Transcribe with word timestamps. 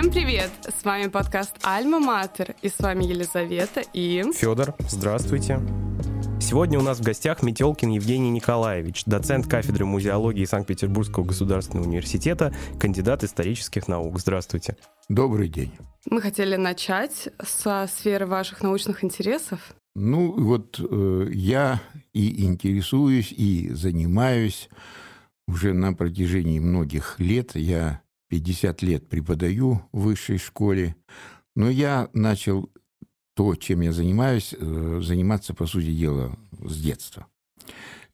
Всем 0.00 0.12
привет! 0.12 0.50
С 0.62 0.82
вами 0.82 1.08
подкаст 1.08 1.58
«Альма 1.60 2.00
Матер» 2.00 2.54
и 2.62 2.70
с 2.70 2.78
вами 2.78 3.04
Елизавета 3.04 3.82
и... 3.92 4.24
Федор, 4.34 4.74
здравствуйте. 4.88 5.60
Сегодня 6.40 6.78
у 6.78 6.82
нас 6.82 7.00
в 7.00 7.02
гостях 7.02 7.42
Метелкин 7.42 7.90
Евгений 7.90 8.30
Николаевич, 8.30 9.04
доцент 9.04 9.46
кафедры 9.46 9.84
музеологии 9.84 10.46
Санкт-Петербургского 10.46 11.24
государственного 11.24 11.86
университета, 11.86 12.54
кандидат 12.80 13.24
исторических 13.24 13.88
наук. 13.88 14.18
Здравствуйте. 14.18 14.78
Добрый 15.10 15.48
день. 15.48 15.70
Мы 16.06 16.22
хотели 16.22 16.56
начать 16.56 17.28
со 17.44 17.86
сферы 17.86 18.24
ваших 18.24 18.62
научных 18.62 19.04
интересов. 19.04 19.74
Ну, 19.94 20.32
вот 20.32 20.80
э, 20.80 21.26
я 21.30 21.82
и 22.14 22.46
интересуюсь, 22.46 23.32
и 23.32 23.68
занимаюсь 23.74 24.70
уже 25.46 25.74
на 25.74 25.92
протяжении 25.92 26.58
многих 26.58 27.16
лет. 27.18 27.54
Я 27.54 28.00
50 28.30 28.82
лет 28.82 29.08
преподаю 29.08 29.82
в 29.92 30.02
высшей 30.02 30.38
школе, 30.38 30.94
но 31.56 31.68
я 31.68 32.08
начал 32.14 32.70
то, 33.34 33.56
чем 33.56 33.80
я 33.80 33.92
занимаюсь, 33.92 34.54
э, 34.56 35.00
заниматься, 35.02 35.52
по 35.52 35.66
сути 35.66 35.92
дела, 35.92 36.38
с 36.64 36.80
детства. 36.80 37.26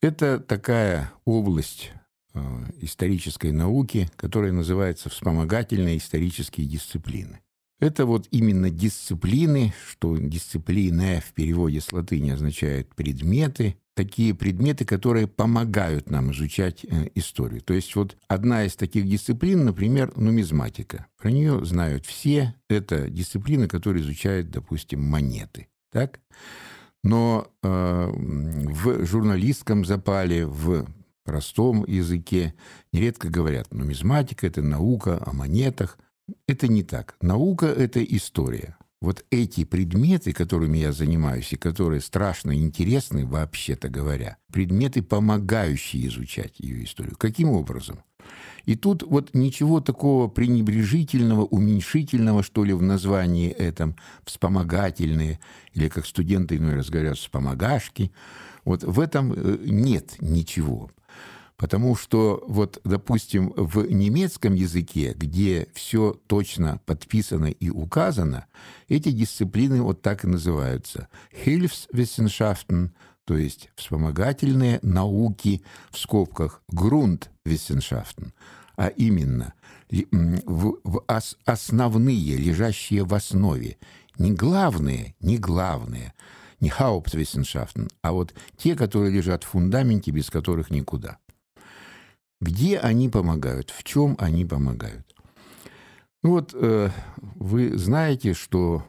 Это 0.01 0.41
такая 0.41 1.13
область 1.25 1.93
э, 2.33 2.41
исторической 2.81 3.53
науки, 3.53 4.11
которая 4.17 4.53
называется 4.53 5.11
вспомогательные 5.11 5.99
исторические 5.99 6.67
дисциплины. 6.67 7.41
Это 7.79 8.07
вот 8.07 8.27
именно 8.31 8.71
дисциплины, 8.71 9.75
что 9.87 10.17
дисциплина 10.17 11.21
в 11.21 11.33
переводе 11.35 11.81
с 11.81 11.93
латыни 11.93 12.31
означает 12.31 12.95
предметы, 12.95 13.77
такие 13.95 14.35
предметы, 14.35 14.85
которые 14.85 15.27
помогают 15.27 16.11
нам 16.11 16.31
изучать 16.33 16.85
э, 16.85 17.09
историю. 17.15 17.61
То 17.63 17.75
есть 17.75 17.95
вот 17.97 18.17
одна 18.29 18.65
из 18.65 18.77
таких 18.77 19.09
дисциплин, 19.09 19.65
например, 19.65 20.13
нумизматика. 20.17 21.07
Про 21.19 21.31
нее 21.31 21.65
знают 21.65 22.07
все. 22.07 22.55
Это 22.69 23.11
дисциплина, 23.11 23.69
которая 23.69 24.03
изучает, 24.03 24.51
допустим, 24.51 25.03
монеты. 25.03 25.69
Так? 25.91 26.21
Но 27.03 27.49
э, 27.63 28.11
в 28.13 29.07
журналистском 29.07 29.85
запале, 29.85 30.47
в 30.47 30.87
простом 31.25 31.85
языке 31.87 32.55
нередко 32.93 33.29
говорят, 33.29 33.73
нумизматика– 33.73 34.47
это 34.49 34.63
наука 34.63 35.23
о 35.25 35.33
монетах. 35.33 35.99
Это 36.47 36.69
не 36.69 36.83
так. 36.83 37.17
Наука– 37.21 37.67
это 37.67 38.03
история 38.03 38.77
вот 39.01 39.25
эти 39.31 39.65
предметы, 39.65 40.33
которыми 40.33 40.79
я 40.79 40.93
занимаюсь, 40.93 41.53
и 41.53 41.57
которые 41.57 42.01
страшно 42.01 42.57
интересны, 42.57 43.27
вообще-то 43.27 43.89
говоря, 43.89 44.37
предметы, 44.53 45.03
помогающие 45.03 46.07
изучать 46.09 46.59
ее 46.59 46.85
историю. 46.85 47.17
Каким 47.17 47.51
образом? 47.51 48.01
И 48.65 48.75
тут 48.75 49.05
вот 49.05 49.35
ничего 49.35 49.81
такого 49.81 50.27
пренебрежительного, 50.27 51.45
уменьшительного, 51.45 52.43
что 52.43 52.65
ли, 52.65 52.73
в 52.73 52.83
названии 52.83 53.51
этом, 53.51 53.95
вспомогательные, 54.25 55.39
или 55.73 55.89
как 55.89 56.07
студенты 56.07 56.57
иной 56.57 56.75
раз 56.75 56.91
говорят, 56.91 57.17
вспомогашки, 57.17 58.11
вот 58.65 58.83
в 58.83 58.99
этом 58.99 59.33
э, 59.33 59.59
нет 59.67 60.17
ничего. 60.21 60.91
Потому 61.57 61.97
что, 61.97 62.45
вот, 62.47 62.81
допустим, 62.85 63.53
в 63.57 63.87
немецком 63.91 64.55
языке, 64.55 65.15
где 65.17 65.69
все 65.75 66.19
точно 66.27 66.81
подписано 66.85 67.47
и 67.47 67.71
указано, 67.71 68.47
эти 68.89 69.11
дисциплины 69.11 69.81
вот 69.81 70.03
так 70.03 70.25
и 70.25 70.29
называются. 70.29 71.09
Hilfswissenschaften, 71.33 72.91
то 73.25 73.37
есть 73.37 73.71
вспомогательные 73.75 74.81
науки 74.83 75.63
в 75.91 75.99
скобках 75.99 76.63
Grundwissenschaften, 76.71 78.33
а 78.77 78.89
именно 78.89 79.55
в, 79.91 80.79
в 80.85 81.05
ос, 81.09 81.39
основные, 81.47 82.37
лежащие 82.37 83.05
в 83.05 83.15
основе, 83.15 83.79
не 84.19 84.33
главные, 84.33 85.15
не 85.21 85.39
главные, 85.39 86.13
не 86.61 86.69
Hauptwissenschaften, 86.69 87.89
а 88.03 88.13
вот 88.13 88.35
те, 88.59 88.77
которые 88.77 89.11
лежат 89.11 89.43
в 89.45 89.49
фундаменте, 89.49 90.11
без 90.11 90.29
которых 90.29 90.71
никуда. 90.71 91.19
Где 92.41 92.79
они 92.79 93.09
помогают? 93.09 93.71
В 93.71 93.83
чем 93.83 94.17
они 94.19 94.45
помогают? 94.45 95.15
Ну 96.23 96.31
вот 96.31 96.55
э, 96.55 96.91
вы 97.37 97.77
знаете, 97.79 98.35
что 98.35 98.85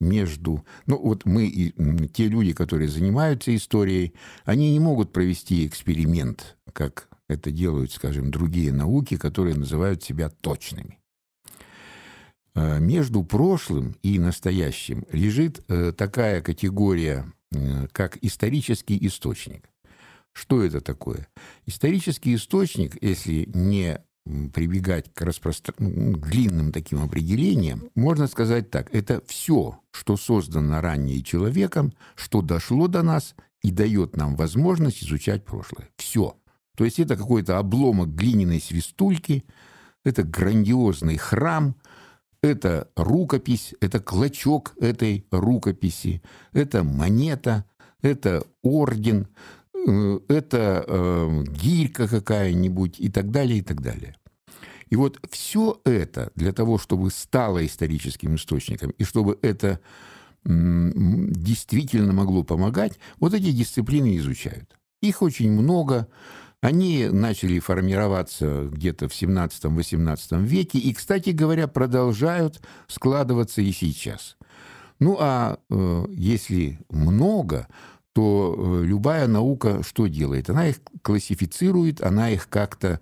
между... 0.00 0.64
Ну 0.86 0.98
вот 0.98 1.26
мы 1.26 1.46
и 1.46 1.72
те 2.08 2.28
люди, 2.28 2.52
которые 2.52 2.88
занимаются 2.88 3.54
историей, 3.54 4.14
они 4.44 4.72
не 4.72 4.80
могут 4.80 5.12
провести 5.12 5.66
эксперимент, 5.66 6.56
как 6.72 7.08
это 7.28 7.50
делают, 7.50 7.92
скажем, 7.92 8.30
другие 8.30 8.72
науки, 8.72 9.16
которые 9.16 9.54
называют 9.54 10.02
себя 10.02 10.30
точными. 10.30 10.98
Э, 12.54 12.80
между 12.80 13.22
прошлым 13.22 13.96
и 14.02 14.18
настоящим 14.18 15.04
лежит 15.12 15.62
э, 15.68 15.92
такая 15.92 16.40
категория, 16.40 17.32
э, 17.52 17.86
как 17.92 18.18
исторический 18.22 18.98
источник. 19.06 19.69
Что 20.32 20.62
это 20.62 20.80
такое? 20.80 21.28
Исторический 21.66 22.34
источник, 22.34 23.02
если 23.02 23.48
не 23.52 24.00
прибегать 24.52 25.12
к, 25.12 25.22
распростр... 25.22 25.74
Ну, 25.78 26.12
к 26.12 26.28
длинным 26.28 26.72
таким 26.72 27.02
определениям, 27.02 27.90
можно 27.94 28.26
сказать 28.26 28.70
так, 28.70 28.94
это 28.94 29.22
все, 29.26 29.80
что 29.90 30.16
создано 30.16 30.80
ранее 30.80 31.22
человеком, 31.22 31.92
что 32.14 32.42
дошло 32.42 32.86
до 32.86 33.02
нас 33.02 33.34
и 33.62 33.70
дает 33.70 34.16
нам 34.16 34.36
возможность 34.36 35.02
изучать 35.02 35.44
прошлое. 35.44 35.88
Все. 35.96 36.36
То 36.76 36.84
есть 36.84 36.98
это 36.98 37.16
какой-то 37.16 37.58
обломок 37.58 38.14
глиняной 38.14 38.60
свистульки, 38.60 39.44
это 40.04 40.22
грандиозный 40.22 41.16
храм, 41.16 41.74
это 42.42 42.88
рукопись, 42.96 43.74
это 43.80 44.00
клочок 44.00 44.72
этой 44.80 45.26
рукописи, 45.30 46.22
это 46.52 46.84
монета, 46.84 47.66
это 48.00 48.44
орден, 48.62 49.28
это 50.28 50.84
э, 50.86 51.44
гирька 51.48 52.08
какая-нибудь 52.08 52.98
и 52.98 53.08
так 53.08 53.30
далее, 53.30 53.58
и 53.58 53.62
так 53.62 53.80
далее. 53.80 54.16
И 54.88 54.96
вот 54.96 55.18
все 55.30 55.80
это 55.84 56.32
для 56.34 56.52
того, 56.52 56.78
чтобы 56.78 57.10
стало 57.10 57.64
историческим 57.64 58.34
источником, 58.34 58.90
и 58.90 59.04
чтобы 59.04 59.38
это 59.40 59.80
действительно 60.44 62.12
могло 62.12 62.42
помогать, 62.42 62.98
вот 63.18 63.34
эти 63.34 63.52
дисциплины 63.52 64.16
изучают. 64.16 64.76
Их 65.02 65.22
очень 65.22 65.50
много. 65.50 66.08
Они 66.62 67.08
начали 67.10 67.58
формироваться 67.58 68.68
где-то 68.70 69.08
в 69.08 69.12
17-18 69.12 70.44
веке 70.44 70.78
и, 70.78 70.92
кстати 70.92 71.30
говоря, 71.30 71.68
продолжают 71.68 72.60
складываться 72.86 73.62
и 73.62 73.72
сейчас. 73.72 74.36
Ну 74.98 75.16
а 75.18 75.58
э, 75.70 76.04
если 76.10 76.78
много, 76.90 77.66
то 78.12 78.54
э, 78.56 78.84
любая 78.84 79.26
наука 79.26 79.82
что 79.82 80.06
делает? 80.06 80.50
Она 80.50 80.68
их 80.68 80.80
классифицирует, 81.02 82.02
она 82.02 82.30
их 82.30 82.48
как-то 82.48 83.00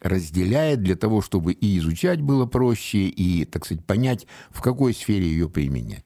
разделяет 0.00 0.82
для 0.82 0.96
того, 0.96 1.22
чтобы 1.22 1.52
и 1.52 1.78
изучать 1.78 2.20
было 2.20 2.46
проще, 2.46 3.08
и, 3.08 3.44
так 3.44 3.64
сказать, 3.64 3.84
понять, 3.84 4.26
в 4.50 4.60
какой 4.60 4.94
сфере 4.94 5.26
ее 5.26 5.48
применять. 5.48 6.04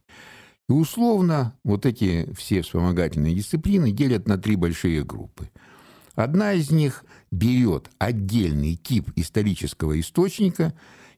И 0.68 0.72
условно 0.72 1.54
вот 1.64 1.86
эти 1.86 2.32
все 2.34 2.62
вспомогательные 2.62 3.34
дисциплины 3.34 3.92
делят 3.92 4.26
на 4.26 4.38
три 4.38 4.56
большие 4.56 5.04
группы. 5.04 5.50
Одна 6.14 6.52
из 6.52 6.70
них 6.70 7.04
берет 7.30 7.90
отдельный 7.98 8.76
тип 8.76 9.10
исторического 9.16 9.98
источника 9.98 10.74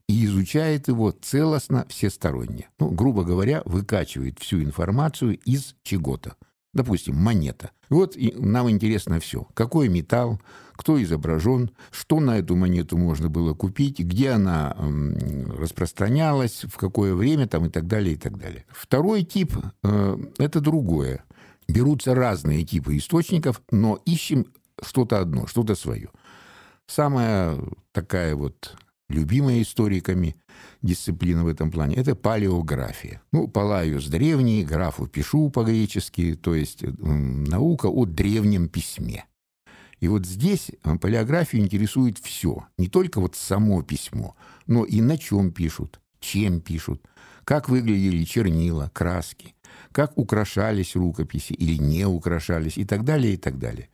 и 0.08 0.24
изучает 0.24 0.88
его 0.88 1.10
целостно, 1.10 1.86
всесторонне. 1.88 2.68
Ну, 2.78 2.90
грубо 2.90 3.24
говоря, 3.24 3.62
выкачивает 3.64 4.38
всю 4.38 4.62
информацию 4.62 5.38
из 5.38 5.74
чего-то. 5.82 6.36
Допустим, 6.74 7.16
монета. 7.16 7.70
Вот 7.88 8.16
и 8.16 8.34
нам 8.36 8.68
интересно 8.68 9.20
все. 9.20 9.46
Какой 9.54 9.88
металл, 9.88 10.40
кто 10.72 11.00
изображен, 11.02 11.70
что 11.92 12.18
на 12.18 12.38
эту 12.38 12.56
монету 12.56 12.98
можно 12.98 13.28
было 13.28 13.54
купить, 13.54 14.00
где 14.00 14.30
она 14.30 14.76
распространялась, 15.56 16.64
в 16.64 16.76
какое 16.76 17.14
время 17.14 17.46
там 17.46 17.66
и 17.66 17.68
так 17.70 17.86
далее, 17.86 18.14
и 18.14 18.18
так 18.18 18.36
далее. 18.36 18.66
Второй 18.68 19.22
тип 19.22 19.52
э,– 19.84 20.18
это 20.38 20.60
другое. 20.60 21.24
Берутся 21.68 22.14
разные 22.14 22.64
типы 22.64 22.96
источников, 22.96 23.62
но 23.70 24.00
ищем 24.04 24.46
что-то 24.82 25.20
одно, 25.20 25.46
что-то 25.46 25.76
свое. 25.76 26.10
Самая 26.86 27.56
такая 27.92 28.34
вот 28.34 28.76
любимая 29.08 29.62
историками 29.62 30.36
дисциплина 30.82 31.44
в 31.44 31.48
этом 31.48 31.70
плане, 31.70 31.96
это 31.96 32.14
палеография. 32.14 33.22
Ну, 33.32 33.48
палаюс 33.48 34.06
древний, 34.06 34.64
графу 34.64 35.06
пишу 35.06 35.50
по-гречески, 35.50 36.34
то 36.34 36.54
есть 36.54 36.82
наука 36.82 37.86
о 37.86 38.04
древнем 38.06 38.68
письме. 38.68 39.26
И 40.00 40.08
вот 40.08 40.26
здесь 40.26 40.70
э, 40.70 40.96
палеографию 40.96 41.62
интересует 41.62 42.18
все. 42.18 42.66
Не 42.76 42.88
только 42.88 43.20
вот 43.20 43.36
само 43.36 43.82
письмо, 43.82 44.36
но 44.66 44.84
и 44.84 45.00
на 45.00 45.16
чем 45.16 45.50
пишут, 45.50 46.00
чем 46.20 46.60
пишут, 46.60 47.02
как 47.44 47.68
выглядели 47.68 48.24
чернила, 48.24 48.90
краски, 48.92 49.54
как 49.92 50.18
украшались 50.18 50.96
рукописи 50.96 51.52
или 51.52 51.76
не 51.76 52.06
украшались 52.06 52.76
и 52.76 52.84
так 52.84 53.04
далее, 53.04 53.34
и 53.34 53.36
так 53.36 53.58
далее. 53.58 53.88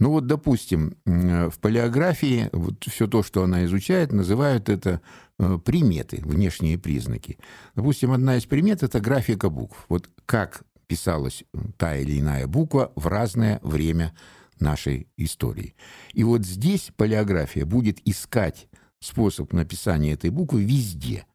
Ну 0.00 0.10
вот, 0.10 0.26
допустим, 0.26 0.96
в 1.04 1.58
палеографии 1.60 2.48
вот 2.52 2.82
все 2.84 3.06
то, 3.06 3.22
что 3.22 3.44
она 3.44 3.66
изучает, 3.66 4.12
называют 4.12 4.70
это 4.70 5.02
э, 5.38 5.58
приметы, 5.62 6.22
внешние 6.24 6.78
признаки. 6.78 7.38
Допустим, 7.74 8.12
одна 8.12 8.36
из 8.36 8.46
примет– 8.46 8.82
это 8.82 8.98
графика 8.98 9.50
букв. 9.50 9.84
Вот 9.90 10.08
как 10.24 10.62
писалась 10.86 11.44
та 11.76 11.96
или 11.96 12.18
иная 12.18 12.46
буква 12.46 12.92
в 12.96 13.06
разное 13.08 13.60
время 13.62 14.14
нашей 14.58 15.06
истории. 15.18 15.74
И 16.14 16.24
вот 16.24 16.46
здесь 16.46 16.90
палеография 16.96 17.66
будет 17.66 18.00
искать 18.08 18.68
способ 19.00 19.52
написания 19.52 20.14
этой 20.14 20.30
буквы 20.30 20.64
везде. 20.64 21.26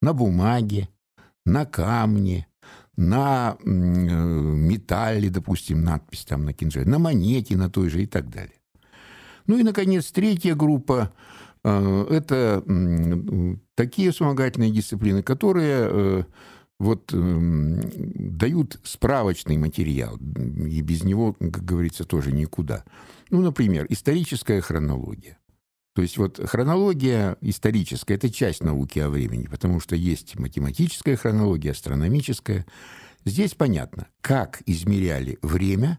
На 0.00 0.14
бумаге, 0.14 0.88
на 1.44 1.66
камне, 1.66 2.46
на 3.00 3.56
э, 3.58 3.66
металле, 3.66 5.30
допустим, 5.30 5.82
надпись 5.82 6.26
там 6.26 6.44
на 6.44 6.52
кинжале, 6.52 6.86
на 6.86 6.98
монете, 6.98 7.56
на 7.56 7.70
той 7.70 7.88
же 7.88 8.02
и 8.02 8.06
так 8.06 8.28
далее. 8.28 8.60
Ну 9.46 9.58
и, 9.58 9.62
наконец, 9.62 10.12
третья 10.12 10.54
группа 10.54 11.10
э,– 11.64 12.06
это 12.10 12.62
такие 13.74 14.10
вспомогательные 14.10 14.70
дисциплины, 14.70 15.22
которые 15.22 15.88
э, 15.90 16.24
вот 16.78 17.10
дают 17.10 18.78
справочный 18.84 19.56
материал, 19.56 20.16
и 20.18 20.82
без 20.82 21.02
него, 21.02 21.32
как 21.32 21.64
говорится, 21.64 22.04
тоже 22.04 22.32
никуда. 22.32 22.84
Ну, 23.30 23.40
например, 23.40 23.86
историческая 23.88 24.60
хронология. 24.60 25.39
То 26.00 26.04
есть 26.04 26.16
вот 26.16 26.40
хронология 26.42 27.36
историческая– 27.42 28.14
это 28.14 28.30
часть 28.30 28.62
науки 28.62 28.98
о 29.00 29.10
времени, 29.10 29.48
потому 29.48 29.80
что 29.80 29.96
есть 29.96 30.38
математическая 30.38 31.14
хронология, 31.14 31.72
астрономическая. 31.72 32.64
Здесь 33.26 33.52
понятно, 33.52 34.06
как 34.22 34.62
измеряли 34.64 35.38
время, 35.42 35.98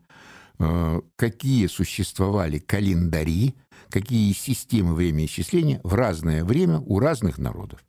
э, 0.58 1.02
какие 1.18 1.68
существовали 1.68 2.58
календари, 2.58 3.54
какие 3.90 4.34
системы 4.34 4.96
времяисчисления 4.96 5.80
в 5.84 5.94
разное 5.94 6.44
время 6.44 6.80
у 6.80 6.98
разных 6.98 7.38
народов. 7.38 7.86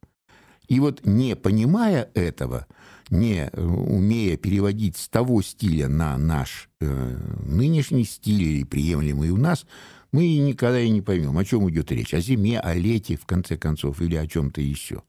И 0.69 0.81
вот 0.81 1.07
не 1.07 1.35
понимая 1.35 2.11
этого, 2.13 2.67
не 3.09 3.49
э, 3.51 3.59
умея 3.59 4.37
переводить 4.37 4.99
с 4.99 5.09
того 5.09 5.41
стиля 5.41 5.89
на 5.89 6.19
наш 6.19 6.69
э, 6.83 7.19
нынешний 7.43 8.05
стиль 8.05 8.67
приемлемый 8.67 9.31
у 9.31 9.39
нас– 9.39 9.65
мы 10.13 10.37
никогда 10.39 10.81
и 10.81 10.91
не 10.91 11.01
поймем, 11.01 11.39
о 11.39 11.45
чем 11.45 11.69
идет 11.71 11.91
речь. 11.91 12.13
О 12.13 12.21
зиме, 12.21 12.61
о 12.61 12.75
лете, 12.75 13.17
в 13.17 13.25
конце 13.25 13.57
концов, 13.57 14.01
или 14.03 14.17
о 14.17 14.27
чем-то 14.27 14.61
еще. 14.61 15.03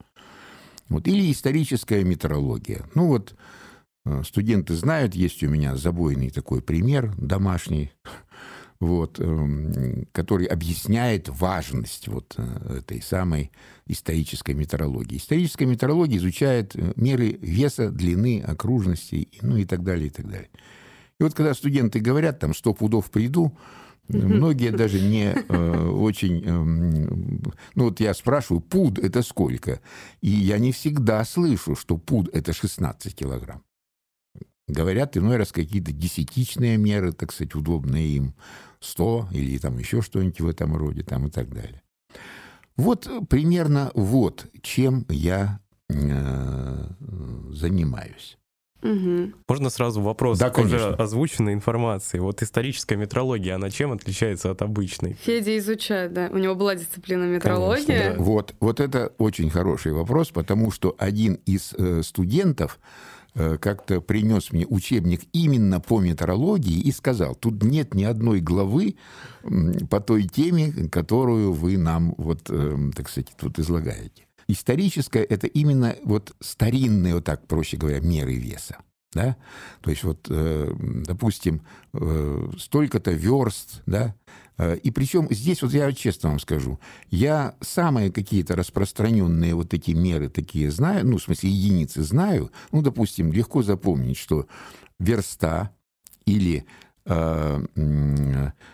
Вот. 0.88 1.06
Или 1.06 1.30
историческая 1.30 2.02
метеорология. 2.04 2.84
Ну 2.94 3.08
вот, 3.08 3.34
э, 4.06 4.22
студенты 4.24 4.74
знают, 4.74 5.14
есть 5.14 5.42
у 5.42 5.48
меня 5.48 5.76
забойный 5.76 6.30
такой 6.30 6.62
пример 6.62 7.14
домашний, 7.18 7.92
вот, 8.80 9.20
эм, 9.20 10.06
который 10.12 10.46
объясняет 10.46 11.28
важность 11.28 12.08
вот 12.08 12.34
э, 12.38 12.78
этой 12.78 13.02
самой 13.02 13.50
исторической 13.86 14.54
метеорологии. 14.54 15.18
Историческая 15.18 15.66
метеорология 15.66 16.18
изучает 16.18 16.74
э, 16.76 16.92
меры 16.96 17.38
веса, 17.40 17.90
длины, 17.90 18.40
окружности, 18.40 19.28
ну 19.42 19.56
и 19.56 19.64
так 19.64 19.82
далее, 19.82 20.06
и 20.06 20.10
так 20.10 20.28
далее. 20.28 20.50
И 21.20 21.22
вот 21.22 21.34
когда 21.34 21.54
студенты 21.54 22.00
говорят, 22.00 22.40
там, 22.40 22.54
сто 22.54 22.74
пудов 22.74 23.10
приду, 23.10 23.56
Многие 24.08 24.70
даже 24.70 25.00
не 25.00 25.34
э, 25.34 25.88
очень... 25.88 26.42
Э, 26.44 26.52
ну 27.74 27.84
вот 27.84 28.00
я 28.00 28.12
спрашиваю, 28.14 28.60
пуд 28.60 28.98
это 28.98 29.22
сколько? 29.22 29.80
И 30.20 30.28
я 30.28 30.58
не 30.58 30.72
всегда 30.72 31.24
слышу, 31.24 31.74
что 31.74 31.96
пуд 31.96 32.28
это 32.32 32.52
16 32.52 33.14
килограмм. 33.14 33.62
Говорят 34.66 35.16
иной 35.16 35.36
раз 35.36 35.52
какие-то 35.52 35.92
десятичные 35.92 36.76
меры, 36.76 37.12
так 37.12 37.32
сказать, 37.32 37.54
удобные 37.54 38.08
им. 38.08 38.34
100 38.80 39.28
или 39.32 39.58
там 39.58 39.78
еще 39.78 40.02
что-нибудь 40.02 40.40
в 40.40 40.48
этом 40.48 40.76
роде, 40.76 41.02
там 41.02 41.26
и 41.26 41.30
так 41.30 41.52
далее. 41.52 41.82
Вот 42.76 43.08
примерно 43.28 43.90
вот 43.94 44.46
чем 44.62 45.06
я 45.08 45.60
э, 45.88 46.86
занимаюсь. 47.50 48.36
Угу. 48.84 49.32
Можно 49.48 49.70
сразу 49.70 50.02
вопрос 50.02 50.38
да, 50.38 50.52
уже 50.54 50.90
озвученной 50.90 51.54
информации. 51.54 52.18
Вот 52.18 52.42
историческая 52.42 52.96
метрология, 52.96 53.54
она 53.54 53.70
чем 53.70 53.92
отличается 53.92 54.50
от 54.50 54.60
обычной? 54.60 55.14
Федя 55.14 55.56
изучает, 55.58 56.12
да. 56.12 56.28
У 56.30 56.36
него 56.36 56.54
была 56.54 56.74
дисциплина 56.74 57.24
метрология. 57.24 57.86
Конечно, 57.86 58.18
да. 58.18 58.22
Вот, 58.22 58.54
вот 58.60 58.80
это 58.80 59.12
очень 59.16 59.48
хороший 59.48 59.92
вопрос, 59.92 60.28
потому 60.28 60.70
что 60.70 60.94
один 60.98 61.38
из 61.46 61.72
э, 61.78 62.02
студентов 62.02 62.78
э, 63.34 63.56
как-то 63.56 64.02
принес 64.02 64.52
мне 64.52 64.66
учебник 64.66 65.22
именно 65.32 65.80
по 65.80 65.98
метрологии 65.98 66.78
и 66.78 66.92
сказал, 66.92 67.34
тут 67.34 67.62
нет 67.62 67.94
ни 67.94 68.04
одной 68.04 68.40
главы 68.40 68.96
по 69.88 70.00
той 70.00 70.24
теме, 70.24 70.72
которую 70.92 71.54
вы 71.54 71.78
нам, 71.78 72.14
вот, 72.18 72.50
э, 72.50 72.76
так 72.94 73.08
сказать, 73.08 73.32
тут 73.38 73.58
излагаете. 73.58 74.24
Историческое– 74.48 75.22
это 75.28 75.46
именно 75.46 75.96
вот 76.04 76.34
старинные, 76.40 77.14
вот 77.14 77.24
так, 77.24 77.46
проще 77.46 77.76
говоря, 77.76 78.00
меры 78.00 78.34
веса. 78.34 78.78
Да? 79.12 79.36
То 79.80 79.90
есть 79.90 80.02
вот, 80.02 80.26
э, 80.28 80.74
допустим, 81.06 81.62
э, 81.92 82.50
столько-то 82.58 83.12
верст, 83.12 83.82
да, 83.86 84.14
э, 84.58 84.76
и 84.76 84.90
причем 84.90 85.28
здесь, 85.30 85.62
вот 85.62 85.72
я 85.72 85.92
честно 85.92 86.30
вам 86.30 86.40
скажу, 86.40 86.80
я 87.10 87.54
самые 87.60 88.10
какие-то 88.10 88.56
распространенные 88.56 89.54
вот 89.54 89.68
такие 89.68 89.96
меры 89.96 90.28
такие 90.28 90.70
знаю, 90.70 91.06
ну, 91.06 91.18
в 91.18 91.22
смысле, 91.22 91.50
единицы 91.50 92.02
знаю. 92.02 92.50
Ну, 92.72 92.82
допустим, 92.82 93.32
легко 93.32 93.62
запомнить, 93.62 94.18
что 94.18 94.48
верста 94.98 95.70
или 96.26 96.66
э, 97.04 97.60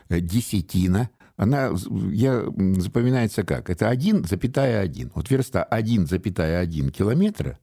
десятина 0.08 1.10
она 1.40 1.70
я, 2.12 2.44
запоминается 2.76 3.44
как? 3.44 3.70
Это 3.70 3.90
1,1. 3.90 5.10
Вот 5.14 5.30
верста 5.30 5.66
1,1 5.70 6.90
километра, 6.90 7.58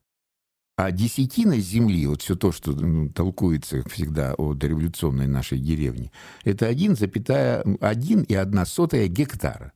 а 0.76 0.90
десятина 0.90 1.60
земли, 1.60 2.08
вот 2.08 2.24
все 2.24 2.36
то, 2.36 2.52
что 2.52 2.72
ну, 2.72 3.10
толкуется 3.10 3.88
всегда 3.88 4.34
о 4.34 4.56
дореволюционной 4.56 5.28
нашей 5.28 5.60
деревне, 5.60 6.12
это 6.44 6.68
1,1 6.72 8.26
и 8.26 8.34
1 8.34 8.66
сотая 8.66 9.08
гектара. 9.08 9.74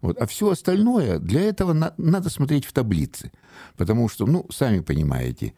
Вот. 0.00 0.16
А 0.20 0.26
все 0.26 0.50
остальное, 0.50 1.18
для 1.18 1.40
этого 1.40 1.72
на, 1.72 1.92
надо 1.96 2.30
смотреть 2.30 2.66
в 2.66 2.72
таблицы. 2.72 3.32
Потому 3.76 4.08
что, 4.08 4.26
ну, 4.26 4.46
сами 4.50 4.78
понимаете, 4.78 5.54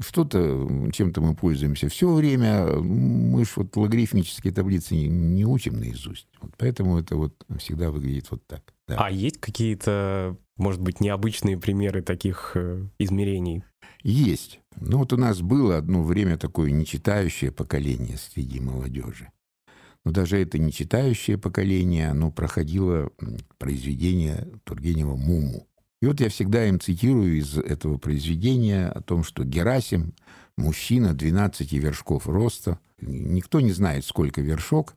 что-то, 0.00 0.90
чем-то 0.92 1.20
мы 1.20 1.34
пользуемся 1.34 1.88
все 1.88 2.12
время. 2.12 2.66
Мы 2.66 3.44
же 3.44 3.50
вот 3.56 3.76
логарифмические 3.76 4.52
таблицы 4.52 4.94
не, 4.94 5.08
не 5.08 5.44
учим 5.44 5.78
наизусть. 5.78 6.28
Вот 6.40 6.52
поэтому 6.56 6.98
это 6.98 7.16
вот 7.16 7.34
всегда 7.58 7.90
выглядит 7.90 8.30
вот 8.30 8.46
так. 8.46 8.74
Да. 8.88 8.96
А 8.98 9.10
есть 9.10 9.40
какие-то, 9.40 10.36
может 10.56 10.80
быть, 10.80 11.00
необычные 11.00 11.58
примеры 11.58 12.02
таких 12.02 12.52
э, 12.54 12.86
измерений? 12.98 13.64
Есть. 14.02 14.60
Ну 14.76 14.98
вот 14.98 15.12
у 15.12 15.16
нас 15.16 15.40
было 15.40 15.78
одно 15.78 16.02
время 16.02 16.36
такое 16.36 16.70
нечитающее 16.70 17.50
поколение 17.50 18.18
среди 18.18 18.60
молодежи. 18.60 19.30
Но 20.04 20.10
даже 20.10 20.38
это 20.38 20.58
нечитающее 20.58 21.38
поколение, 21.38 22.10
оно 22.10 22.30
проходило 22.30 23.10
произведение 23.58 24.46
Тургенева 24.64 25.16
«Муму». 25.16 25.66
И 26.04 26.06
вот 26.06 26.20
я 26.20 26.28
всегда 26.28 26.66
им 26.66 26.78
цитирую 26.78 27.38
из 27.38 27.56
этого 27.56 27.96
произведения 27.96 28.88
о 28.88 29.00
том, 29.00 29.24
что 29.24 29.42
Герасим– 29.42 30.12
мужчина 30.58 31.14
12 31.14 31.72
вершков 31.72 32.26
роста. 32.26 32.78
Никто 33.00 33.62
не 33.62 33.72
знает, 33.72 34.04
сколько 34.04 34.42
вершок. 34.42 34.96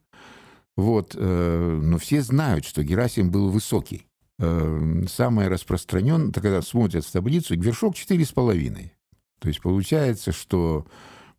Вот, 0.76 1.16
э, 1.18 1.80
но 1.82 1.98
все 1.98 2.22
знают, 2.22 2.66
что 2.66 2.84
Герасим 2.84 3.32
был 3.32 3.52
высокий. 3.52 4.06
Э, 4.38 5.06
самое 5.08 5.48
распространенное, 5.48 6.34
когда 6.34 6.62
смотрят 6.62 7.06
в 7.06 7.12
таблицу, 7.14 7.58
вершок 7.58 7.96
4,5. 7.96 8.92
То 9.40 9.48
есть 9.48 9.62
получается, 9.62 10.34
что 10.34 10.86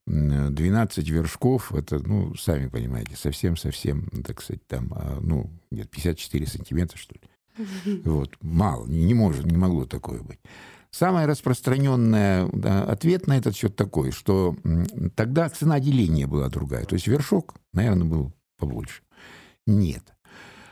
12 0.06 1.10
вершков, 1.10 1.74
это, 1.74 1.98
ну, 1.98 2.34
сами 2.36 2.68
понимаете, 2.68 3.16
совсем-совсем, 3.16 4.08
так 4.24 4.40
сказать, 4.40 4.66
там, 4.66 4.94
а, 4.96 5.18
ну, 5.20 5.50
нет, 5.70 5.90
54 5.90 6.46
сантиметра, 6.46 6.96
что 6.96 7.16
ли. 7.16 7.20
Вот, 8.04 8.36
мало, 8.40 8.86
не, 8.86 9.14
может, 9.14 9.46
не 9.46 9.56
могло 9.56 9.84
такое 9.84 10.22
быть. 10.22 10.38
Самый 10.90 11.26
распространенный 11.26 12.48
ответ 12.84 13.26
на 13.26 13.36
этот 13.36 13.54
счет 13.54 13.76
такой, 13.76 14.10
что 14.10 14.56
тогда 15.14 15.48
цена 15.50 15.80
деления 15.80 16.26
была 16.26 16.48
другая. 16.48 16.84
То 16.86 16.94
есть 16.94 17.06
вершок, 17.06 17.54
наверное, 17.72 18.06
был 18.06 18.32
побольше. 18.58 19.02
Нет. 19.66 20.02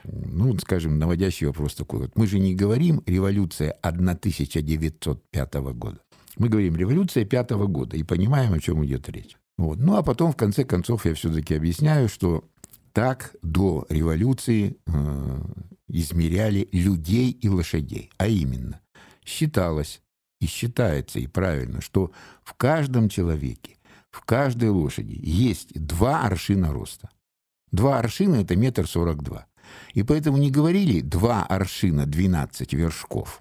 Ну, 0.05 0.57
скажем, 0.59 0.99
наводящий 0.99 1.47
вопрос 1.47 1.75
такой. 1.75 2.01
Вот. 2.01 2.17
Мы 2.17 2.27
же 2.27 2.39
не 2.39 2.55
говорим 2.55 3.03
революция 3.07 3.73
1905 3.83 5.55
года. 5.55 5.99
Мы 6.39 6.49
говорим 6.49 6.77
революция 6.77 7.25
пятого 7.25 7.67
года 7.67 7.97
и 7.97 8.03
понимаем, 8.03 8.53
о 8.53 8.61
чем 8.61 8.85
идет 8.85 9.09
речь. 9.09 9.37
Вот. 9.59 9.79
Ну, 9.79 9.97
а 9.97 10.03
потом, 10.03 10.33
в 10.33 10.37
конце 10.37 10.65
концов, 10.65 11.07
я 11.07 11.15
все-таки 11.15 11.55
объясняю, 11.55 12.09
что 12.09 12.45
так 12.93 13.35
до 13.43 13.85
революции 13.89 14.77
э, 14.87 15.41
измеряли 15.89 16.69
людей 16.73 17.31
и 17.31 17.49
лошадей. 17.49 18.11
А 18.19 18.27
именно, 18.27 18.81
считалось 19.25 20.03
и 20.41 20.47
считается, 20.47 21.19
и 21.19 21.27
правильно, 21.27 21.81
что 21.81 22.13
в 22.43 22.55
каждом 22.55 23.09
человеке, 23.09 23.77
в 24.11 24.25
каждой 24.25 24.71
лошади 24.71 25.19
есть 25.23 25.73
два 25.75 26.23
аршина 26.23 26.73
роста. 26.73 27.11
Два 27.73 27.99
аршина– 27.99 28.37
это 28.37 28.57
метр 28.57 28.87
сорок 28.87 29.23
два. 29.23 29.47
И 29.95 30.03
поэтому 30.03 30.39
не 30.39 30.51
говорили 30.51 31.01
два 31.01 31.45
аршина 31.45 32.07
12 32.07 32.73
вершков, 32.73 33.41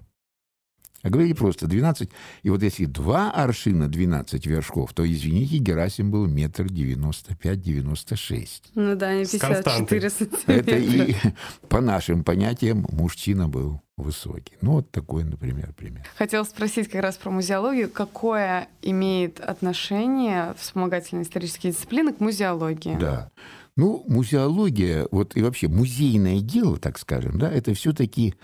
а 1.06 1.08
говорили 1.08 1.34
просто 1.34 1.68
12. 1.68 2.10
И 2.42 2.50
вот 2.50 2.64
если 2.64 2.84
два 2.84 3.30
аршина 3.30 3.86
12 3.86 4.44
вершков, 4.44 4.92
то, 4.92 5.08
извините, 5.08 5.58
Герасим 5.58 6.10
был 6.10 6.26
метр 6.26 6.64
девяносто 6.64 7.36
пять, 7.36 7.62
девяносто 7.62 8.16
шесть. 8.16 8.72
Ну 8.74 8.96
да, 8.96 9.14
не 9.14 9.24
С 9.24 9.38
константой. 9.38 10.00
54 10.00 10.10
сантиметра. 10.10 10.52
Это 10.52 10.76
и 10.76 11.14
по 11.68 11.80
нашим 11.80 12.24
понятиям 12.24 12.86
мужчина 12.90 13.48
был 13.48 13.80
высокий. 13.96 14.54
Ну, 14.60 14.72
вот 14.72 14.90
такой, 14.90 15.22
например, 15.22 15.72
пример. 15.74 16.04
Хотела 16.16 16.42
спросить 16.42 16.88
как 16.88 17.02
раз 17.02 17.16
про 17.16 17.30
музеологию. 17.30 17.88
Какое 17.88 18.66
имеет 18.82 19.38
отношение 19.38 20.54
вспомогательные 20.58 21.22
исторические 21.22 21.72
дисциплины 21.72 22.12
к 22.12 22.18
музеологии? 22.18 22.96
Да. 22.98 23.30
Ну, 23.76 24.04
музеология, 24.08 25.06
вот 25.10 25.36
и 25.36 25.42
вообще 25.42 25.68
музейное 25.68 26.40
дело, 26.40 26.78
так 26.78 26.98
скажем, 26.98 27.38
да, 27.38 27.50
это 27.50 27.74
все-таки, 27.74 28.34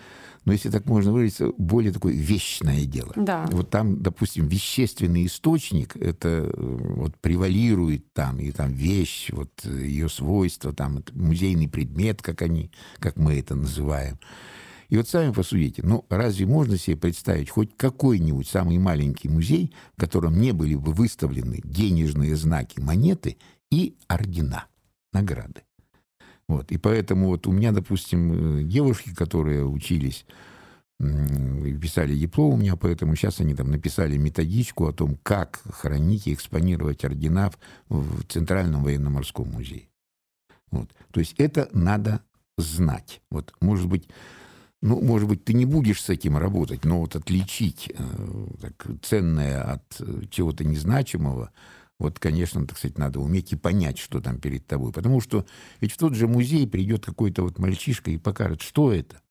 ну, 0.44 0.52
если 0.52 0.68
так 0.68 0.84
можно 0.84 1.10
выразиться, 1.10 1.52
более 1.56 1.90
такое 1.90 2.12
вещное 2.12 2.84
дело. 2.84 3.14
Да. 3.16 3.48
Вот 3.50 3.70
там, 3.70 4.02
допустим, 4.02 4.46
вещественный 4.46 5.24
источник, 5.24 5.96
это 5.96 6.28
э, 6.28 6.76
вот 6.96 7.16
превалирует 7.18 8.12
там, 8.12 8.40
и 8.40 8.50
там 8.50 8.74
вещь, 8.74 9.30
вот 9.32 9.64
ее 9.64 10.10
свойства, 10.10 10.74
там 10.74 11.02
музейный 11.14 11.68
предмет, 11.68 12.20
как 12.20 12.42
они, 12.42 12.70
как 12.98 13.16
мы 13.16 13.38
это 13.38 13.54
называем. 13.54 14.18
И 14.90 14.98
вот 14.98 15.08
сами 15.08 15.32
посудите, 15.32 15.82
ну 15.82 16.04
разве 16.10 16.44
можно 16.44 16.76
себе 16.76 16.98
представить 16.98 17.48
хоть 17.48 17.74
какой-нибудь 17.78 18.46
самый 18.46 18.76
маленький 18.76 19.30
музей, 19.30 19.72
в 19.96 20.00
котором 20.02 20.38
не 20.38 20.52
были 20.52 20.74
бы 20.74 20.92
выставлены 20.92 21.62
денежные 21.64 22.36
знаки, 22.36 22.78
монеты 22.78 23.38
и 23.70 23.96
ордена, 24.06 24.66
награды? 25.12 25.62
Вот. 26.48 26.70
И 26.72 26.78
поэтому 26.78 27.28
вот 27.28 27.46
у 27.46 27.52
меня, 27.52 27.72
допустим, 27.72 28.60
э, 28.60 28.62
девушки, 28.64 29.14
которые 29.14 29.64
учились 29.64 30.26
писали 31.02 32.14
диплом 32.14 32.54
у 32.54 32.56
меня, 32.56 32.76
поэтому 32.76 33.16
сейчас 33.16 33.40
они 33.40 33.54
там 33.54 33.70
написали 33.70 34.16
методичку 34.16 34.86
о 34.86 34.92
том, 34.92 35.18
как 35.22 35.60
хранить 35.68 36.28
и 36.28 36.34
экспонировать 36.34 37.04
ордена 37.04 37.50
в, 37.88 38.20
в 38.20 38.24
Центральном 38.26 38.84
военно-морском 38.84 39.50
музее. 39.50 39.88
Вот. 40.70 40.90
То 41.10 41.20
есть 41.20 41.34
это 41.38 41.68
надо 41.72 42.22
знать. 42.56 43.20
Вот, 43.30 43.52
может 43.60 43.88
быть, 43.88 44.08
ну, 44.80 45.00
может 45.00 45.28
быть, 45.28 45.44
ты 45.44 45.54
не 45.54 45.64
будешь 45.64 46.00
с 46.00 46.08
этим 46.08 46.36
работать, 46.36 46.84
но 46.84 47.00
вот 47.00 47.16
отличить 47.16 47.90
э, 47.92 48.46
так, 48.60 48.86
ценное 49.02 49.62
от 49.62 50.00
э, 50.00 50.22
чего-то 50.30 50.64
незначимого, 50.64 51.50
вот, 52.02 52.18
конечно, 52.18 52.66
так 52.66 52.76
сказать, 52.76 52.98
надо 52.98 53.20
уметь 53.20 53.52
и 53.52 53.56
понять, 53.56 53.96
что 53.96 54.20
там 54.20 54.38
перед 54.38 54.66
тобой. 54.66 54.92
Потому 54.92 55.20
что 55.20 55.46
ведь 55.80 55.92
в 55.92 55.98
тот 55.98 56.14
же 56.14 56.26
музей 56.26 56.66
придет 56.66 57.04
какой-то 57.04 57.42
вот 57.42 57.58
мальчишка 57.58 58.10
и 58.10 58.18
покажет, 58.18 58.60
что 58.60 58.92
это. 58.92 59.22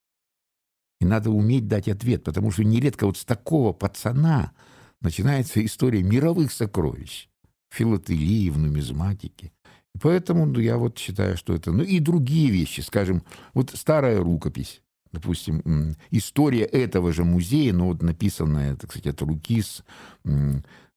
И 1.01 1.05
надо 1.05 1.31
уметь 1.31 1.67
дать 1.67 1.89
ответ, 1.89 2.23
потому 2.23 2.49
что 2.49 2.63
нередко 2.63 3.07
вот 3.07 3.17
с 3.17 3.25
такого 3.25 3.73
пацана 3.73 4.53
начинается 5.01 5.63
история 5.65 6.01
мировых 6.01 6.53
сокровищ. 6.53 7.27
Филателии, 7.71 8.49
в 8.49 8.57
нумизматике. 8.57 9.51
И 9.93 9.97
Поэтому 9.99 10.45
ну, 10.45 10.59
я 10.59 10.77
вот 10.77 10.97
считаю, 10.97 11.35
что 11.35 11.53
это... 11.53 11.71
Ну 11.71 11.83
и 11.83 11.99
другие 11.99 12.51
вещи, 12.51 12.79
скажем, 12.81 13.23
вот 13.53 13.71
старая 13.75 14.19
рукопись, 14.19 14.81
допустим, 15.11 15.95
история 16.09 16.63
этого 16.63 17.11
же 17.11 17.25
музея, 17.25 17.73
но 17.73 17.87
вот 17.87 18.01
написанная, 18.01 18.75
так 18.75 18.91
сказать, 18.91 19.07
от 19.07 19.21
руки 19.21 19.61
с... 19.61 19.83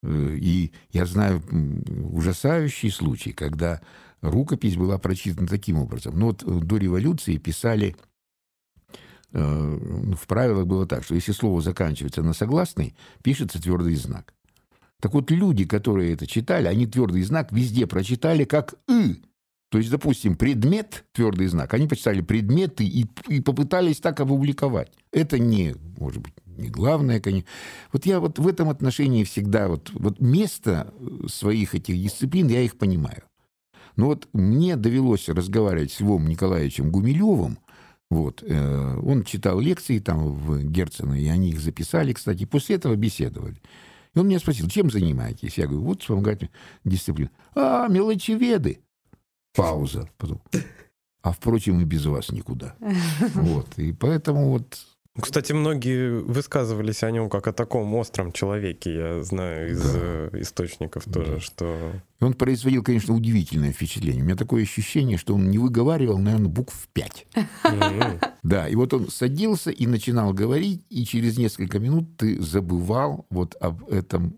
э, 0.05 0.37
И 0.41 0.73
я 0.91 1.07
знаю 1.07 1.43
ужасающий 2.13 2.91
случай, 2.91 3.33
когда 3.33 3.81
рукопись 4.21 4.77
была 4.77 4.99
прочитана 4.99 5.49
таким 5.49 5.79
образом. 5.79 6.19
Ну 6.19 6.27
вот 6.27 6.43
э, 6.43 6.65
до 6.65 6.77
революции 6.77 7.39
писали 7.39 7.97
э, 9.33 9.41
ну, 9.41 10.17
в 10.17 10.27
правилах 10.27 10.67
было 10.67 10.87
так, 10.87 11.05
что 11.05 11.15
если 11.15 11.33
слово 11.33 11.61
заканчивается 11.61 12.23
на 12.23 12.33
согласный, 12.33 12.95
пишется 13.23 13.61
твердый 13.61 13.97
знак. 13.97 14.35
Так 15.01 15.13
вот, 15.13 15.31
люди, 15.31 15.67
которые 15.67 16.15
это 16.15 16.27
читали, 16.27 16.67
они 16.67 16.87
твердый 16.87 17.23
знак 17.23 17.53
везде 17.53 17.87
прочитали 17.87 18.45
как 18.45 18.75
«ы». 18.89 19.17
То 19.75 19.79
есть, 19.79 19.91
допустим, 19.91 20.37
предмет, 20.37 21.05
твердый 21.11 21.49
знак, 21.49 21.75
они 21.75 21.89
почитали 21.89 22.21
предметы 22.21 22.85
и, 22.85 23.07
и 23.27 23.41
попытались 23.41 23.99
так 23.99 24.21
опубликовать. 24.21 24.93
Это 25.11 25.41
не, 25.41 25.75
может 25.99 26.23
быть, 26.23 26.33
не 26.47 26.69
главное, 26.69 27.19
конечно. 27.19 27.49
Вот 27.93 28.07
я 28.07 28.21
вот 28.21 28.39
в 28.39 28.47
этом 28.47 28.69
отношении 28.69 29.25
всегда, 29.25 29.67
вот, 29.67 29.91
вот 29.93 30.21
место 30.21 30.95
своих 31.27 31.75
этих 31.75 32.01
дисциплин, 32.01 32.47
я 32.47 32.61
их 32.61 32.79
понимаю. 32.79 33.25
Но 33.97 34.07
вот 34.07 34.29
мне 34.33 34.77
довелось 34.77 35.29
разговаривать 35.29 35.91
с 35.91 35.99
Львом 35.99 36.29
Николаевичем 36.29 36.93
Гумилевым, 36.93 37.59
вот, 38.11 38.45
э, 38.47 39.01
он 39.03 39.25
читал 39.25 39.59
лекции 39.59 39.99
там 39.99 40.35
в 40.35 40.63
Герцена, 40.63 41.21
и 41.21 41.27
они 41.27 41.51
их 41.51 41.59
записали, 41.59 42.13
кстати, 42.13 42.45
после 42.45 42.77
этого 42.77 42.95
беседовали. 42.95 43.61
И 44.15 44.21
он 44.21 44.29
меня 44.29 44.39
спросил, 44.39 44.69
чем 44.69 44.89
занимаетесь? 44.89 45.59
Я 45.59 45.67
говорю, 45.67 45.83
вот 45.83 46.03
вспомогательная 46.03 46.53
дисциплина. 46.85 47.31
А, 47.57 47.89
мелочеведы. 47.89 48.84
Пауза. 49.55 50.09
Потом. 50.19 50.41
А, 51.23 51.33
впрочем, 51.33 51.81
и 51.81 51.85
без 51.85 52.05
вас 52.07 52.31
никуда. 52.31 52.75
Вот. 53.35 53.67
И 53.79 53.93
поэтому 53.93 54.51
вот 54.51 54.79
Кстати, 55.19 55.53
многие 55.53 56.11
высказывались 56.21 57.03
о 57.05 57.11
нем 57.13 57.31
как 57.31 57.47
о 57.47 57.53
таком 57.53 57.95
остром 57.95 58.33
человеке. 58.33 58.95
Я 58.95 59.23
знаю 59.23 59.71
из 59.71 59.81
Да. 59.83 59.91
э, 59.95 60.31
источников 60.41 61.05
тоже, 61.05 61.35
Да. 61.35 61.41
что... 61.41 61.93
Он 62.21 62.33
производил, 62.35 62.83
конечно, 62.83 63.15
удивительное 63.15 63.71
впечатление. 63.73 64.23
У 64.23 64.27
меня 64.27 64.37
такое 64.37 64.63
ощущение, 64.63 65.17
что 65.19 65.35
он 65.35 65.51
не 65.51 65.59
выговаривал, 65.59 66.19
наверное, 66.19 66.49
букв 66.49 66.89
пять. 66.93 67.27
Да, 68.43 68.69
и 68.69 68.75
вот 68.75 68.93
он 68.93 69.09
садился 69.09 69.71
и 69.71 69.87
начинал 69.87 70.33
говорить, 70.35 70.85
и 70.91 71.05
через 71.05 71.39
несколько 71.39 71.79
минут 71.79 72.17
ты 72.17 72.41
забывал 72.43 73.27
вот 73.31 73.57
об 73.61 73.89
этом 73.89 74.35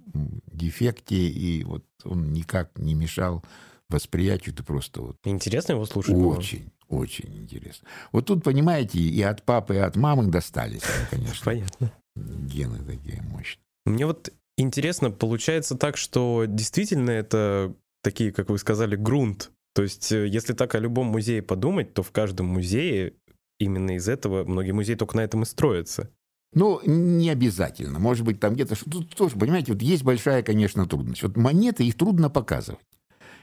дефекте, 0.53 1.17
и 1.29 1.65
вот 1.65 1.85
он 2.05 2.33
никак 2.33 2.79
не 2.79 2.95
мешал 2.95 3.43
восприятию, 3.89 4.55
ты 4.55 4.63
просто 4.63 5.01
вот 5.03 5.17
Интересно 5.25 5.73
его 5.73 5.87
слушать 5.87 6.15
было? 6.15 6.37
очень, 6.37 6.71
очень 6.89 7.35
интересно. 7.37 7.87
Вот 8.13 8.27
тут, 8.27 8.43
понимаете, 8.43 8.99
и 8.99 9.23
от 9.23 9.45
папы, 9.45 9.77
и 9.77 9.79
от 9.79 9.97
мамы 9.97 10.27
достались, 10.27 10.83
конечно, 11.11 11.45
Понятно. 11.45 11.93
гены 12.17 12.79
такие 12.85 13.23
мощные. 13.23 13.63
Мне 13.85 14.07
вот 14.07 14.33
интересно, 14.59 15.11
получается 15.11 15.77
так, 15.77 15.97
что 15.97 16.45
действительно 16.47 17.11
это 17.11 17.75
такие, 18.03 18.33
как 18.33 18.49
вы 18.51 18.59
сказали, 18.59 18.97
грунт. 18.97 19.51
То 19.75 19.83
есть, 19.83 20.11
э, 20.11 20.27
если 20.27 20.53
так 20.55 20.75
о 20.75 20.79
любом 20.79 21.07
музее 21.09 21.43
подумать, 21.43 21.93
то 21.95 22.03
в 22.03 22.11
каждом 22.11 22.47
музее 22.47 23.13
именно 23.61 23.97
из 23.97 24.09
этого 24.09 24.45
многие 24.45 24.73
музеи 24.73 24.95
только 24.95 25.17
на 25.17 25.21
этом 25.21 25.43
и 25.43 25.47
строятся. 25.47 26.11
Ну, 26.53 26.81
не 26.87 27.29
обязательно. 27.31 27.99
Может 27.99 28.25
быть, 28.25 28.41
там 28.41 28.55
где-то... 28.55 28.75
что- 28.75 28.91
Тут 28.91 29.15
тоже, 29.15 29.37
понимаете, 29.37 29.73
вот 29.73 29.83
есть 29.83 30.03
большая, 30.03 30.43
конечно, 30.43 30.87
трудность. 30.87 31.23
Вот 31.23 31.37
монеты, 31.37 31.85
их 31.85 31.97
трудно 31.97 32.31
показывать. 32.31 32.81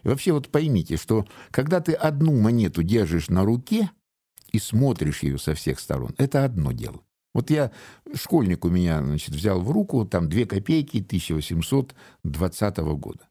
И 0.03 0.07
вообще 0.07 0.33
вот 0.33 0.49
поймите, 0.49 0.97
что 0.97 1.25
когда 1.51 1.79
ты 1.79 1.93
одну 1.93 2.39
монету 2.39 2.83
держишь 2.83 3.29
на 3.29 3.43
руке 3.43 3.89
и 4.51 4.59
смотришь 4.59 5.23
ее 5.23 5.37
со 5.37 5.53
всех 5.53 5.79
сторон, 5.79 6.13
это 6.17 6.43
одно 6.43 6.71
дело. 6.71 7.01
Вот 7.33 7.49
я, 7.49 7.71
школьник 8.13 8.63
у 8.63 8.69
меня, 8.69 9.03
значит, 9.03 9.33
взял 9.33 9.59
в 9.59 9.71
руку 9.71 10.05
там 10.05 10.29
две 10.29 10.45
копейки 10.45 11.01
1820 11.01 12.77
года. 12.77 13.27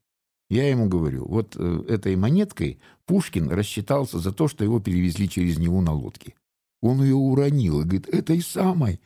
Я 0.50 0.69
ему 0.69 0.88
говорю, 0.88 1.25
вот 1.26 1.57
э, 1.57 1.85
этой 1.88 2.17
монеткой 2.17 2.81
Пушкин 3.07 3.49
рассчитался 3.49 4.19
за 4.19 4.33
то, 4.33 4.49
что 4.49 4.64
его 4.64 4.81
перевезли 4.81 5.29
через 5.29 5.59
него 5.59 5.81
на 5.81 5.93
лодке. 5.93 6.35
Он 6.83 7.02
ее 7.02 7.14
уронил 7.14 7.81
и 7.81 7.85
говорит, 7.85 8.09
этой 8.09 8.43
самой. 8.43 9.00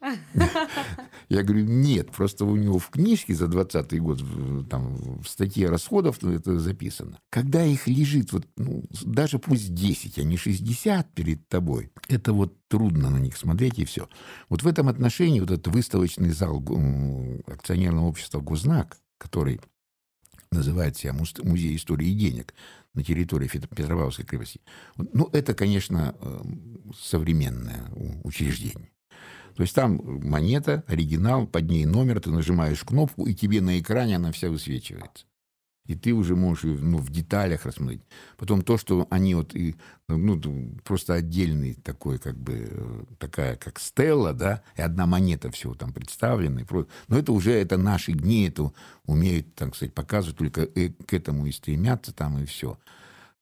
Я 1.28 1.42
говорю, 1.42 1.64
нет, 1.64 2.10
просто 2.10 2.44
у 2.44 2.56
него 2.56 2.78
в 2.78 2.88
книжке 2.90 3.34
за 3.34 3.46
20 3.46 4.00
год, 4.00 4.22
там, 4.68 5.20
в 5.20 5.28
статье 5.28 5.68
расходов 5.68 6.22
это 6.24 6.58
записано. 6.58 7.18
Когда 7.30 7.64
их 7.64 7.86
лежит, 7.86 8.32
вот, 8.32 8.46
ну, 8.56 8.84
даже 9.02 9.38
пусть 9.38 9.74
10, 9.74 10.18
а 10.18 10.22
не 10.24 10.36
60 10.36 11.12
перед 11.12 11.46
тобой, 11.48 11.92
это 12.08 12.32
вот 12.32 12.56
трудно 12.68 13.10
на 13.10 13.18
них 13.18 13.36
смотреть 13.36 13.78
и 13.78 13.84
все. 13.84 14.08
Вот 14.48 14.62
в 14.62 14.66
этом 14.66 14.88
отношении 14.88 15.40
вот 15.40 15.50
этот 15.50 15.68
выставочный 15.68 16.30
зал 16.30 16.64
акционерного 17.46 18.06
общества 18.06 18.40
«Гознак», 18.40 18.96
который 19.18 19.60
называет 20.50 20.96
себя 20.96 21.12
муз- 21.12 21.38
Музей 21.42 21.76
истории 21.76 22.08
и 22.08 22.14
денег 22.14 22.54
на 22.94 23.04
территории 23.04 23.48
Петропавловской 23.48 24.24
крепости. 24.24 24.60
Ну, 24.96 25.28
это, 25.32 25.54
конечно, 25.54 26.16
э, 26.20 26.42
современное 26.98 27.88
учреждение. 28.24 28.90
То 29.54 29.62
есть 29.62 29.74
там 29.74 30.00
монета, 30.22 30.84
оригинал, 30.86 31.46
под 31.46 31.68
ней 31.70 31.84
номер, 31.86 32.20
ты 32.20 32.30
нажимаешь 32.30 32.82
кнопку, 32.84 33.26
и 33.26 33.34
тебе 33.34 33.60
на 33.60 33.78
экране 33.78 34.16
она 34.16 34.32
вся 34.32 34.50
высвечивается. 34.50 35.24
И 35.86 35.96
ты 35.96 36.12
уже 36.12 36.36
можешь 36.36 36.64
её, 36.64 36.78
ну, 36.78 36.98
в 36.98 37.10
деталях 37.10 37.66
рассмотреть. 37.66 38.02
Потом 38.36 38.62
то, 38.62 38.78
что 38.78 39.08
они 39.10 39.34
вот 39.34 39.56
и, 39.56 39.74
ну, 40.06 40.40
просто 40.84 41.14
отдельный 41.14 41.74
такой, 41.74 42.18
как 42.18 42.36
бы, 42.38 42.68
э, 42.70 43.04
такая, 43.18 43.56
как 43.56 43.80
стелла, 43.80 44.32
да, 44.32 44.62
и 44.76 44.82
одна 44.82 45.06
монета 45.06 45.50
всего 45.50 45.74
там 45.74 45.92
представлена. 45.92 46.62
Но 47.08 47.18
это 47.18 47.32
уже, 47.32 47.52
это 47.52 47.76
наши 47.76 48.12
дни, 48.12 48.46
это 48.46 48.72
умеют, 49.04 49.54
так 49.56 49.74
сказать, 49.74 49.92
показывать, 49.92 50.36
только 50.38 50.60
э, 50.62 50.90
к 50.90 51.12
этому 51.12 51.46
и 51.46 51.50
стремятся 51.50 52.12
там, 52.12 52.38
и 52.38 52.44
все. 52.44 52.78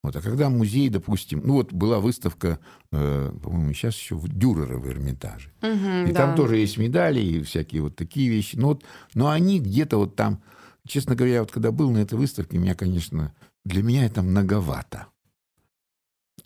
Вот. 0.02 0.14
А 0.14 0.20
когда 0.20 0.48
музей, 0.48 0.88
допустим, 0.88 1.42
ну 1.44 1.54
вот 1.54 1.72
была 1.72 1.98
выставка, 1.98 2.60
э, 2.92 3.32
по-моему, 3.42 3.72
сейчас 3.72 3.96
еще 3.96 4.14
в 4.14 4.28
Дюрера 4.28 4.78
в 4.78 4.88
Эрмитаже. 4.88 5.52
Угу, 5.62 6.08
и 6.08 6.12
да. 6.12 6.26
там 6.26 6.36
тоже 6.36 6.56
есть 6.58 6.78
медали 6.78 7.20
и 7.20 7.42
всякие 7.42 7.82
вот 7.82 7.96
такие 7.96 8.28
вещи. 8.28 8.56
Но, 8.56 8.68
вот, 8.68 8.84
но 9.14 9.28
они 9.28 9.58
где-то 9.60 9.96
вот 9.96 10.14
там, 10.14 10.42
честно 10.86 11.16
говоря, 11.16 11.40
вот 11.40 11.50
когда 11.50 11.72
был 11.72 11.90
на 11.90 11.98
этой 11.98 12.16
выставке, 12.16 12.58
меня, 12.58 12.74
конечно, 12.74 13.34
для 13.64 13.82
меня 13.82 14.04
это 14.04 14.22
многовато. 14.22 15.06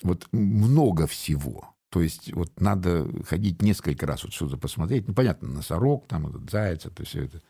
Вот 0.03 0.27
много 0.33 1.07
всего. 1.07 1.75
То 1.91 2.01
есть 2.01 2.33
вот 2.33 2.59
надо 2.59 3.07
ходить 3.27 3.61
несколько 3.61 4.07
раз, 4.07 4.25
вот 4.25 4.33
что-то 4.33 4.57
посмотреть. 4.57 5.07
Ну, 5.07 5.15
понятно, 5.15 5.49
носорог, 5.49 6.07
там 6.09 6.27
этот 6.27 6.51
заяц, 6.51 6.87
это 6.87 7.05
все 7.05 7.25
это, 7.25 7.43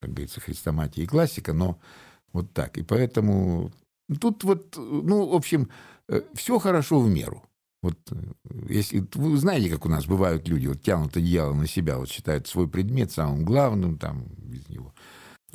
как 0.00 0.10
говорится, 0.10 0.40
хрестоматия 0.40 1.04
и 1.04 1.06
классика, 1.06 1.54
но 1.54 1.80
вот 2.34 2.52
так. 2.52 2.76
И 2.76 2.82
поэтому 2.82 3.72
тут 4.20 4.44
вот, 4.44 4.76
ну, 4.76 5.28
в 5.28 5.34
общем, 5.34 5.68
все 6.34 6.58
хорошо 6.58 7.00
в 7.00 7.08
меру. 7.08 7.42
Вот 7.82 7.96
если 8.68 9.06
вы 9.14 9.36
знаете, 9.36 9.70
как 9.70 9.86
у 9.86 9.88
нас 9.88 10.06
бывают 10.06 10.48
люди, 10.48 10.66
вот 10.66 10.82
тянут 10.82 11.16
одеяло 11.16 11.54
на 11.54 11.66
себя, 11.66 11.98
вот 11.98 12.08
считают 12.08 12.46
свой 12.46 12.68
предмет 12.68 13.12
самым 13.12 13.44
главным, 13.44 13.98
там 13.98 14.24
без 14.38 14.68
него. 14.68 14.92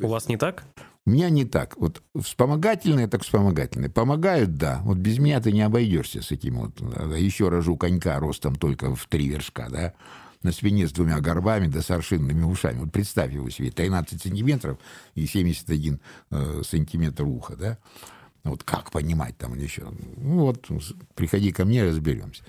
У 0.00 0.08
вас 0.08 0.28
не 0.28 0.36
так? 0.36 0.64
У 1.04 1.10
меня 1.10 1.30
не 1.30 1.44
так. 1.44 1.76
Вот 1.78 2.02
вспомогательные, 2.18 3.08
так 3.08 3.22
вспомогательные. 3.22 3.90
Помогают, 3.90 4.56
да. 4.56 4.80
Вот 4.84 4.98
без 4.98 5.18
меня 5.18 5.40
ты 5.40 5.52
не 5.52 5.62
обойдешься 5.62 6.22
с 6.22 6.30
этим 6.30 6.60
вот. 6.60 6.80
Еще 7.18 7.48
рожу 7.48 7.76
конька 7.76 8.18
ростом 8.20 8.54
только 8.54 8.94
в 8.94 9.06
три 9.08 9.28
вершка, 9.28 9.68
да. 9.68 9.94
На 10.42 10.52
спине 10.52 10.88
с 10.88 10.92
двумя 10.92 11.20
горбами 11.20 11.66
да 11.66 11.82
с 11.82 11.90
аршинными 11.90 12.44
ушами. 12.44 12.80
Вот 12.80 12.92
представь 12.92 13.32
его 13.32 13.50
себе. 13.50 13.70
13 13.70 14.22
сантиметров 14.22 14.78
и 15.14 15.26
71 15.26 16.00
э, 16.30 16.62
сантиметр 16.64 17.24
уха, 17.24 17.56
да. 17.56 17.78
Вот 18.44 18.64
как 18.64 18.90
понимать 18.90 19.36
там 19.38 19.54
еще? 19.58 19.88
Ну, 20.16 20.40
вот 20.40 20.68
приходи 21.14 21.52
ко 21.52 21.64
мне, 21.64 21.84
разберемся. 21.84 22.42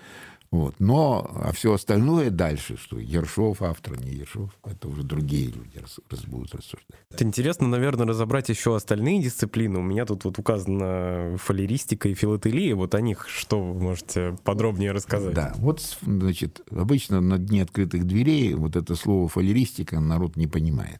Вот. 0.53 0.75
Но, 0.77 1.31
а 1.33 1.51
все 1.51 1.73
остальное 1.73 2.29
дальше, 2.29 2.77
что 2.77 2.99
Ершов 2.99 3.63
автор, 3.63 3.99
не 3.99 4.11
Ершов, 4.11 4.51
это 4.63 4.87
уже 4.87 5.01
другие 5.01 5.47
люди 5.47 5.79
раз, 5.79 5.99
раз 6.11 6.25
будут 6.25 6.53
рассуждать. 6.53 6.99
Это 7.09 7.23
интересно, 7.23 7.67
наверное, 7.67 8.05
разобрать 8.05 8.49
еще 8.49 8.75
остальные 8.75 9.23
дисциплины. 9.23 9.79
У 9.79 9.81
меня 9.81 10.05
тут 10.05 10.25
вот 10.25 10.37
указана 10.37 11.37
фалеристика 11.39 12.07
и 12.07 12.13
филателия. 12.13 12.75
Вот 12.75 12.93
о 12.93 13.01
них 13.01 13.27
что 13.27 13.63
вы 13.63 13.81
можете 13.81 14.37
подробнее 14.43 14.91
рассказать? 14.91 15.33
Да, 15.33 15.53
вот, 15.57 15.81
значит, 16.03 16.61
обычно 16.69 17.19
на 17.19 17.39
дне 17.39 17.63
открытых 17.63 18.05
дверей 18.05 18.53
вот 18.53 18.75
это 18.75 18.95
слово 18.95 19.27
фалеристика 19.27 19.99
народ 19.99 20.35
не 20.35 20.45
понимает. 20.45 20.99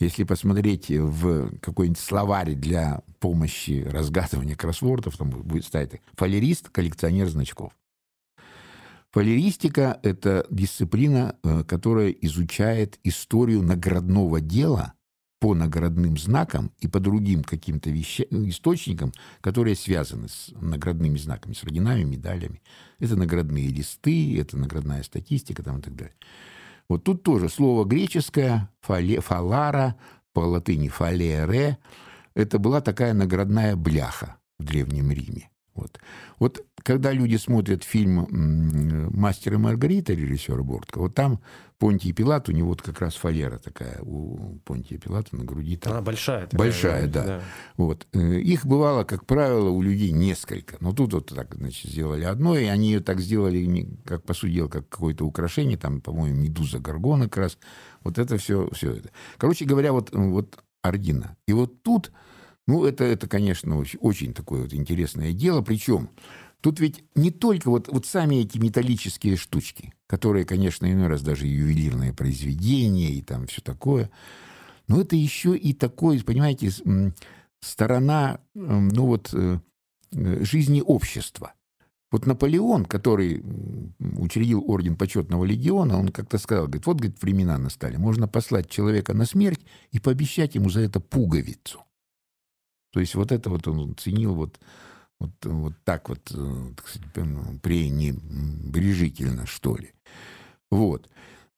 Если 0.00 0.24
посмотреть 0.24 0.90
в 0.90 1.56
какой-нибудь 1.58 2.00
словарь 2.00 2.54
для 2.54 3.02
помощи 3.20 3.86
разгадывания 3.88 4.56
кроссвордов, 4.56 5.16
там 5.16 5.30
будет 5.30 5.64
стоять 5.64 6.00
фалерист, 6.14 6.68
коллекционер 6.70 7.28
значков. 7.28 7.72
Фалеристика– 9.12 10.00
это 10.02 10.44
дисциплина, 10.50 11.36
которая 11.68 12.10
изучает 12.10 12.98
историю 13.04 13.62
наградного 13.62 14.40
дела 14.40 14.94
по 15.38 15.54
наградным 15.54 16.16
знакам 16.16 16.72
и 16.80 16.88
по 16.88 16.98
другим 16.98 17.44
каким-то 17.44 17.90
вещам, 17.90 18.26
источникам, 18.48 19.12
которые 19.40 19.76
связаны 19.76 20.28
с 20.28 20.50
наградными 20.60 21.18
знаками, 21.18 21.52
с 21.52 21.62
орденами, 21.62 22.02
медалями. 22.02 22.60
Это 22.98 23.14
наградные 23.14 23.68
листы, 23.68 24.40
это 24.40 24.56
наградная 24.56 25.04
статистика 25.04 25.62
там, 25.62 25.78
и 25.78 25.82
так 25.82 25.94
далее. 25.94 26.14
Вот 26.88 27.04
тут 27.04 27.22
тоже 27.22 27.48
слово 27.48 27.84
греческое, 27.84 28.70
фале, 28.80 29.20
фалара, 29.20 29.96
по 30.32 30.40
латыни 30.40 30.88
фалере, 30.88 31.78
это 32.34 32.58
была 32.58 32.80
такая 32.80 33.14
наградная 33.14 33.76
бляха 33.76 34.36
в 34.58 34.64
Древнем 34.64 35.10
Риме. 35.10 35.48
Вот. 35.74 35.98
вот 36.38 36.64
когда 36.82 37.12
люди 37.12 37.36
смотрят 37.36 37.82
фильм 37.82 38.28
«Мастер 39.12 39.54
и 39.54 39.56
Маргарита» 39.56 40.12
режиссера 40.12 40.62
Бортко, 40.62 40.98
вот 40.98 41.14
там 41.14 41.40
Понтий 41.78 42.12
Пилат, 42.12 42.48
у 42.48 42.52
него 42.52 42.68
вот 42.68 42.82
как 42.82 43.00
раз 43.00 43.14
фалера 43.14 43.58
такая 43.58 43.98
у 44.02 44.58
Понтия 44.64 44.98
Пилата 44.98 45.34
на 45.36 45.44
груди. 45.44 45.76
Там. 45.76 45.94
Она 45.94 46.02
большая. 46.02 46.46
Такая, 46.46 46.58
большая, 46.58 47.06
да. 47.08 47.24
да. 47.24 47.40
Вот. 47.76 48.06
Их 48.14 48.64
бывало, 48.64 49.04
как 49.04 49.26
правило, 49.26 49.70
у 49.70 49.82
людей 49.82 50.12
несколько. 50.12 50.76
Но 50.80 50.92
тут 50.92 51.12
вот 51.12 51.26
так, 51.34 51.54
значит, 51.54 51.90
сделали 51.90 52.24
одно, 52.24 52.56
и 52.56 52.66
они 52.66 52.92
ее 52.92 53.00
так 53.00 53.20
сделали, 53.20 53.88
как, 54.04 54.22
по 54.22 54.34
сути 54.34 54.52
дела, 54.52 54.68
как 54.68 54.88
какое-то 54.88 55.26
украшение, 55.26 55.76
там, 55.76 56.00
по-моему, 56.00 56.40
медуза 56.40 56.78
горгона 56.78 57.24
как 57.24 57.38
раз. 57.38 57.58
Вот 58.02 58.18
это 58.18 58.38
все, 58.38 58.68
все 58.72 58.92
это. 58.92 59.10
Короче 59.36 59.64
говоря, 59.64 59.92
вот, 59.92 60.10
вот 60.12 60.62
ордена. 60.82 61.36
И 61.48 61.52
вот 61.52 61.82
тут 61.82 62.12
ну, 62.66 62.84
это, 62.84 63.04
это 63.04 63.28
конечно, 63.28 63.78
очень, 63.78 64.32
такое 64.32 64.62
вот 64.62 64.72
интересное 64.72 65.32
дело. 65.32 65.60
Причем 65.62 66.10
тут 66.60 66.80
ведь 66.80 67.04
не 67.14 67.30
только 67.30 67.68
вот, 67.68 67.88
вот 67.88 68.06
сами 68.06 68.36
эти 68.36 68.58
металлические 68.58 69.36
штучки, 69.36 69.92
которые, 70.06 70.44
конечно, 70.44 70.90
иной 70.90 71.08
раз 71.08 71.22
даже 71.22 71.46
ювелирные 71.46 72.14
произведения 72.14 73.10
и 73.10 73.22
там 73.22 73.46
все 73.46 73.60
такое, 73.60 74.10
но 74.88 75.00
это 75.00 75.16
еще 75.16 75.56
и 75.56 75.72
такое, 75.74 76.22
понимаете, 76.22 76.70
сторона, 77.60 78.40
ну 78.54 79.06
вот, 79.06 79.30
э, 79.32 79.58
жизни 80.12 80.82
общества. 80.84 81.54
Вот 82.10 82.26
Наполеон, 82.26 82.84
который 82.84 83.42
учредил 83.98 84.62
орден 84.70 84.96
почетного 84.96 85.44
легиона, 85.44 85.98
он 85.98 86.10
как-то 86.10 86.38
сказал, 86.38 86.66
говорит, 86.66 86.86
вот, 86.86 86.98
говорит, 86.98 87.20
времена 87.20 87.58
настали, 87.58 87.96
можно 87.96 88.28
послать 88.28 88.70
человека 88.70 89.14
на 89.14 89.24
смерть 89.24 89.60
и 89.90 89.98
пообещать 89.98 90.54
ему 90.54 90.70
за 90.70 90.80
это 90.80 91.00
пуговицу. 91.00 91.80
То 92.94 93.00
есть 93.00 93.16
вот 93.16 93.32
это 93.32 93.50
вот 93.50 93.66
он 93.66 93.96
ценил 93.96 94.34
вот, 94.36 94.60
вот, 95.18 95.32
вот 95.42 95.72
так 95.82 96.08
вот, 96.08 96.22
так 96.22 96.88
сказать, 96.88 97.60
пренебрежительно, 97.60 99.46
что 99.46 99.76
ли. 99.76 99.90
Вот. 100.70 101.08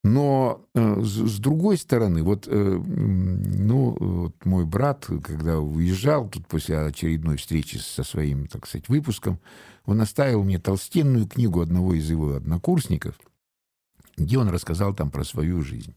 Но 0.03 0.65
э, 0.75 1.03
с, 1.03 1.11
с 1.11 1.39
другой 1.39 1.77
стороны, 1.77 2.23
вот, 2.23 2.49
э, 2.49 2.51
ну, 2.51 3.97
вот 4.01 4.47
мой 4.47 4.65
брат, 4.65 5.11
когда 5.23 5.59
уезжал 5.59 6.27
тут 6.27 6.47
после 6.47 6.79
очередной 6.79 7.37
встречи 7.37 7.77
со 7.77 8.03
своим, 8.03 8.47
так 8.47 8.67
сказать, 8.67 8.89
выпуском, 8.89 9.39
он 9.85 10.01
оставил 10.01 10.43
мне 10.43 10.59
толстенную 10.59 11.27
книгу 11.27 11.61
одного 11.61 11.93
из 11.93 12.09
его 12.09 12.37
однокурсников, 12.37 13.21
где 14.17 14.39
он 14.39 14.49
рассказал 14.49 14.95
там 14.95 15.11
про 15.11 15.23
свою 15.23 15.61
жизнь. 15.61 15.95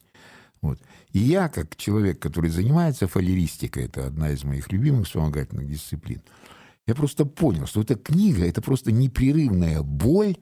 Вот. 0.62 0.80
И 1.12 1.20
я, 1.20 1.50
как 1.50 1.76
человек, 1.76 2.20
который 2.20 2.50
занимается 2.50 3.08
фалеристикой, 3.08 3.86
это 3.86 4.08
одна 4.08 4.32
из 4.32 4.44
моих 4.44 4.72
любимых 4.72 5.08
вспомогательных 5.08 5.70
дисциплин, 5.70 6.22
я 6.86 6.96
просто 6.96 7.26
понял, 7.26 7.68
что 7.68 7.82
эта 7.82 7.96
книга– 7.96 8.44
это 8.46 8.62
просто 8.62 8.92
непрерывная 8.92 9.82
боль 9.82 10.36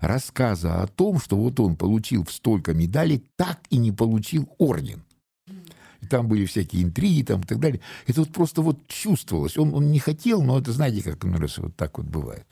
рассказа 0.00 0.82
о 0.82 0.88
том, 0.88 1.20
что 1.20 1.36
вот 1.36 1.60
он 1.60 1.76
получил 1.76 2.26
столько 2.28 2.74
медалей, 2.74 3.24
так 3.36 3.60
и 3.70 3.78
не 3.78 3.92
получил 3.92 4.48
орден. 4.58 5.04
И 6.00 6.06
там 6.06 6.26
были 6.26 6.44
всякие 6.44 6.82
интриги 6.82 7.22
там, 7.22 7.42
и 7.42 7.44
так 7.44 7.60
далее. 7.60 7.80
Это 8.08 8.20
вот 8.20 8.32
просто 8.32 8.60
вот 8.62 8.86
чувствовалось. 8.88 9.56
Он, 9.56 9.72
он 9.72 9.92
не 9.92 10.00
хотел, 10.00 10.42
но 10.42 10.58
это, 10.58 10.72
знаете, 10.72 11.02
как 11.02 11.22
ну, 11.22 11.38
раз 11.38 11.58
вот 11.58 11.76
так 11.76 11.98
вот 11.98 12.06
бывает. 12.08 12.44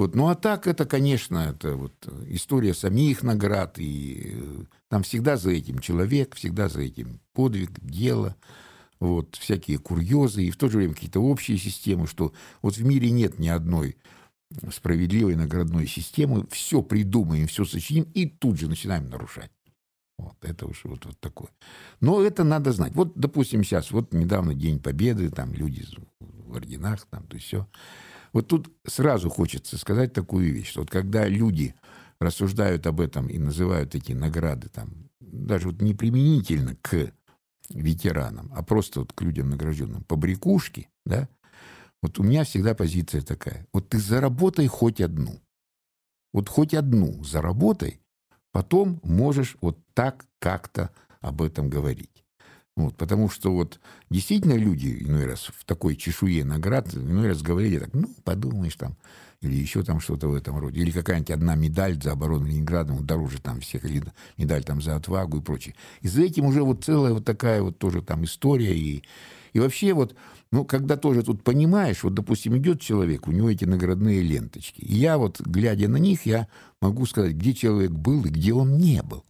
Вот. 0.00 0.14
Ну 0.14 0.28
а 0.28 0.34
так 0.34 0.66
это, 0.66 0.86
конечно, 0.86 1.50
это 1.54 1.76
вот 1.76 1.92
история 2.28 2.72
самих 2.72 3.22
наград, 3.22 3.78
и 3.78 4.34
там 4.88 5.02
всегда 5.02 5.36
за 5.36 5.50
этим 5.50 5.78
человек, 5.78 6.36
всегда 6.36 6.70
за 6.70 6.80
этим 6.80 7.20
подвиг, 7.34 7.72
дело, 7.82 8.34
вот, 8.98 9.36
всякие 9.36 9.76
курьезы, 9.76 10.44
и 10.44 10.50
в 10.50 10.56
то 10.56 10.70
же 10.70 10.78
время 10.78 10.94
какие-то 10.94 11.20
общие 11.20 11.58
системы, 11.58 12.06
что 12.06 12.32
вот 12.62 12.78
в 12.78 12.82
мире 12.82 13.10
нет 13.10 13.38
ни 13.38 13.48
одной 13.48 13.98
справедливой 14.72 15.36
наградной 15.36 15.86
системы, 15.86 16.46
все 16.50 16.80
придумаем, 16.80 17.46
все 17.46 17.66
сочиним, 17.66 18.04
и 18.14 18.24
тут 18.24 18.58
же 18.58 18.68
начинаем 18.68 19.10
нарушать. 19.10 19.50
Вот 20.16 20.36
это 20.40 20.64
уж 20.64 20.84
вот, 20.84 21.04
вот 21.04 21.20
такое. 21.20 21.50
Но 22.00 22.22
это 22.22 22.42
надо 22.42 22.72
знать. 22.72 22.94
Вот, 22.94 23.12
допустим, 23.16 23.64
сейчас, 23.64 23.90
вот 23.90 24.14
недавно 24.14 24.54
День 24.54 24.78
Победы, 24.78 25.28
там 25.28 25.52
люди 25.52 25.84
в 26.20 26.56
орденах, 26.56 27.06
там, 27.10 27.26
то 27.26 27.36
все. 27.36 27.66
Вот 28.32 28.48
тут 28.48 28.72
сразу 28.86 29.28
хочется 29.30 29.78
сказать 29.78 30.12
такую 30.12 30.52
вещь, 30.52 30.70
что 30.70 30.80
вот 30.80 30.90
когда 30.90 31.26
люди 31.26 31.74
рассуждают 32.20 32.86
об 32.86 33.00
этом 33.00 33.28
и 33.28 33.38
называют 33.38 33.94
эти 33.94 34.12
награды 34.12 34.68
там, 34.68 35.10
даже 35.20 35.68
вот 35.68 35.80
не 35.80 35.94
применительно 35.94 36.76
к 36.82 37.12
ветеранам, 37.70 38.50
а 38.54 38.62
просто 38.62 39.00
вот 39.00 39.12
к 39.12 39.22
людям 39.22 39.50
награжденным, 39.50 40.04
побрякушки, 40.04 40.88
да, 41.04 41.28
вот 42.02 42.18
у 42.18 42.22
меня 42.22 42.44
всегда 42.44 42.74
позиция 42.74 43.22
такая. 43.22 43.66
Вот 43.72 43.88
ты 43.90 43.98
заработай 43.98 44.66
хоть 44.66 45.00
одну. 45.00 45.40
Вот 46.32 46.48
хоть 46.48 46.74
одну 46.74 47.22
заработай, 47.24 48.00
потом 48.52 49.00
можешь 49.02 49.56
вот 49.60 49.78
так 49.94 50.24
как-то 50.38 50.90
об 51.20 51.42
этом 51.42 51.68
говорить. 51.68 52.09
Вот, 52.84 52.96
потому 52.96 53.28
что 53.28 53.52
вот 53.52 53.80
действительно 54.08 54.54
люди 54.54 54.98
иной 55.00 55.26
раз 55.26 55.50
в 55.54 55.64
такой 55.64 55.96
чешуе 55.96 56.44
наград 56.44 56.94
иной 56.94 57.28
раз 57.28 57.42
говорили 57.42 57.78
так, 57.78 57.92
ну, 57.92 58.08
подумаешь 58.24 58.74
там, 58.76 58.96
или 59.42 59.54
еще 59.54 59.82
там 59.82 60.00
что-то 60.00 60.28
в 60.28 60.34
этом 60.34 60.58
роде. 60.58 60.80
Или 60.80 60.90
какая-нибудь 60.90 61.30
одна 61.30 61.54
медаль 61.54 62.00
за 62.00 62.12
оборону 62.12 62.46
Ленинграда 62.46 62.92
ну, 62.92 63.02
дороже 63.02 63.40
там 63.40 63.60
всех, 63.60 63.84
или 63.84 64.02
медаль 64.36 64.64
там 64.64 64.82
за 64.82 64.96
отвагу 64.96 65.38
и 65.38 65.42
прочее. 65.42 65.74
И 66.00 66.08
за 66.08 66.22
этим 66.22 66.46
уже 66.46 66.62
вот 66.62 66.84
целая 66.84 67.12
вот 67.12 67.24
такая 67.24 67.62
вот 67.62 67.78
тоже 67.78 68.02
там 68.02 68.24
история, 68.24 68.76
и, 68.76 69.02
И 69.52 69.58
вообще 69.60 69.94
вот, 69.94 70.14
ну, 70.52 70.64
когда 70.64 70.96
тоже 70.96 71.22
тут 71.22 71.42
понимаешь, 71.42 72.02
вот, 72.02 72.14
допустим, 72.14 72.56
идет 72.58 72.80
человек, 72.80 73.28
у 73.28 73.32
него 73.32 73.50
эти 73.50 73.64
наградные 73.64 74.20
ленточки. 74.20 74.80
И 74.80 74.96
я 74.96 75.16
вот, 75.16 75.40
глядя 75.40 75.88
на 75.88 75.96
них, 75.96 76.26
я 76.26 76.46
могу 76.80 77.06
сказать, 77.06 77.32
где 77.32 77.54
человек 77.54 77.90
был 77.90 78.24
и 78.24 78.30
где 78.30 78.52
он 78.52 78.76
не 78.78 79.02
был. 79.02 79.24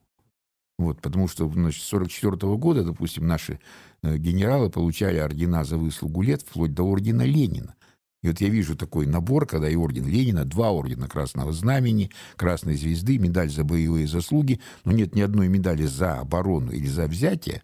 Вот, 0.81 0.99
потому 1.03 1.29
что 1.29 1.47
значит, 1.47 1.83
с 1.83 1.93
1944 1.93 2.57
года, 2.57 2.85
допустим, 2.85 3.27
наши 3.27 3.61
э, 4.03 4.17
генералы 4.17 4.71
получали 4.71 5.19
ордена 5.19 5.63
за 5.63 5.77
выслугу 5.77 6.23
лет, 6.23 6.41
вплоть 6.41 6.73
до 6.73 6.85
ордена 6.85 7.21
Ленина. 7.21 7.75
И 8.23 8.29
вот 8.29 8.41
я 8.41 8.49
вижу 8.49 8.75
такой 8.77 9.05
набор, 9.05 9.47
когда 9.47 9.69
и 9.69 9.77
орден 9.77 10.07
Ленина, 10.07 10.47
два 10.47 10.71
ордена 10.71 11.07
Красного 11.07 11.53
Знамени, 11.53 12.11
Красной 12.37 12.77
Звезды, 12.77 13.19
медаль 13.19 13.51
за 13.51 13.63
боевые 13.63 14.07
заслуги, 14.07 14.59
но 14.87 14.93
нет 14.93 15.15
ни 15.15 15.21
одной 15.21 15.49
медали 15.49 15.85
за 15.85 16.19
оборону 16.19 16.73
или 16.73 16.87
за 16.87 17.07
взятие, 17.07 17.63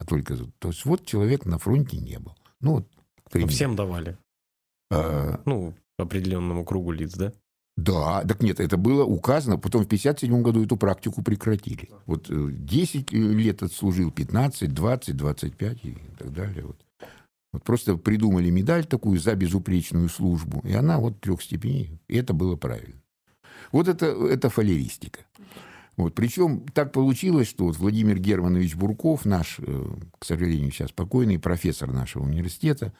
а 0.00 0.04
только... 0.04 0.36
То 0.58 0.70
есть 0.70 0.84
вот 0.86 1.06
человек 1.06 1.44
на 1.44 1.60
фронте 1.60 1.98
не 1.98 2.18
был. 2.18 2.34
Ну, 2.60 2.74
вот, 2.74 2.88
ну 3.32 3.46
всем 3.46 3.76
давали. 3.76 4.18
А... 4.90 5.40
Ну, 5.44 5.72
определенному 5.98 6.64
кругу 6.64 6.90
лиц, 6.90 7.14
да? 7.14 7.32
Да, 7.76 8.22
так 8.22 8.42
нет, 8.42 8.58
это 8.58 8.78
было 8.78 9.04
указано, 9.04 9.58
потом 9.58 9.82
в 9.82 9.86
1957 9.86 10.42
году 10.42 10.64
эту 10.64 10.78
практику 10.78 11.22
прекратили. 11.22 11.90
Вот 12.06 12.26
10 12.30 13.12
э, 13.12 13.16
лет 13.16 13.62
отслужил, 13.62 14.10
15, 14.10 14.72
20, 14.72 15.16
25 15.16 15.84
и 15.84 15.96
так 16.18 16.32
далее. 16.32 16.64
Вот. 16.64 16.76
Вот 17.52 17.64
просто 17.64 17.96
придумали 17.96 18.48
медаль 18.48 18.86
такую 18.86 19.18
за 19.18 19.34
безупречную 19.34 20.08
службу, 20.08 20.62
и 20.64 20.72
она 20.72 20.98
вот 20.98 21.20
трех 21.20 21.42
степеней, 21.42 22.00
и 22.08 22.16
это 22.16 22.32
было 22.32 22.56
правильно. 22.56 23.00
Вот 23.72 23.88
это, 23.88 24.06
это 24.06 24.48
фалеристика. 24.48 25.20
Вот. 25.98 26.14
Причем 26.14 26.66
так 26.72 26.92
получилось, 26.92 27.48
что 27.48 27.64
вот 27.64 27.76
Владимир 27.76 28.18
Германович 28.18 28.74
Бурков, 28.76 29.26
наш, 29.26 29.56
э, 29.58 29.84
к 30.18 30.24
сожалению, 30.24 30.70
сейчас 30.70 30.92
покойный 30.92 31.38
профессор 31.38 31.92
нашего 31.92 32.24
университета, 32.24 32.92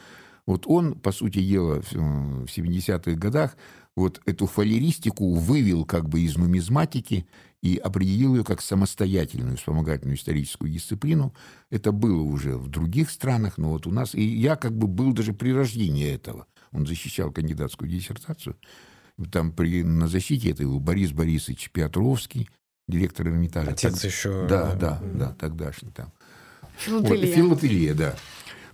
вот 0.47 0.65
он, 0.67 0.95
по 0.95 1.13
сути 1.13 1.43
дела, 1.43 1.83
в 1.83 2.47
70-х 2.47 3.13
годах 3.13 3.57
вот 3.97 4.21
эту 4.27 4.47
фалеристику 4.47 5.35
вывел 5.35 5.85
как 5.85 6.09
бы 6.09 6.21
из 6.21 6.37
нумизматики 6.37 7.27
и 7.63 7.77
определил 7.79 8.37
ее 8.37 8.45
как 8.45 8.61
самостоятельную 8.61 9.57
вспомогательную 9.57 10.17
историческую 10.17 10.71
дисциплину. 10.71 11.35
Это 11.71 11.91
было 11.93 12.21
уже 12.21 12.57
в 12.57 12.69
других 12.69 13.11
странах, 13.11 13.57
но 13.57 13.71
вот 13.71 13.87
у 13.87 13.91
нас... 13.91 14.15
И 14.15 14.23
я 14.23 14.57
как 14.57 14.77
бы 14.77 14.87
был 14.87 15.13
даже 15.13 15.33
при 15.33 15.53
рождении 15.53 16.07
этого. 16.07 16.47
Он 16.73 16.87
защищал 16.87 17.33
кандидатскую 17.33 17.91
диссертацию. 17.91 18.57
Там 19.33 19.51
при, 19.51 19.83
на 19.83 20.09
защите 20.09 20.51
это 20.51 20.65
был 20.65 20.79
Борис 20.79 21.13
Борисович 21.13 21.71
Петровский, 21.73 22.51
директор 22.87 23.27
Эрмитажа. 23.27 23.71
Отец 23.71 23.95
так, 23.95 24.05
еще... 24.05 24.47
Да, 24.47 24.75
да, 24.75 25.03
да, 25.03 25.35
тогдашний 25.41 25.91
там. 25.91 26.13
Филателия. 26.77 27.27
Вот, 27.27 27.35
филателия, 27.35 27.95
да. 27.95 28.15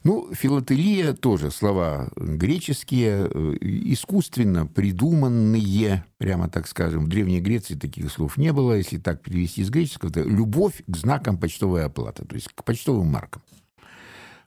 Ну, 0.05 0.35
филателия 0.35 1.13
тоже 1.13 1.53
слова 1.53 2.11
греческие, 2.17 3.29
э, 3.33 3.57
искусственно 3.61 4.67
придуманные, 4.67 6.05
прямо 6.19 6.49
так 6.49 6.67
скажем. 6.67 7.05
В 7.05 7.09
Древней 7.09 7.41
Греции 7.41 7.77
таких 7.77 8.11
слов 8.11 8.37
не 8.37 8.53
было. 8.53 8.73
Если 8.73 8.99
так 8.99 9.23
перевести 9.23 9.61
из 9.61 9.71
греческого, 9.71 10.11
это 10.11 10.23
любовь 10.23 10.83
к 10.89 10.97
знакам 10.97 11.39
почтовой 11.39 11.85
оплаты, 11.85 12.25
то 12.25 12.35
есть 12.35 12.49
к 12.49 12.65
почтовым 12.65 13.07
маркам. 13.07 13.43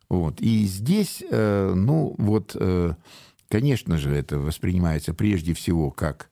Вот. 0.09 0.41
И 0.41 0.65
здесь, 0.65 1.23
э, 1.29 1.73
ну, 1.73 2.15
вот, 2.17 2.51
э, 2.59 2.93
конечно 3.47 3.97
же, 3.97 4.13
это 4.13 4.37
воспринимается 4.39 5.13
прежде 5.13 5.53
всего 5.53 5.91
как 5.91 6.29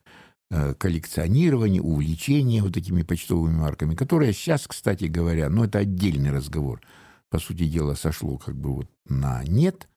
коллекционирование, 0.77 1.81
увлечение 1.81 2.62
вот 2.62 2.77
этими 2.77 3.01
почтовыми 3.01 3.55
марками, 3.55 3.95
которые 3.95 4.33
сейчас, 4.33 4.67
кстати 4.67 5.05
говоря, 5.05 5.49
ну, 5.49 5.63
это 5.63 5.79
отдельный 5.79 6.29
разговор– 6.29 6.79
по 7.33 7.39
сути 7.39 7.65
дела, 7.65 7.95
сошло 7.95 8.37
как 8.37 8.55
бы 8.55 8.75
вот 8.75 8.89
на 9.09 9.43
нет. 9.43 9.87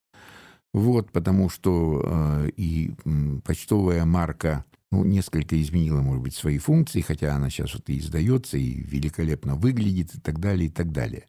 Вот, 0.73 1.13
потому 1.13 1.51
что 1.51 2.01
э, 2.03 2.49
и 2.57 2.95
почтовая 3.45 4.07
марка 4.07 4.65
ну, 4.91 5.05
несколько 5.05 5.61
изменила, 5.61 6.01
может 6.01 6.23
быть, 6.23 6.35
свои 6.35 6.57
функции, 6.57 7.03
хотя 7.03 7.35
она 7.35 7.51
сейчас 7.51 7.75
вот 7.75 7.91
и 7.91 7.99
издается, 7.99 8.57
и 8.57 8.81
великолепно 8.81 9.55
выглядит, 9.55 10.15
и 10.15 10.19
так 10.19 10.41
далее, 10.41 10.69
и 10.69 10.71
так 10.71 10.93
далее. 10.93 11.27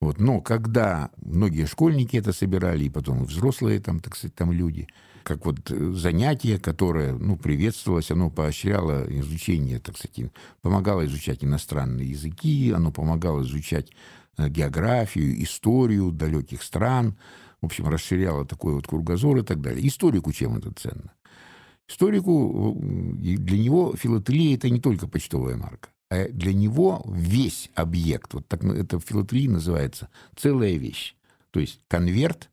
Вот. 0.00 0.18
Но 0.18 0.40
когда 0.40 1.10
многие 1.22 1.66
школьники 1.66 2.16
это 2.16 2.32
собирали, 2.32 2.86
и 2.86 2.90
потом 2.90 3.22
взрослые 3.22 3.78
там, 3.78 4.00
так 4.00 4.16
сказать, 4.16 4.34
там 4.34 4.50
люди, 4.50 4.88
как 5.22 5.46
вот 5.46 5.70
э, 5.70 5.92
занятие, 5.92 6.58
которое, 6.58 7.12
ну, 7.14 7.36
приветствовалось, 7.36 8.10
оно 8.10 8.30
поощряло 8.30 9.06
изучение, 9.20 9.78
так 9.78 9.96
сказать, 9.96 10.32
помогало 10.60 11.06
изучать 11.06 11.44
иностранные 11.44 12.10
языки, 12.10 12.72
оно 12.74 12.90
помогало 12.90 13.42
изучать 13.42 13.92
географию, 14.38 15.42
историю 15.42 16.12
далеких 16.12 16.62
стран, 16.62 17.18
в 17.60 17.66
общем, 17.66 17.88
расширяла 17.88 18.46
такой 18.46 18.74
вот 18.74 18.86
кругозор 18.86 19.38
и 19.38 19.42
так 19.42 19.60
далее. 19.60 19.86
Историку 19.86 20.32
чем 20.32 20.56
это 20.56 20.72
ценно? 20.72 21.12
Историку, 21.88 22.78
э, 22.78 23.36
для 23.36 23.58
него 23.58 23.94
филателия– 23.96 24.54
это 24.56 24.70
не 24.70 24.80
только 24.80 25.08
почтовая 25.08 25.56
марка, 25.56 25.88
а 26.08 26.28
для 26.28 26.52
него 26.52 27.02
весь 27.06 27.70
объект, 27.74 28.32
вот 28.34 28.46
так 28.46 28.64
это 28.64 29.00
филателии 29.00 29.48
называется, 29.48 30.08
целая 30.36 30.74
вещь. 30.74 31.16
То 31.50 31.60
есть 31.60 31.80
конверт, 31.88 32.50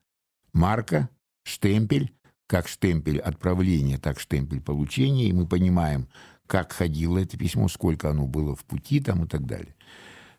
марка, 0.53 1.09
штемпель, 1.43 2.11
как 2.47 2.67
штемпель 2.67 3.19
отправления, 3.19 3.99
так 3.99 4.19
штемпель 4.19 4.61
получения, 4.61 5.29
и 5.29 5.33
мы 5.33 5.45
понимаем, 5.45 6.07
как 6.47 6.71
ходило 6.71 7.19
это 7.19 7.37
письмо, 7.37 7.67
сколько 7.67 8.09
оно 8.09 8.25
было 8.25 8.55
в 8.55 8.65
пути 8.65 8.99
там 9.01 9.25
и 9.25 9.27
так 9.27 9.45
далее. 9.45 9.75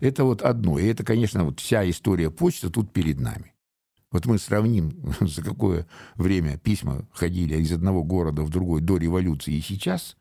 Это 0.01 0.25
вот 0.25 0.43
одно. 0.43 0.79
И 0.79 0.87
это, 0.87 1.05
конечно, 1.05 1.45
вот 1.45 1.61
вся 1.61 1.89
история 1.89 2.31
почты 2.31 2.71
тут 2.71 2.93
перед 2.93 3.19
нами. 3.19 3.55
Вот 4.11 4.27
мы 4.27 4.39
сравним, 4.39 5.15
за 5.21 5.43
какое 5.43 5.87
время 6.15 6.59
письма 6.59 7.07
ходили 7.13 7.57
из 7.57 7.73
одного 7.73 8.05
города 8.05 8.43
в 8.43 8.51
другой 8.51 8.81
до 8.81 8.97
революции 8.97 9.55
и 9.55 9.61
сейчас, 9.61 10.17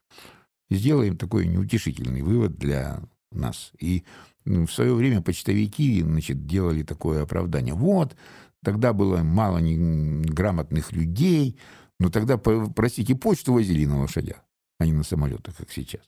сделаем 0.69 1.17
такой 1.17 1.47
неутешительный 1.47 2.21
вывод 2.21 2.57
для 2.57 3.01
нас. 3.31 3.71
И 3.79 4.03
в 4.45 4.67
свое 4.67 4.93
время 4.93 5.21
почтовики 5.21 6.01
значит, 6.01 6.45
делали 6.45 6.83
такое 6.83 7.23
оправдание. 7.23 7.73
Вот, 7.73 8.15
тогда 8.63 8.93
было 8.93 9.23
мало 9.23 9.59
грамотных 9.61 10.91
людей, 10.91 11.57
но 11.99 12.09
тогда, 12.09 12.37
простите, 12.37 13.15
почту 13.15 13.53
возили 13.53 13.85
на 13.85 14.01
лошадях, 14.01 14.43
а 14.79 14.85
не 14.85 14.93
на 14.93 15.03
самолетах, 15.03 15.55
как 15.55 15.71
сейчас. 15.71 16.01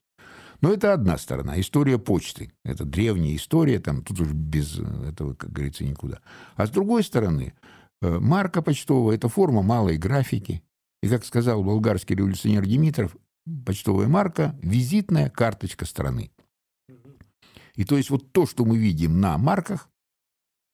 Но 0.61 0.73
это 0.73 0.93
одна 0.93 1.17
сторона. 1.17 1.59
История 1.59 1.97
почты. 1.97 2.51
Это 2.63 2.85
древняя 2.85 3.35
история, 3.35 3.79
там, 3.79 4.03
тут 4.03 4.19
уж 4.19 4.31
без 4.31 4.77
этого, 4.77 5.33
как 5.33 5.51
говорится, 5.51 5.83
никуда. 5.83 6.19
А 6.55 6.67
с 6.67 6.69
другой 6.69 7.03
стороны, 7.03 7.53
э, 8.01 8.19
марка 8.19 8.61
почтовая– 8.61 9.15
это 9.17 9.29
форма 9.29 9.61
малой 9.61 9.97
графики. 9.97 10.61
И, 11.01 11.07
как 11.07 11.23
сказал 11.23 11.63
болгарский 11.63 12.15
революционер 12.15 12.65
Димитров, 12.65 13.15
почтовая 13.65 14.07
марка– 14.07 14.57
визитная 14.61 15.29
карточка 15.29 15.85
страны. 15.85 16.31
И 17.75 17.85
то 17.85 17.95
есть 17.95 18.09
вот 18.09 18.33
то, 18.33 18.45
что 18.45 18.65
мы 18.65 18.77
видим 18.77 19.21
на 19.21 19.37
марках, 19.37 19.89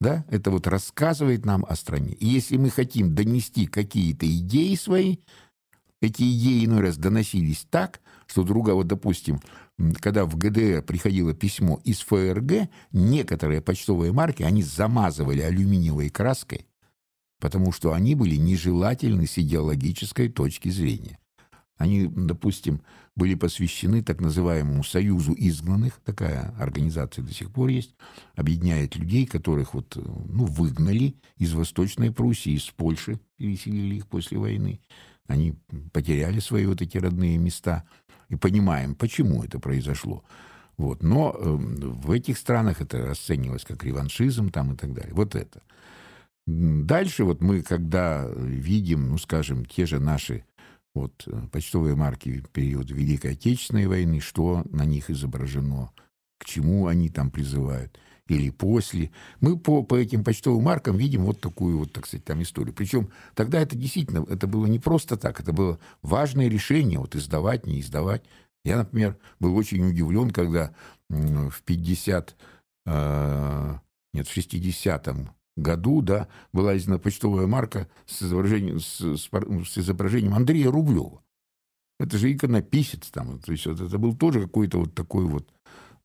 да, 0.02 0.26
это 0.30 0.50
вот 0.50 0.66
рассказывает 0.66 1.46
нам 1.46 1.64
о 1.70 1.76
стране. 1.76 2.14
И 2.14 2.26
если 2.26 2.58
мы 2.58 2.72
хотим 2.72 3.14
донести 3.14 3.68
какие-то 3.68 4.26
идеи 4.26 4.74
свои, 4.76 5.18
эти 6.02 6.24
идеи 6.24 6.66
иной 6.66 6.82
раз 6.82 6.98
доносились 6.98 7.68
так, 7.70 8.02
что 8.28 8.44
друга, 8.44 8.72
вот, 8.72 8.88
допустим, 8.88 9.40
когда 10.00 10.26
в 10.26 10.38
ГДР 10.38 10.84
приходило 10.84 11.34
письмо 11.34 11.80
из 11.84 12.00
ФРГ, 12.02 12.70
некоторые 12.92 13.62
почтовые 13.62 14.14
марки, 14.14 14.44
они 14.44 14.64
замазывали 14.64 15.42
алюминиевой 15.42 16.10
краской, 16.10 16.68
потому 17.40 17.72
что 17.72 17.94
они 17.94 18.16
были 18.16 18.36
нежелательны 18.36 19.28
с 19.28 19.38
идеологической 19.38 20.30
точки 20.30 20.70
зрения. 20.70 21.20
Они, 21.78 22.08
допустим, 22.08 22.82
были 23.18 23.36
посвящены 23.36 24.02
так 24.02 24.22
называемому 24.22 24.82
Союзу 24.86 25.36
изгнанных, 25.38 26.00
такая 26.06 26.56
организация 26.58 27.22
до 27.24 27.34
сих 27.34 27.52
пор 27.52 27.68
есть, 27.68 27.96
объединяет 28.36 28.96
людей, 28.96 29.26
которых 29.26 29.74
вот, 29.74 29.98
ну, 29.98 30.46
выгнали 30.46 31.16
из 31.36 31.54
Восточной 31.54 32.14
Пруссии, 32.14 32.54
из 32.54 32.64
Польши, 32.64 33.20
переселили 33.36 33.96
их 33.96 34.08
после 34.08 34.38
войны. 34.38 34.80
Они 35.28 35.56
потеряли 35.92 36.40
свои 36.40 36.66
вот 36.66 36.82
эти 36.82 36.98
родные 36.98 37.38
места– 37.38 37.84
и 38.30 38.36
понимаем, 38.36 38.96
почему 38.96 39.44
это 39.44 39.60
произошло. 39.60 40.24
Вот. 40.78 41.04
Но 41.04 41.36
э, 41.38 41.44
в 41.46 42.12
этих 42.12 42.38
странах 42.38 42.82
это 42.82 43.06
расценивалось 43.06 43.64
как 43.64 43.84
реваншизм 43.84 44.50
там 44.50 44.74
и 44.74 44.76
так 44.76 44.94
далее. 44.94 45.14
Вот 45.14 45.36
это. 45.36 45.62
Дальше 46.48 47.24
вот 47.24 47.42
мы, 47.42 47.62
когда 47.64 48.28
видим, 48.36 49.10
ну, 49.10 49.18
скажем, 49.18 49.66
те 49.66 49.86
же 49.86 50.00
наши 50.00 50.44
вот, 50.94 51.24
э, 51.28 51.48
почтовые 51.52 51.96
марки 51.96 52.42
в 52.42 52.50
период 52.50 52.92
Великой 52.92 53.32
Отечественной 53.32 53.88
войны, 53.88 54.20
что 54.20 54.64
на 54.72 54.86
них 54.86 55.10
изображено, 55.10 55.92
к 56.40 56.46
чему 56.46 56.88
они 56.88 57.10
там 57.10 57.32
призывают, 57.32 57.98
или 58.28 58.50
после. 58.50 59.12
Мы 59.40 59.58
по, 59.58 59.84
по 59.84 59.96
этим 59.96 60.24
почтовым 60.24 60.64
маркам 60.64 60.98
видим 60.98 61.24
вот 61.26 61.42
такую 61.42 61.78
вот, 61.78 61.94
так 61.94 62.08
сказать, 62.08 62.26
там 62.26 62.42
историю. 62.42 62.74
Причем 62.74 63.10
тогда 63.36 63.60
это 63.60 63.76
действительно, 63.76 64.26
это 64.30 64.48
было 64.48 64.66
не 64.66 64.80
просто 64.80 65.18
так, 65.18 65.40
это 65.40 65.54
было 65.54 65.80
важное 66.02 66.48
решение, 66.48 67.00
вот 67.00 67.16
издавать, 67.16 67.66
не 67.66 67.80
издавать. 67.80 68.24
Я, 68.64 68.78
например, 68.78 69.18
был 69.40 69.56
очень 69.56 69.88
удивлен, 69.88 70.32
когда 70.32 70.74
в 71.10 71.62
50, 71.64 72.36
э, 72.88 73.74
нет, 74.14 74.28
в 74.28 74.36
60-м 74.36 75.30
году, 75.56 76.02
да, 76.02 76.28
была 76.52 76.76
издана 76.76 76.98
почтовая 76.98 77.46
марка 77.46 77.88
с 78.08 78.24
изображением, 78.24 78.80
с, 78.80 79.00
с, 79.00 79.30
с 79.30 79.78
изображением 79.78 80.34
Андрея 80.34 80.72
Рублева. 80.72 81.22
Это 82.00 82.18
же 82.18 82.34
иконописец 82.34 83.10
там. 83.10 83.40
То 83.40 83.52
есть 83.52 83.66
вот 83.68 83.80
это 83.80 83.98
был 83.98 84.16
тоже 84.16 84.42
какой-то 84.42 84.80
вот 84.80 84.96
такой 84.96 85.26
вот 85.26 85.48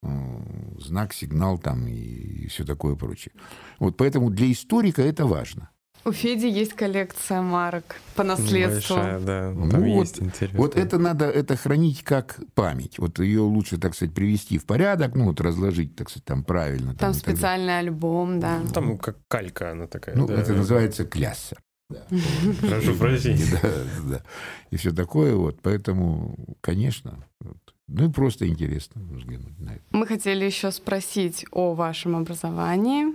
знак, 0.02 1.12
сигнал 1.12 1.58
там 1.58 1.86
и, 1.86 1.92
и 1.92 2.48
все 2.48 2.64
такое 2.64 2.94
прочее. 2.96 3.32
Вот 3.78 3.96
поэтому 3.96 4.30
для 4.30 4.50
историка 4.50 5.02
это 5.02 5.26
важно. 5.26 5.70
У 6.02 6.12
Феди 6.12 6.46
есть 6.46 6.72
коллекция 6.72 7.42
марок 7.42 7.96
по 8.14 8.24
наследству. 8.24 8.96
Большая, 8.96 9.20
да. 9.20 9.52
Там 9.52 9.68
Ну, 9.68 10.00
есть 10.00 10.22
интересно. 10.22 10.58
Вот 10.58 10.74
это 10.74 10.98
надо 10.98 11.26
это 11.26 11.56
хранить 11.56 12.02
как 12.02 12.40
память. 12.54 12.98
Вот 12.98 13.18
ее 13.18 13.40
лучше, 13.40 13.76
так 13.76 13.94
сказать, 13.94 14.14
привести 14.14 14.56
в 14.56 14.64
порядок, 14.64 15.14
ну 15.14 15.26
вот 15.26 15.42
разложить, 15.42 15.96
так 15.96 16.08
сказать, 16.08 16.24
там 16.24 16.42
правильно. 16.42 16.94
Там 16.94 17.12
далее. 17.12 17.14
специальный 17.14 17.78
альбом, 17.78 18.40
да. 18.40 18.60
Там 18.72 18.96
как 18.96 19.18
калька 19.28 19.72
она 19.72 19.86
такая. 19.86 20.16
Ну, 20.16 20.26
да. 20.26 20.40
это 20.40 20.54
называется 20.54 21.04
клясса. 21.04 21.58
Прошу 22.60 22.94
прощения. 22.94 23.44
Да, 23.62 23.70
да. 24.08 24.22
И 24.70 24.76
все 24.76 24.92
такое 24.92 25.34
вот. 25.34 25.60
Поэтому, 25.60 26.56
конечно, 26.62 27.26
вот. 27.40 27.58
Ну 27.90 28.08
и 28.08 28.12
просто 28.12 28.46
интересно 28.46 29.02
взглянуть 29.10 29.58
на 29.58 29.70
это. 29.70 29.82
Мы 29.90 30.06
хотели 30.06 30.44
еще 30.44 30.70
спросить 30.70 31.44
о 31.50 31.74
вашем 31.74 32.16
образовании, 32.16 33.14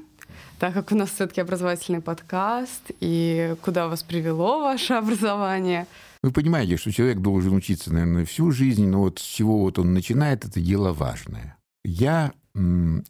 так 0.59 0.73
как 0.73 0.91
у 0.91 0.95
нас 0.95 1.11
все-таки 1.11 1.41
образовательный 1.41 2.01
подкаст, 2.01 2.91
и 2.99 3.55
куда 3.61 3.87
вас 3.87 4.03
привело 4.03 4.61
ваше 4.61 4.93
образование. 4.95 5.87
Вы 6.21 6.31
понимаете, 6.31 6.77
что 6.77 6.91
человек 6.91 7.19
должен 7.19 7.53
учиться, 7.53 7.93
наверное, 7.93 8.25
всю 8.25 8.51
жизнь, 8.51 8.87
но 8.87 9.01
вот 9.01 9.19
с 9.19 9.23
чего 9.23 9.59
вот 9.59 9.79
он 9.79 9.93
начинает, 9.93 10.43
это 10.43 10.59
дело 10.59 10.91
важное. 10.91 11.57
Я 11.83 12.33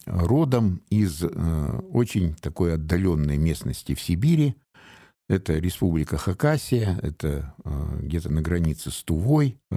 родом 0.05 0.81
из 0.89 1.23
э, 1.23 1.79
очень 1.91 2.33
такой 2.35 2.73
отдаленной 2.75 3.37
местности 3.37 3.93
в 3.93 4.01
Сибири. 4.01 4.55
Это 5.27 5.53
республика 5.53 6.17
Хакасия, 6.17 6.99
это 7.01 7.55
э, 7.63 7.99
где-то 8.01 8.31
на 8.31 8.41
границе 8.41 8.91
с 8.91 9.03
Тувой. 9.03 9.57
Э, 9.71 9.75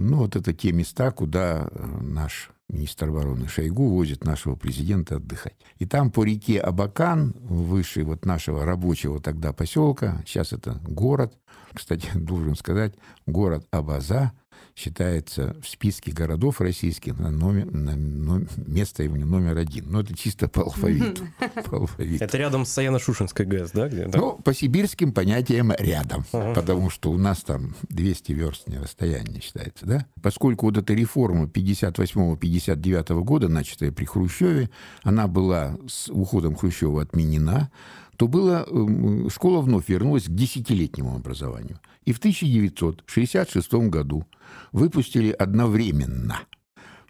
ну, 0.00 0.18
вот 0.18 0.36
это 0.36 0.54
те 0.54 0.72
места, 0.72 1.10
куда 1.10 1.68
э, 1.70 1.86
наш 2.00 2.50
министр 2.70 3.10
обороны 3.10 3.46
Шойгу 3.46 3.88
возит 3.88 4.24
нашего 4.24 4.56
президента 4.56 5.16
отдыхать. 5.16 5.56
И 5.78 5.84
там 5.84 6.10
по 6.10 6.24
реке 6.24 6.58
Абакан, 6.60 7.34
выше 7.40 8.04
вот 8.04 8.24
нашего 8.24 8.64
рабочего 8.64 9.20
тогда 9.20 9.52
поселка, 9.52 10.22
сейчас 10.26 10.54
это 10.54 10.80
город, 10.88 11.34
кстати, 11.74 12.08
должен 12.14 12.56
сказать, 12.56 12.94
город 13.26 13.66
Абаза 13.70 14.32
считается 14.74 15.56
в 15.62 15.68
списке 15.68 16.12
городов 16.12 16.60
российских 16.60 17.18
на, 17.18 17.30
номер, 17.30 17.66
на 17.72 17.90
nom- 17.90 18.48
место 18.66 19.02
его 19.02 19.16
номер 19.16 19.56
один. 19.58 19.90
Но 19.90 20.00
это 20.00 20.16
чисто 20.16 20.48
по 20.48 20.62
алфавиту. 20.62 21.26
По 21.70 21.76
алфавиту. 21.78 22.22
Это 22.24 22.36
рядом 22.38 22.64
с 22.66 22.76
Саяно-Шушенской 22.78 23.44
ГЭС, 23.46 23.70
да? 23.72 23.88
Где? 23.88 24.06
Да. 24.06 24.18
Ну, 24.18 24.36
по 24.38 24.52
сибирским 24.54 25.12
понятиям 25.12 25.72
рядом, 25.78 26.24
Ага. 26.32 26.54
потому 26.54 26.90
что 26.90 27.10
у 27.10 27.16
нас 27.18 27.42
там 27.42 27.74
200 27.88 28.32
верстное 28.32 28.82
расстояние 28.82 29.40
считается, 29.40 29.86
да? 29.86 30.06
Поскольку 30.22 30.66
вот 30.66 30.76
эта 30.76 30.92
реформа 30.94 31.46
58-59 31.46 33.22
года, 33.22 33.48
начатая 33.48 33.92
при 33.92 34.04
Хрущеве, 34.04 34.70
она 35.02 35.26
была 35.26 35.76
с 35.88 36.08
уходом 36.10 36.54
Хрущева 36.56 37.02
отменена, 37.02 37.70
то 38.16 38.28
было, 38.28 38.66
эм, 38.68 39.28
школа 39.30 39.60
вновь 39.60 39.88
вернулась 39.88 40.24
к 40.24 40.30
десятилетнему 40.30 41.14
образованию. 41.16 41.78
И 42.04 42.12
в 42.12 42.18
1966 42.18 43.72
году 43.90 44.24
выпустили 44.72 45.30
одновременно 45.30 46.40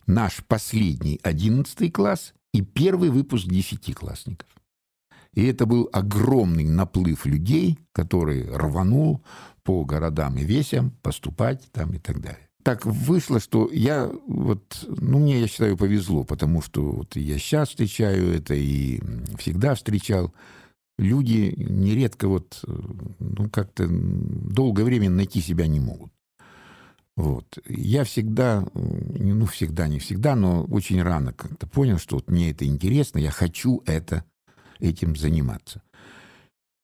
наш 0.06 0.44
последний 0.46 1.20
11 1.22 1.92
класс 1.92 2.34
и 2.52 2.62
первый 2.62 3.10
выпуск 3.10 3.46
десятиклассников. 3.46 4.48
И 5.34 5.44
это 5.44 5.66
был 5.66 5.88
огромный 5.92 6.64
наплыв 6.64 7.26
людей, 7.26 7.78
который 7.92 8.48
рванул 8.50 9.22
по 9.62 9.84
городам 9.84 10.38
и 10.38 10.44
весям 10.44 10.92
поступать 11.02 11.68
там 11.72 11.92
и 11.92 11.98
так 11.98 12.20
далее. 12.20 12.48
Так 12.62 12.84
вышло, 12.84 13.38
что 13.38 13.70
я 13.70 14.10
вот, 14.26 14.84
ну, 14.88 15.18
мне, 15.18 15.40
я 15.40 15.46
считаю, 15.46 15.76
повезло, 15.76 16.24
потому 16.24 16.62
что 16.62 16.82
вот 16.82 17.14
я 17.14 17.38
сейчас 17.38 17.68
встречаю 17.68 18.34
это 18.34 18.54
и 18.54 19.00
всегда 19.38 19.74
встречал. 19.74 20.34
Люди 20.98 21.54
нередко 21.56 22.26
вот, 22.26 22.64
ну, 23.20 23.50
как-то 23.50 23.86
долгое 23.88 24.84
время 24.84 25.10
найти 25.10 25.40
себя 25.40 25.66
не 25.66 25.78
могут. 25.78 26.10
Вот. 27.16 27.58
Я 27.66 28.04
всегда, 28.04 28.66
ну, 28.74 29.46
всегда, 29.46 29.88
не 29.88 29.98
всегда, 29.98 30.36
но 30.36 30.64
очень 30.64 31.02
рано 31.02 31.32
как-то 31.32 31.66
понял, 31.66 31.98
что 31.98 32.16
вот 32.16 32.30
мне 32.30 32.50
это 32.50 32.66
интересно, 32.66 33.18
я 33.18 33.30
хочу 33.30 33.82
это 33.86 34.24
этим 34.78 35.16
заниматься. 35.16 35.82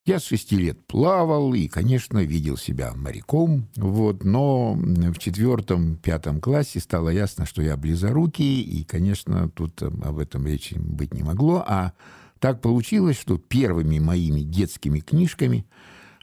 Я 0.04 0.18
с 0.18 0.24
шести 0.24 0.56
лет 0.56 0.84
плавал 0.86 1.54
и, 1.54 1.68
конечно, 1.68 2.18
видел 2.18 2.56
себя 2.56 2.92
моряком, 2.92 3.68
вот, 3.76 4.24
но 4.24 4.72
в 4.74 5.18
четвертом-пятом 5.18 6.40
классе 6.40 6.80
стало 6.80 7.10
ясно, 7.10 7.46
что 7.46 7.62
я 7.62 7.76
близорукий, 7.76 8.62
и, 8.62 8.82
конечно, 8.82 9.48
тут 9.50 9.80
э, 9.80 9.86
об 9.86 10.18
этом 10.18 10.44
речи 10.44 10.74
быть 10.74 11.14
не 11.14 11.22
могло, 11.22 11.62
а 11.64 11.92
так 12.40 12.60
получилось, 12.60 13.16
что 13.16 13.38
первыми 13.38 14.00
моими 14.00 14.40
детскими 14.40 14.98
книжками, 14.98 15.66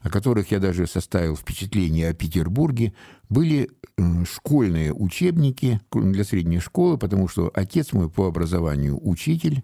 о 0.02 0.10
которых 0.10 0.52
я 0.52 0.60
даже 0.60 0.88
составил 0.88 1.36
впечатление 1.36 2.10
о 2.10 2.14
Петербурге, 2.14 2.94
были 3.30 3.70
э, 3.98 4.26
школьные 4.26 4.94
учебники 4.94 5.82
для 5.92 6.24
средней 6.24 6.60
школы, 6.60 6.98
потому 6.98 7.28
что 7.28 7.52
отец 7.54 7.94
мой 7.94 8.10
по 8.10 8.28
образованию 8.28 9.00
учитель 9.02 9.64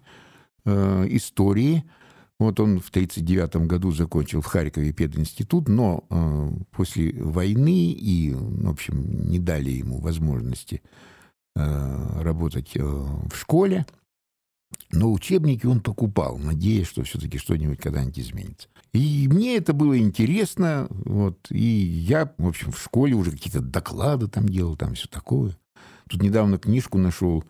э, 0.64 1.06
истории, 1.10 1.84
вот 2.38 2.60
он 2.60 2.80
в 2.80 2.90
1939 2.90 3.66
году 3.66 3.92
закончил 3.92 4.42
в 4.42 4.46
Харькове 4.46 4.92
пединститут, 4.92 5.68
но 5.68 6.04
э, 6.10 6.50
после 6.70 7.12
войны 7.22 7.92
и, 7.92 8.34
в 8.34 8.68
общем, 8.68 9.28
не 9.30 9.38
дали 9.38 9.70
ему 9.70 10.00
возможности 10.00 10.82
э, 11.54 12.22
работать 12.22 12.76
э, 12.76 12.82
в 12.82 13.34
школе. 13.34 13.86
Но 14.92 15.12
учебники 15.12 15.64
он 15.64 15.80
покупал, 15.80 16.36
надеясь, 16.36 16.88
что 16.88 17.04
все-таки 17.04 17.38
что-нибудь 17.38 17.78
когда-нибудь 17.78 18.18
изменится. 18.18 18.68
И 18.96 19.28
мне 19.28 19.56
это 19.56 19.72
было 19.72 19.98
интересно. 19.98 20.86
Вот, 20.90 21.46
и 21.50 21.64
я, 21.64 22.32
в 22.38 22.48
общем, 22.48 22.72
в 22.72 22.80
школе 22.80 23.14
уже 23.14 23.30
какие-то 23.30 23.60
доклады 23.60 24.28
там 24.28 24.48
делал, 24.48 24.76
там 24.76 24.94
все 24.94 25.08
такое. 25.08 25.56
Тут 26.08 26.22
недавно 26.22 26.58
книжку 26.58 26.98
нашел 26.98 27.44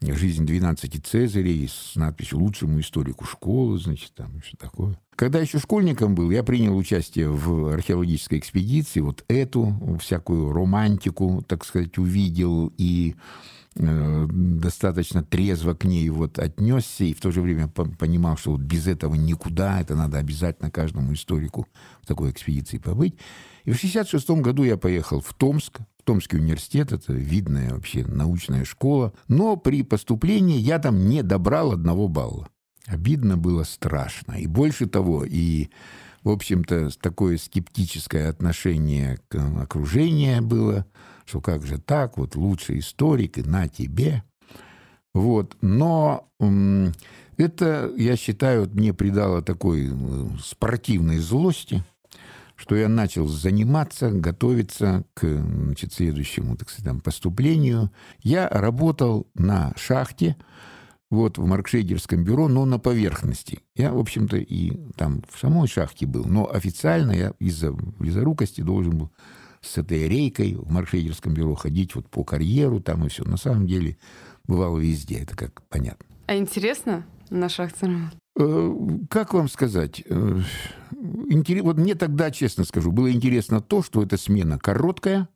«Жизнь 0.00 0.46
12 0.46 1.06
Цезарей» 1.06 1.68
с 1.68 1.94
надписью 1.96 2.38
«Лучшему 2.38 2.80
историку 2.80 3.24
школы», 3.24 3.78
значит, 3.78 4.12
там 4.14 4.40
все 4.40 4.56
такое. 4.56 4.98
Когда 5.14 5.40
еще 5.40 5.58
школьником 5.58 6.14
был, 6.14 6.30
я 6.30 6.44
принял 6.44 6.76
участие 6.76 7.28
в 7.28 7.72
археологической 7.72 8.38
экспедиции, 8.38 9.00
вот 9.00 9.24
эту 9.28 9.98
всякую 10.00 10.52
романтику, 10.52 11.44
так 11.46 11.64
сказать, 11.64 11.98
увидел 11.98 12.72
и 12.78 13.16
достаточно 13.78 15.22
трезво 15.22 15.74
к 15.74 15.84
ней 15.84 16.08
вот 16.10 16.38
отнесся 16.38 17.04
и 17.04 17.14
в 17.14 17.20
то 17.20 17.30
же 17.30 17.40
время 17.40 17.68
по- 17.68 17.84
понимал, 17.84 18.36
что 18.36 18.52
вот 18.52 18.60
без 18.60 18.86
этого 18.86 19.14
никуда, 19.14 19.80
это 19.80 19.94
надо 19.94 20.18
обязательно 20.18 20.70
каждому 20.70 21.12
историку 21.14 21.66
в 22.02 22.06
такой 22.06 22.30
экспедиции 22.30 22.78
побыть. 22.78 23.14
И 23.64 23.70
в 23.70 23.76
1966 23.76 24.42
году 24.42 24.64
я 24.64 24.76
поехал 24.76 25.20
в 25.20 25.32
Томск, 25.34 25.80
в 25.98 26.02
Томский 26.04 26.38
университет, 26.38 26.92
это 26.92 27.12
видная 27.12 27.74
вообще 27.74 28.04
научная 28.06 28.64
школа, 28.64 29.12
но 29.28 29.56
при 29.56 29.82
поступлении 29.82 30.58
я 30.58 30.78
там 30.78 31.08
не 31.08 31.22
добрал 31.22 31.72
одного 31.72 32.08
балла. 32.08 32.48
Обидно 32.86 33.36
было 33.36 33.64
страшно. 33.64 34.32
И 34.32 34.46
больше 34.46 34.86
того, 34.86 35.24
и, 35.24 35.68
в 36.22 36.30
общем-то, 36.30 36.88
такое 37.00 37.36
скептическое 37.36 38.30
отношение 38.30 39.18
к 39.28 39.36
окружению 39.60 40.42
было, 40.42 40.86
что 41.28 41.40
как 41.42 41.64
же 41.64 41.78
так, 41.78 42.16
вот 42.16 42.36
лучший 42.36 42.78
историк, 42.78 43.38
и 43.38 43.42
на 43.42 43.68
тебе. 43.68 44.22
Вот. 45.12 45.56
Но 45.60 46.28
это, 47.36 47.92
я 47.96 48.16
считаю, 48.16 48.68
мне 48.72 48.94
придало 48.94 49.42
такой 49.42 49.90
спортивной 50.42 51.18
злости, 51.18 51.84
что 52.56 52.74
я 52.74 52.88
начал 52.88 53.28
заниматься, 53.28 54.10
готовиться 54.10 55.04
к 55.14 55.26
значит, 55.26 55.92
следующему, 55.92 56.56
так 56.56 56.70
сказать, 56.70 57.02
поступлению. 57.02 57.92
Я 58.22 58.48
работал 58.48 59.28
на 59.34 59.74
шахте, 59.76 60.36
вот 61.10 61.38
в 61.38 61.44
Маркшейдерском 61.44 62.24
бюро, 62.24 62.48
но 62.48 62.64
на 62.64 62.78
поверхности. 62.78 63.60
Я, 63.74 63.92
в 63.92 63.98
общем-то, 63.98 64.36
и 64.38 64.78
там 64.96 65.22
в 65.30 65.38
самой 65.38 65.68
шахте 65.68 66.06
был, 66.06 66.24
но 66.24 66.50
официально 66.50 67.12
я 67.12 67.32
из-за 67.38 67.72
близорукости 67.72 68.60
должен 68.60 68.98
был 68.98 69.10
с 69.60 69.78
этой 69.78 70.08
рейкой 70.08 70.54
в 70.54 70.70
Маркшейдерском 70.70 71.34
бюро 71.34 71.54
ходить 71.54 71.94
вот 71.94 72.08
по 72.08 72.24
карьеру 72.24 72.80
там 72.80 73.04
и 73.04 73.08
все. 73.08 73.24
На 73.24 73.36
самом 73.36 73.66
деле 73.66 73.96
бывало 74.44 74.78
везде, 74.78 75.18
это 75.18 75.36
как 75.36 75.62
понятно. 75.68 76.06
А 76.26 76.36
интересно 76.36 77.04
на 77.30 77.48
шахте 77.48 77.86
работать? 77.86 78.18
Э, 78.38 78.72
Как 79.10 79.34
вам 79.34 79.48
сказать? 79.48 80.02
Э, 80.08 80.40
интере- 81.28 81.62
Вот 81.62 81.76
мне 81.78 81.94
тогда, 81.94 82.30
честно 82.30 82.64
скажу, 82.64 82.92
было 82.92 83.10
интересно 83.10 83.60
то, 83.60 83.82
что 83.82 84.02
эта 84.02 84.16
смена 84.16 84.58
короткая, 84.58 85.28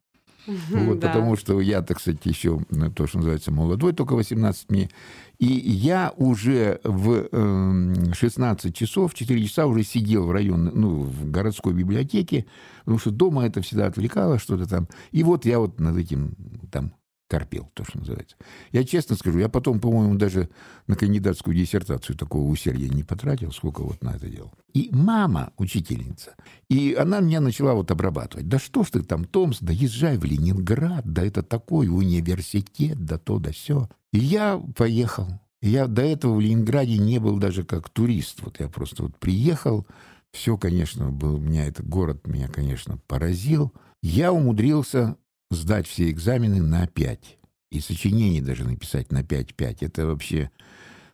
Вот, 0.47 0.99
да. 0.99 1.09
Потому 1.09 1.37
что 1.37 1.61
я, 1.61 1.83
так 1.83 2.01
сказать, 2.01 2.25
еще 2.25 2.61
то, 2.97 3.07
что 3.07 3.19
называется, 3.19 3.53
молодой, 3.53 3.93
только 3.93 4.15
18 4.15 4.71
мне. 4.71 4.91
И 5.39 5.47
я 5.47 6.13
уже 6.17 6.81
в 6.85 7.29
э, 7.31 8.13
16 8.13 8.75
часов, 8.75 9.15
4 9.15 9.47
часа 9.47 9.67
уже 9.67 9.83
сидел 9.83 10.27
в 10.27 10.33
районе, 10.33 10.71
ну, 10.73 11.03
в 11.03 11.31
городской 11.31 11.75
библиотеке, 11.75 12.47
потому 12.81 12.99
что 12.99 13.11
дома 13.11 13.47
это 13.47 13.61
всегда 13.61 13.87
отвлекало 13.87 14.39
что-то 14.39 14.69
там. 14.69 14.89
И 15.11 15.23
вот 15.23 15.45
я 15.45 15.59
вот 15.59 15.81
над 15.81 15.97
этим 15.97 16.35
там 16.71 16.93
корпел, 17.33 17.71
то, 17.73 17.83
что 17.83 17.99
называется. 17.99 18.37
Я 18.73 18.85
честно 18.85 19.17
скажу, 19.17 19.39
я 19.39 19.49
потом, 19.49 19.81
по-моему, 19.81 20.17
даже 20.17 20.51
на 20.87 20.97
кандидатскую 20.97 21.57
диссертацию 21.57 22.15
такого 22.15 22.47
усердия 22.47 22.91
не 22.91 23.05
потратил, 23.05 23.53
сколько 23.53 23.81
вот 23.81 24.03
на 24.03 24.11
это 24.11 24.29
делал. 24.29 24.53
И 24.75 24.91
мама, 24.93 25.55
учительница, 25.57 26.35
и 26.69 26.95
она 26.95 27.21
меня 27.21 27.41
начала 27.41 27.73
вот 27.73 27.91
обрабатывать. 27.91 28.49
Да 28.49 28.59
что 28.59 28.85
ж 28.85 28.91
ты 28.91 29.03
там, 29.03 29.25
Томс, 29.25 29.61
да 29.63 29.73
езжай 29.73 30.19
в 30.19 30.25
Ленинград, 30.25 31.11
да 31.11 31.25
это 31.25 31.43
такой 31.43 31.89
университет, 31.89 33.03
да 33.03 33.17
то, 33.17 33.39
да 33.39 33.51
все. 33.51 33.89
И 34.13 34.19
я 34.19 34.61
поехал. 34.77 35.41
Я 35.63 35.87
до 35.87 36.03
этого 36.03 36.35
в 36.35 36.41
Ленинграде 36.41 36.99
не 36.99 37.19
был 37.19 37.39
даже 37.39 37.65
как 37.65 37.89
турист. 37.89 38.43
Вот 38.43 38.61
я 38.61 38.69
просто 38.69 39.05
вот 39.05 39.17
приехал, 39.17 39.87
все, 40.33 40.59
конечно, 40.59 41.11
был, 41.11 41.39
меня 41.39 41.67
этот 41.67 41.89
город 41.89 42.27
меня, 42.27 42.49
конечно, 42.49 42.99
поразил. 43.07 43.73
Я 44.03 44.35
умудрился 44.35 45.17
сдать 45.55 45.87
все 45.87 46.11
экзамены 46.11 46.63
на 46.63 46.87
5. 46.87 47.39
И 47.71 47.81
сочинение 47.81 48.43
даже 48.43 48.65
написать 48.65 49.13
на 49.13 49.23
5-5. 49.23 49.79
Это 49.81 50.07
вообще, 50.07 50.51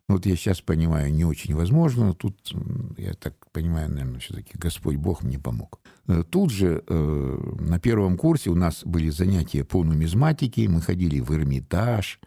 ну, 0.09 0.16
вот 0.16 0.27
я 0.27 0.35
сейчас 0.35 0.61
понимаю, 0.61 1.12
не 1.12 1.24
очень 1.24 1.55
возможно. 1.55 2.14
Тут, 2.14 2.53
я 2.96 3.14
так 3.14 3.35
понимаю, 3.53 3.90
наверное, 3.90 4.20
все-таки 4.20 4.53
Господь 4.55 4.96
Бог 4.96 5.22
мне 5.22 5.38
помог. 5.38 5.81
Э, 6.09 6.24
тут 6.29 6.51
же 6.51 6.83
э, 6.87 7.55
на 7.61 7.79
первом 7.79 8.16
курсе 8.16 8.51
у 8.51 8.55
нас 8.55 8.83
были 8.85 9.11
занятия 9.11 9.64
по 9.64 9.85
нумизматике. 9.85 10.68
Мы 10.68 10.81
ходили 10.81 11.20
в 11.20 11.31
Эрмитаж. 11.33 12.18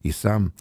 И 0.00 0.12
сам 0.12 0.52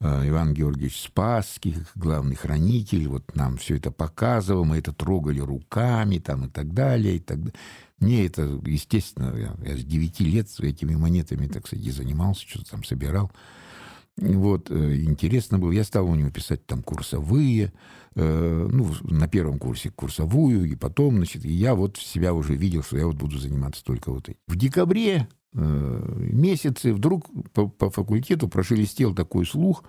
Иван 0.00 0.52
Георгиевич 0.52 1.00
Спасский, 1.02 1.76
главный 1.94 2.36
хранитель, 2.36 3.08
вот 3.08 3.34
нам 3.34 3.56
все 3.56 3.76
это 3.76 3.90
показывал, 3.90 4.64
мы 4.64 4.76
это 4.76 4.92
трогали 4.92 5.40
руками 5.40 6.18
там 6.18 6.44
и 6.44 6.48
так 6.48 6.74
далее, 6.74 7.16
и 7.16 7.18
так 7.18 7.38
далее. 7.38 7.54
Мне 7.98 8.26
это, 8.26 8.42
естественно, 8.66 9.34
я, 9.34 9.56
я 9.66 9.76
с 9.76 9.84
9 9.84 10.20
лет 10.20 10.48
этими 10.60 10.94
монетами, 10.94 11.46
так 11.46 11.66
сказать, 11.66 11.94
занимался, 11.94 12.46
что-то 12.46 12.72
там 12.72 12.84
собирал. 12.84 13.32
Вот, 14.18 14.70
э, 14.70 15.02
интересно 15.02 15.58
было. 15.58 15.72
Я 15.72 15.84
стал 15.84 16.06
у 16.08 16.14
него 16.14 16.30
писать 16.30 16.66
там 16.66 16.82
курсовые, 16.82 17.72
э, 18.14 18.68
ну, 18.70 18.94
на 19.02 19.28
первом 19.28 19.58
курсе 19.58 19.90
курсовую, 19.90 20.64
и 20.70 20.74
потом, 20.74 21.16
значит, 21.16 21.44
и 21.44 21.52
я 21.52 21.74
вот 21.74 21.98
себя 21.98 22.32
уже 22.32 22.54
видел, 22.54 22.82
что 22.82 22.96
я 22.96 23.06
вот 23.06 23.16
буду 23.16 23.38
заниматься 23.38 23.84
только 23.84 24.10
вот 24.10 24.28
этим. 24.28 24.38
В 24.46 24.56
декабре 24.56 25.28
э, 25.56 26.28
месяце 26.32 26.92
вдруг 26.92 27.26
по, 27.52 27.68
по 27.68 27.90
факультету 27.90 28.48
прошелестел 28.48 29.14
такой 29.14 29.46
слух, 29.46 29.84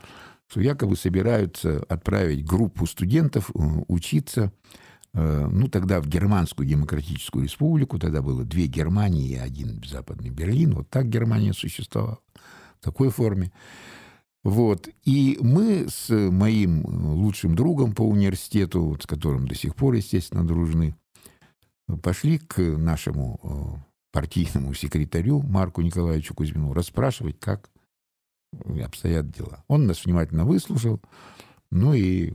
что 0.48 0.62
якобы 0.62 0.96
собираются 0.96 1.84
отправить 1.90 2.46
группу 2.46 2.86
студентов 2.88 3.52
э, 3.54 3.60
учиться 3.88 4.52
Э, 5.18 5.48
ну, 5.52 5.68
тогда 5.68 6.00
в 6.00 6.08
Германскую 6.08 6.68
Демократическую 6.68 7.46
Республику, 7.46 7.98
тогда 7.98 8.22
было 8.22 8.44
две 8.44 8.68
Германии 8.68 9.30
и 9.32 9.36
один 9.36 9.82
Западный 9.84 10.30
Берлин, 10.30 10.76
вот 10.76 10.90
так 10.90 11.10
Германия 11.10 11.54
существовала, 11.54 12.20
в 12.80 12.84
такой 12.84 13.10
форме. 13.10 13.52
Вот. 14.44 14.88
И 15.06 15.40
мы 15.42 15.88
с 15.90 16.10
моим 16.10 16.86
лучшим 16.86 17.56
другом 17.56 17.94
по 17.94 18.04
университету, 18.04 18.84
вот, 18.84 19.04
с 19.04 19.06
которым 19.08 19.48
до 19.48 19.56
сих 19.56 19.76
пор, 19.76 19.96
естественно, 19.96 20.46
дружны, 20.46 20.96
пошли 22.04 22.38
к 22.38 22.60
нашему 22.60 23.84
партийному 24.18 24.74
секретарю 24.74 25.44
Марку 25.44 25.84
Николаевичу 25.84 26.34
Кузьмину 26.34 26.74
расспрашивать, 26.74 27.40
как 27.40 27.70
обстоят 28.84 29.30
дела. 29.30 29.64
Он 29.68 29.86
нас 29.86 30.06
внимательно 30.06 30.44
выслушал, 30.44 31.00
ну 31.70 31.94
и 31.94 32.34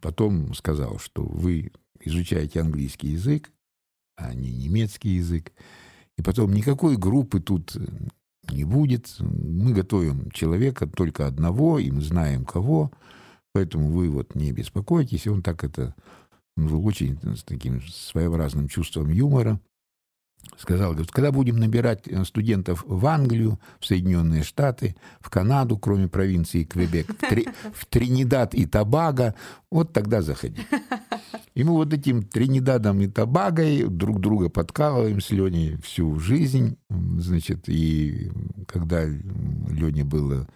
потом 0.00 0.54
сказал, 0.54 0.98
что 0.98 1.22
вы 1.22 1.70
изучаете 2.00 2.62
английский 2.62 3.08
язык, 3.08 3.52
а 4.16 4.32
не 4.32 4.50
немецкий 4.50 5.16
язык. 5.16 5.52
И 6.16 6.22
потом 6.22 6.54
никакой 6.54 6.96
группы 6.96 7.40
тут 7.40 7.76
э, 7.76 7.86
не 8.50 8.64
будет. 8.64 9.14
Мы 9.20 9.74
готовим 9.74 10.30
человека 10.30 10.86
только 10.86 11.26
одного, 11.26 11.78
и 11.78 11.90
мы 11.90 12.00
знаем 12.00 12.46
кого. 12.46 12.90
Поэтому 13.52 13.90
вы 13.90 14.08
вот 14.08 14.34
не 14.34 14.50
беспокойтесь. 14.52 15.26
И 15.26 15.28
он 15.28 15.42
так 15.42 15.62
это 15.62 15.94
был 16.56 16.86
очень 16.86 17.18
с 17.36 17.44
таким 17.44 17.82
своеобразным 17.82 18.66
чувством 18.68 19.10
юмора 19.10 19.60
сказал, 20.58 20.92
говорит, 20.92 21.10
когда 21.10 21.32
будем 21.32 21.56
набирать 21.56 22.06
э, 22.06 22.24
студентов 22.24 22.84
в 22.86 23.06
Англию, 23.06 23.58
в 23.78 23.86
Соединенные 23.86 24.42
Штаты, 24.42 24.96
в 25.20 25.30
Канаду, 25.30 25.78
кроме 25.78 26.08
провинции 26.08 26.64
Квебек, 26.64 27.06
в, 27.08 27.28
Три, 27.28 27.48
в 27.74 27.86
Тринидад 27.86 28.54
и 28.54 28.66
Тобаго, 28.66 29.34
вот 29.70 29.92
тогда 29.92 30.22
заходи. 30.22 30.60
И 31.54 31.64
мы 31.64 31.72
вот 31.72 31.92
этим 31.92 32.22
Тринидадом 32.22 33.00
и 33.00 33.08
Тобагой 33.08 33.84
друг 33.84 34.20
друга 34.20 34.48
подкалываем 34.48 35.20
с 35.20 35.30
Леней 35.30 35.76
всю 35.82 36.18
жизнь. 36.18 36.76
Значит, 36.88 37.68
и 37.68 38.30
когда 38.66 39.04
Лене 39.04 40.04
было 40.04 40.48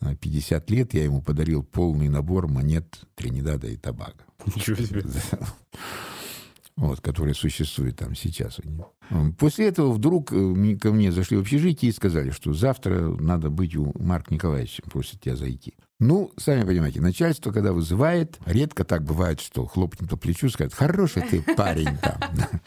50 0.00 0.70
э, 0.70 0.74
лет, 0.74 0.94
я 0.94 1.04
ему 1.04 1.22
подарил 1.22 1.62
полный 1.62 2.08
набор 2.08 2.48
монет 2.48 3.00
Тринидада 3.14 3.68
и 3.68 3.76
Тобаго. 3.76 4.14
Ничего 4.46 4.76
себе 4.76 5.02
вот, 6.76 7.00
которая 7.00 7.34
существует 7.34 7.96
там 7.96 8.14
сейчас. 8.14 8.58
После 9.38 9.68
этого 9.68 9.92
вдруг 9.92 10.32
э, 10.32 10.76
ко 10.80 10.90
мне 10.92 11.12
зашли 11.12 11.36
в 11.36 11.40
общежитие 11.40 11.90
и 11.90 11.94
сказали, 11.94 12.30
что 12.30 12.54
завтра 12.54 13.08
надо 13.18 13.50
быть 13.50 13.76
у 13.76 13.92
Марка 13.98 14.32
Николаевича, 14.32 14.82
просит 14.82 15.20
тебя 15.20 15.36
зайти. 15.36 15.74
Ну, 16.00 16.32
сами 16.36 16.64
понимаете, 16.64 17.00
начальство, 17.00 17.52
когда 17.52 17.72
вызывает, 17.72 18.38
редко 18.44 18.84
так 18.84 19.04
бывает, 19.04 19.40
что 19.40 19.66
хлопнет 19.66 20.10
по 20.10 20.16
плечу, 20.16 20.48
скажет, 20.48 20.74
хороший 20.74 21.22
ты 21.22 21.42
парень 21.42 21.96
там. 21.98 22.20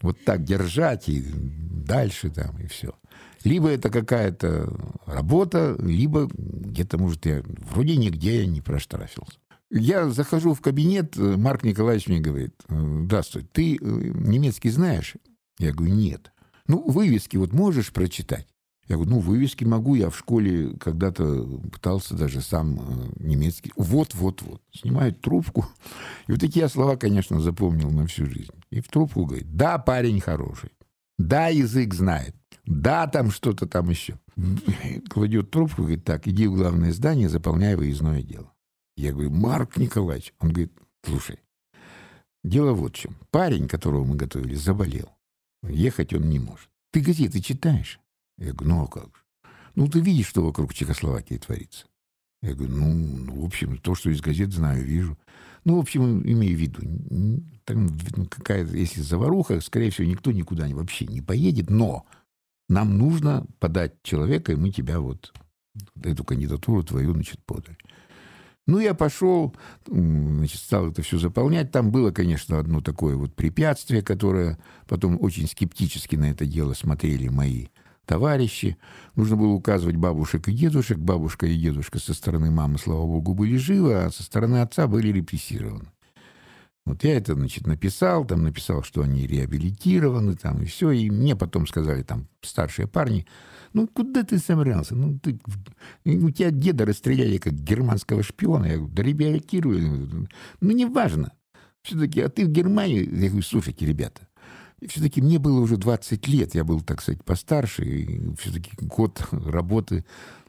Вот 0.00 0.18
так 0.24 0.42
держать 0.42 1.08
и 1.08 1.24
дальше 1.24 2.28
там, 2.30 2.58
и 2.58 2.66
все. 2.66 2.92
Либо 3.44 3.68
это 3.68 3.88
какая-то 3.88 4.72
работа, 5.06 5.76
либо 5.78 6.28
где-то, 6.32 6.98
может, 6.98 7.24
я 7.26 7.42
вроде 7.70 7.96
нигде 7.96 8.40
я 8.40 8.46
не 8.46 8.60
проштрафился. 8.60 9.38
Я 9.74 10.10
захожу 10.10 10.52
в 10.52 10.60
кабинет, 10.60 11.16
э, 11.16 11.36
Марк 11.38 11.64
Николаевич 11.64 12.06
мне 12.06 12.20
говорит, 12.20 12.54
«Э, 12.68 13.04
здравствуй, 13.04 13.44
ты 13.50 13.76
э, 13.76 13.78
немецкий 13.80 14.68
знаешь? 14.68 15.14
Я 15.58 15.72
говорю, 15.72 15.94
нет. 15.94 16.30
Ну, 16.66 16.82
вывески 16.90 17.38
вот 17.38 17.54
можешь 17.54 17.90
прочитать? 17.90 18.46
Я 18.86 18.96
говорю, 18.96 19.12
ну, 19.12 19.20
вывески 19.20 19.64
могу, 19.64 19.94
я 19.94 20.10
в 20.10 20.18
школе 20.18 20.76
когда-то 20.78 21.44
пытался 21.72 22.14
даже 22.14 22.42
сам 22.42 23.12
немецкий. 23.18 23.72
Вот, 23.76 24.14
вот, 24.14 24.42
вот. 24.42 24.60
Снимают 24.74 25.22
трубку. 25.22 25.64
И 26.26 26.32
вот 26.32 26.40
такие 26.40 26.68
слова, 26.68 26.96
конечно, 26.96 27.40
запомнил 27.40 27.90
на 27.90 28.06
всю 28.06 28.26
жизнь. 28.26 28.52
И 28.70 28.80
в 28.80 28.88
трубку 28.88 29.24
говорит, 29.24 29.56
да, 29.56 29.78
парень 29.78 30.20
хороший. 30.20 30.72
Да, 31.18 31.48
язык 31.48 31.94
знает. 31.94 32.34
Да, 32.66 33.06
там 33.06 33.30
что-то 33.30 33.66
там 33.66 33.88
еще. 33.88 34.18
Кладет 35.08 35.50
трубку, 35.50 35.82
говорит, 35.82 36.04
так, 36.04 36.28
иди 36.28 36.46
в 36.46 36.56
главное 36.56 36.92
здание, 36.92 37.30
заполняй 37.30 37.76
выездное 37.76 38.22
дело. 38.22 38.51
Я 38.96 39.12
говорю, 39.12 39.30
Марк 39.30 39.76
Николаевич. 39.76 40.34
Он 40.38 40.52
говорит, 40.52 40.72
слушай, 41.04 41.38
дело 42.44 42.72
вот 42.72 42.96
в 42.96 43.00
чем. 43.00 43.16
Парень, 43.30 43.68
которого 43.68 44.04
мы 44.04 44.16
готовили, 44.16 44.54
заболел. 44.54 45.10
Ехать 45.62 46.12
он 46.12 46.28
не 46.28 46.38
может. 46.38 46.68
Ты 46.92 47.00
газеты 47.00 47.40
читаешь? 47.40 48.00
Я 48.38 48.52
говорю, 48.52 48.74
ну 48.74 48.84
а 48.84 48.86
как 48.88 49.06
же? 49.06 49.22
Ну, 49.74 49.88
ты 49.88 50.00
видишь, 50.00 50.26
что 50.26 50.44
вокруг 50.44 50.74
Чехословакии 50.74 51.38
творится. 51.38 51.86
Я 52.42 52.54
говорю, 52.54 52.74
ну, 52.74 52.92
ну, 52.92 53.40
в 53.40 53.44
общем, 53.44 53.78
то, 53.78 53.94
что 53.94 54.10
из 54.10 54.20
газет 54.20 54.52
знаю, 54.52 54.84
вижу. 54.84 55.16
Ну, 55.64 55.76
в 55.76 55.80
общем, 55.80 56.22
имею 56.22 56.56
в 56.56 56.60
виду, 56.60 57.42
там 57.64 57.88
какая-то, 58.28 58.76
если 58.76 59.00
заваруха, 59.00 59.60
скорее 59.60 59.90
всего, 59.90 60.08
никто 60.08 60.32
никуда 60.32 60.66
вообще 60.68 61.06
не 61.06 61.20
поедет, 61.20 61.70
но 61.70 62.04
нам 62.68 62.98
нужно 62.98 63.46
подать 63.60 64.02
человека, 64.02 64.52
и 64.52 64.56
мы 64.56 64.70
тебя 64.70 64.98
вот, 64.98 65.32
эту 66.02 66.24
кандидатуру 66.24 66.82
твою, 66.82 67.12
значит, 67.12 67.40
подали. 67.44 67.78
Ну, 68.66 68.78
я 68.78 68.94
пошел, 68.94 69.54
значит, 69.86 70.60
стал 70.60 70.90
это 70.90 71.02
все 71.02 71.18
заполнять. 71.18 71.72
Там 71.72 71.90
было, 71.90 72.12
конечно, 72.12 72.58
одно 72.58 72.80
такое 72.80 73.16
вот 73.16 73.34
препятствие, 73.34 74.02
которое 74.02 74.58
потом 74.86 75.18
очень 75.20 75.48
скептически 75.48 76.14
на 76.14 76.30
это 76.30 76.46
дело 76.46 76.74
смотрели 76.74 77.28
мои 77.28 77.66
товарищи. 78.06 78.76
Нужно 79.16 79.36
было 79.36 79.52
указывать 79.52 79.96
бабушек 79.96 80.48
и 80.48 80.52
дедушек. 80.52 80.98
Бабушка 80.98 81.46
и 81.46 81.58
дедушка 81.58 81.98
со 81.98 82.14
стороны 82.14 82.50
мамы, 82.52 82.78
слава 82.78 83.04
богу, 83.04 83.34
были 83.34 83.56
живы, 83.56 83.94
а 83.94 84.10
со 84.10 84.22
стороны 84.22 84.60
отца 84.60 84.86
были 84.86 85.08
репрессированы. 85.10 85.88
Вот 86.84 87.04
я 87.04 87.16
это, 87.16 87.34
значит, 87.34 87.66
написал, 87.66 88.24
там 88.24 88.42
написал, 88.42 88.82
что 88.82 89.02
они 89.02 89.26
реабилитированы, 89.26 90.34
там, 90.34 90.62
и 90.62 90.64
все. 90.64 90.90
И 90.90 91.10
мне 91.10 91.36
потом 91.36 91.66
сказали, 91.66 92.02
там, 92.02 92.26
старшие 92.40 92.88
парни, 92.88 93.26
ну, 93.72 93.86
куда 93.86 94.24
ты 94.24 94.38
собрался? 94.38 94.96
Ну, 94.96 95.18
ты, 95.18 95.38
у 96.04 96.30
тебя 96.30 96.50
деда 96.50 96.84
расстреляли 96.84 97.38
как 97.38 97.54
германского 97.54 98.22
шпиона. 98.22 98.66
Я 98.66 98.76
говорю, 98.76 98.92
да 98.94 99.02
реабилитирую. 99.02 100.28
Ну, 100.60 100.70
неважно. 100.70 101.32
Все-таки, 101.82 102.20
а 102.20 102.28
ты 102.28 102.46
в 102.46 102.48
Германии? 102.48 103.00
Я 103.00 103.28
говорю, 103.28 103.42
слушайте, 103.42 103.86
ребята, 103.86 104.28
все-таки 104.86 105.22
мне 105.22 105.38
было 105.38 105.60
уже 105.60 105.76
20 105.76 106.28
лет, 106.28 106.54
я 106.54 106.64
был, 106.64 106.80
так 106.80 107.00
сказать, 107.00 107.24
постарше, 107.24 107.84
и 107.84 108.34
все-таки 108.36 108.72
год 108.80 109.24
работы 109.30 110.04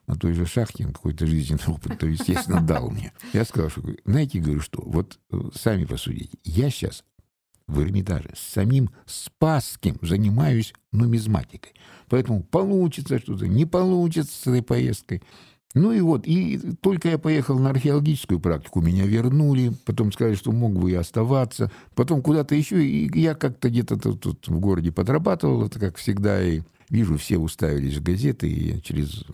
на 0.07 0.15
той 0.15 0.33
же 0.33 0.45
шахте, 0.45 0.85
какой-то 0.85 1.25
жизненный 1.25 1.67
опыт, 1.67 1.97
то, 1.99 2.07
естественно, 2.07 2.61
дал 2.61 2.89
мне. 2.89 3.13
Я 3.31 3.45
сказал, 3.45 3.69
что, 3.69 3.81
знаете, 4.05 4.39
говорю, 4.39 4.61
что 4.61 4.81
вот 4.85 5.19
э, 5.31 5.39
сами 5.53 5.85
посудите, 5.85 6.37
я 6.43 6.69
сейчас 6.69 7.03
в 7.67 7.81
Эрмитаже 7.81 8.29
с 8.35 8.53
самим 8.53 8.89
Спасским 9.05 9.97
занимаюсь 10.01 10.73
нумизматикой. 10.91 11.73
Поэтому 12.09 12.43
получится 12.43 13.19
что-то, 13.19 13.47
не 13.47 13.65
получится 13.65 14.33
с 14.33 14.47
этой 14.47 14.61
поездкой. 14.61 15.21
Ну 15.73 15.91
и 15.91 16.01
вот, 16.01 16.27
и 16.27 16.59
только 16.81 17.09
я 17.09 17.17
поехал 17.17 17.57
на 17.57 17.71
археологическую 17.71 18.39
практику, 18.39 18.81
меня 18.81 19.07
вернули, 19.07 19.71
потом 19.85 20.11
сказали, 20.11 20.35
что 20.35 20.51
мог 20.51 20.73
бы 20.73 20.91
и 20.91 20.95
оставаться, 20.95 21.71
потом 21.95 22.21
куда-то 22.21 22.53
еще, 22.53 22.85
и 22.85 23.09
я 23.19 23.33
как-то 23.33 23.69
где-то 23.69 23.97
тут, 23.97 24.21
тут 24.21 24.47
в 24.47 24.59
городе 24.59 24.91
подрабатывал, 24.91 25.65
это 25.65 25.79
как 25.79 25.97
всегда, 25.97 26.43
и 26.43 26.61
вижу, 26.89 27.17
все 27.17 27.39
уставились 27.39 27.97
в 27.97 28.03
газеты, 28.03 28.47
и 28.47 28.81
через 28.83 29.25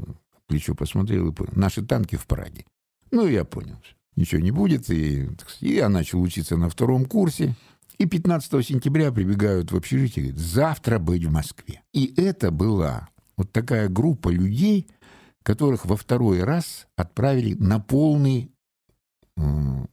плечо 0.49 0.75
посмотрел 0.75 1.29
и 1.29 1.31
понял, 1.31 1.53
наши 1.55 1.85
танки 1.85 2.17
в 2.17 2.25
Праге. 2.27 2.65
Ну, 3.11 3.25
я 3.27 3.45
понял, 3.45 3.77
ничего 4.15 4.41
не 4.41 4.51
будет, 4.51 4.89
и, 4.89 5.29
и 5.61 5.73
я 5.73 5.87
начал 5.87 6.21
учиться 6.21 6.57
на 6.57 6.69
втором 6.69 7.05
курсе, 7.05 7.55
и 7.97 8.05
15 8.05 8.65
сентября 8.65 9.11
прибегают 9.11 9.71
в 9.71 9.77
общежитие 9.77 10.25
и 10.25 10.29
говорят, 10.29 10.45
завтра 10.45 10.99
быть 10.99 11.23
в 11.23 11.31
Москве. 11.31 11.81
И 11.93 12.13
это 12.17 12.51
была 12.51 13.09
вот 13.37 13.51
такая 13.51 13.87
группа 13.87 14.29
людей, 14.29 14.87
которых 15.43 15.85
во 15.85 15.95
второй 15.95 16.43
раз 16.43 16.87
отправили 16.95 17.53
на 17.53 17.79
полный 17.79 18.51
э, 19.37 19.85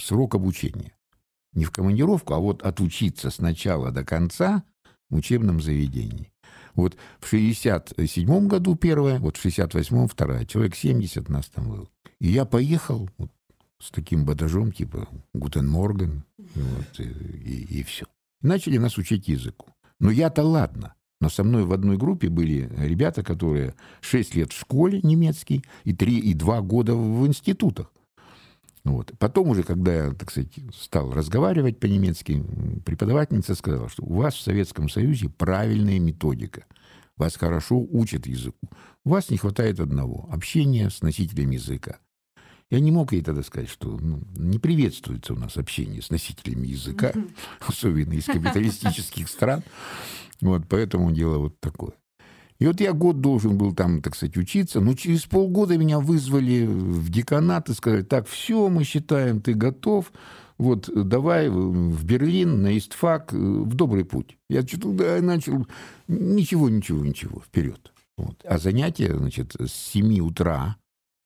срок 0.00 0.34
обучения. 0.34 0.96
Не 1.52 1.64
в 1.64 1.70
командировку, 1.70 2.34
а 2.34 2.38
вот 2.38 2.62
отучиться 2.62 3.30
с 3.30 3.38
начала 3.38 3.90
до 3.90 4.04
конца 4.04 4.64
в 5.10 5.16
учебном 5.16 5.60
заведении. 5.60 6.31
Вот 6.74 6.96
в 7.20 7.28
67 7.28 8.46
году 8.46 8.76
первое, 8.76 9.18
вот 9.18 9.36
в 9.36 9.44
68-м 9.44 10.08
вторая. 10.08 10.44
Человек 10.46 10.74
70 10.74 11.28
нас 11.28 11.46
там 11.48 11.68
было. 11.68 11.88
И 12.18 12.28
я 12.28 12.44
поехал 12.44 13.08
вот, 13.18 13.30
с 13.78 13.90
таким 13.90 14.24
бадажом, 14.24 14.72
типа 14.72 15.08
«Гутен 15.34 15.68
Морген», 15.68 16.24
вот, 16.38 17.00
и, 17.00 17.02
и, 17.02 17.80
и 17.80 17.82
все. 17.82 18.06
Начали 18.40 18.78
нас 18.78 18.96
учить 18.98 19.28
языку. 19.28 19.70
Но 20.00 20.10
я-то 20.10 20.42
ладно. 20.42 20.94
Но 21.20 21.28
со 21.28 21.44
мной 21.44 21.64
в 21.64 21.72
одной 21.72 21.96
группе 21.96 22.28
были 22.28 22.68
ребята, 22.76 23.22
которые 23.22 23.74
6 24.00 24.34
лет 24.34 24.52
в 24.52 24.58
школе 24.58 25.00
немецкий 25.02 25.64
и 25.84 25.92
3 25.92 26.18
и 26.18 26.34
2 26.34 26.60
года 26.62 26.96
в 26.96 27.24
институтах. 27.26 27.92
Вот. 28.84 29.12
Потом 29.18 29.48
уже, 29.48 29.62
когда 29.62 29.94
я, 29.94 30.10
так 30.12 30.30
сказать, 30.30 30.52
стал 30.74 31.12
разговаривать 31.12 31.78
по-немецки, 31.78 32.44
преподавательница 32.84 33.54
сказала, 33.54 33.88
что 33.88 34.02
у 34.04 34.14
вас 34.14 34.34
в 34.34 34.40
Советском 34.40 34.88
Союзе 34.88 35.28
правильная 35.28 36.00
методика. 36.00 36.64
Вас 37.16 37.36
хорошо 37.36 37.78
учат 37.78 38.26
языку. 38.26 38.68
У 39.04 39.10
вас 39.10 39.30
не 39.30 39.36
хватает 39.36 39.78
одного– 39.78 40.28
общения 40.32 40.90
с 40.90 41.02
носителем 41.02 41.50
языка. 41.50 41.98
Я 42.70 42.80
не 42.80 42.90
мог 42.90 43.12
ей 43.12 43.22
тогда 43.22 43.42
сказать, 43.42 43.68
что 43.68 43.98
ну, 43.98 44.22
не 44.34 44.58
приветствуется 44.58 45.34
у 45.34 45.36
нас 45.36 45.58
общение 45.58 46.00
с 46.00 46.10
носителями 46.10 46.68
языка, 46.68 47.12
особенно 47.60 48.14
из 48.14 48.24
капиталистических 48.24 49.28
стран. 49.28 49.62
Вот, 50.40 50.62
поэтому 50.68 51.12
дело 51.12 51.38
вот 51.38 51.60
такое. 51.60 51.92
И 52.62 52.66
вот 52.68 52.80
я 52.80 52.92
год 52.92 53.20
должен 53.20 53.58
был 53.58 53.74
там, 53.74 54.00
так 54.00 54.14
сказать, 54.14 54.36
учиться, 54.36 54.80
но 54.80 54.94
через 54.94 55.24
полгода 55.24 55.76
меня 55.76 55.98
вызвали 55.98 56.64
в 56.64 57.10
деканат 57.10 57.68
и 57.68 57.74
сказали, 57.74 58.02
так, 58.02 58.28
все, 58.28 58.68
мы 58.68 58.84
считаем, 58.84 59.40
ты 59.40 59.54
готов, 59.54 60.12
вот 60.58 60.88
давай 60.94 61.48
в 61.48 62.04
Берлин, 62.04 62.62
на 62.62 62.78
Истфак, 62.78 63.32
в 63.32 63.74
добрый 63.74 64.04
путь. 64.04 64.38
Я 64.48 64.62
что-то 64.62 65.20
начал, 65.20 65.66
ничего, 66.06 66.68
ничего, 66.68 67.04
ничего, 67.04 67.40
вперед. 67.40 67.92
Вот. 68.16 68.40
А 68.44 68.58
занятия, 68.58 69.12
значит, 69.12 69.56
с 69.58 69.72
7 69.72 70.20
утра 70.20 70.76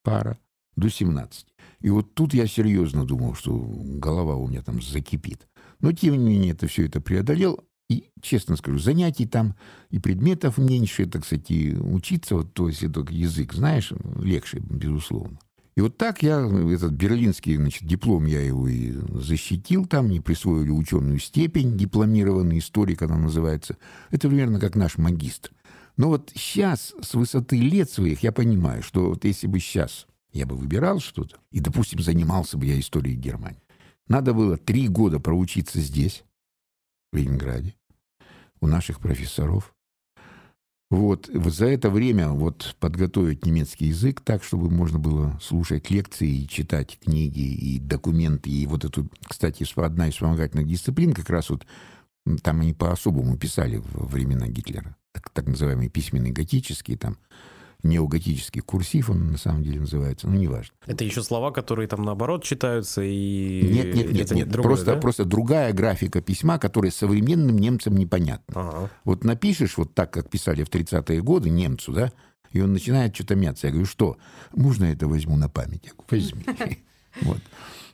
пара 0.05 0.39
до 0.75 0.89
17. 0.89 1.49
И 1.83 1.91
вот 1.91 2.15
тут 2.15 2.33
я 2.33 2.47
серьезно 2.47 3.05
думал, 3.05 3.35
что 3.35 3.53
голова 3.53 4.37
у 4.37 4.49
меня 4.49 4.63
там 4.63 4.81
закипит. 4.81 5.47
Но, 5.81 5.93
тем 5.93 6.15
не 6.15 6.31
менее, 6.31 6.53
это 6.53 6.67
все 6.67 6.87
это 6.87 7.03
преодолел. 7.03 7.63
И, 7.89 8.11
честно 8.21 8.57
скажу, 8.57 8.79
занятий 8.79 9.27
там 9.27 9.55
и 9.91 9.99
предметов 9.99 10.59
меньше, 10.59 11.07
так 11.07 11.25
сказать, 11.25 11.51
и 11.51 11.75
учиться, 11.75 12.37
вот, 12.37 12.53
то 12.53 12.69
есть 12.69 12.93
только 12.93 13.13
язык, 13.13 13.53
знаешь, 13.53 13.93
легче, 14.21 14.59
безусловно. 14.59 15.39
И 15.77 15.83
вот 15.83 15.99
так 15.99 16.23
я, 16.23 16.41
этот 16.41 16.93
берлинский 16.93 17.55
значит, 17.57 17.87
диплом, 17.87 18.25
я 18.25 18.41
его 18.41 18.67
и 18.67 18.93
защитил 19.13 19.85
там, 19.85 20.07
мне 20.07 20.23
присвоили 20.23 20.71
ученую 20.71 21.19
степень, 21.19 21.77
дипломированный 21.77 22.59
историк 22.59 23.03
она 23.03 23.19
называется. 23.19 23.77
Это 24.11 24.29
примерно 24.29 24.59
как 24.59 24.75
наш 24.75 24.97
магистр. 24.97 25.51
Но 25.99 26.09
вот 26.09 26.33
сейчас, 26.35 26.95
с 27.01 27.15
высоты 27.15 27.59
лет 27.59 27.91
своих, 27.91 28.23
я 28.23 28.33
понимаю, 28.33 28.83
что 28.83 29.11
вот 29.11 29.25
если 29.25 29.47
бы 29.47 29.61
сейчас 29.61 30.07
я 30.33 30.47
бы 30.47 30.57
выбирал 30.57 30.99
что-то, 30.99 31.37
и, 31.51 31.61
допустим, 31.61 32.01
занимался 32.01 32.57
бы 32.57 32.67
я 32.67 32.81
историей 32.81 33.17
Германии, 33.17 33.63
надо 34.09 34.33
было 34.33 34.57
три 34.57 34.89
года 34.89 35.21
проучиться 35.21 35.81
здесь, 35.81 36.25
в 37.13 37.17
Ленинграде, 37.17 37.75
у 38.61 38.67
наших 38.67 39.01
профессоров. 39.01 39.73
Вот, 40.89 41.29
вот 41.33 41.53
за 41.53 41.67
это 41.67 41.91
время 41.91 42.29
вот 42.29 42.77
подготовить 42.79 43.45
немецкий 43.45 43.87
язык 43.87 44.21
так, 44.21 44.45
чтобы 44.45 44.71
можно 44.71 45.01
было 45.01 45.37
слушать 45.43 45.91
лекции 45.91 46.29
и 46.29 46.49
читать 46.49 46.99
книги 47.03 47.41
и 47.41 47.81
документы. 47.81 48.51
И 48.51 48.67
вот 48.67 48.85
эту, 48.85 49.09
кстати, 49.27 49.67
одна 49.81 50.09
из 50.09 50.15
вспомогательных 50.15 50.69
дисциплин, 50.69 51.13
как 51.13 51.29
раз 51.29 51.51
вот 51.51 51.67
там 52.43 52.61
они 52.61 52.73
по-особому 52.73 53.37
писали 53.37 53.83
во 53.93 54.07
времена 54.07 54.47
Гитлера, 54.47 54.97
так, 55.13 55.31
так 55.31 55.47
называемые 55.47 55.91
письменные 55.91 56.33
готические, 56.33 56.97
там 56.97 57.19
неоготический 57.89 58.61
курсив, 58.61 59.11
он 59.11 59.33
на 59.33 59.39
самом 59.39 59.63
деле 59.63 59.81
называется, 59.81 60.29
ну, 60.29 60.35
неважно. 60.35 60.75
Это 60.87 61.05
еще 61.05 61.23
слова, 61.23 61.51
которые 61.51 61.89
там 61.89 62.03
наоборот 62.05 62.45
читаются 62.45 63.03
и... 63.03 63.63
Нет, 63.63 63.95
нет, 63.95 64.13
нет, 64.13 64.31
нет. 64.31 64.49
Другое, 64.49 64.75
просто, 64.75 64.95
да? 64.95 65.01
просто 65.01 65.25
другая 65.25 65.73
графика 65.73 66.21
письма, 66.21 66.59
которая 66.59 66.91
современным 66.91 67.57
немцам 67.57 67.97
непонятна. 67.97 68.55
Ага. 68.55 68.91
Вот 69.05 69.25
напишешь 69.25 69.77
вот 69.77 69.95
так, 69.95 70.13
как 70.13 70.31
писали 70.31 70.65
в 70.65 70.69
30-е 70.69 71.21
годы 71.23 71.51
немцу, 71.51 71.93
да, 71.93 72.13
и 72.53 72.61
он 72.61 72.73
начинает 72.73 73.15
что-то 73.15 73.35
мяться. 73.35 73.67
Я 73.67 73.73
говорю, 73.73 73.87
что, 73.87 74.17
можно 74.55 74.85
я 74.85 74.93
это 74.93 75.09
возьму 75.09 75.37
на 75.37 75.49
память? 75.49 75.85
Я 75.85 75.93
говорю, 75.93 76.07
возьми. 76.11 76.79
Вот. 77.23 77.39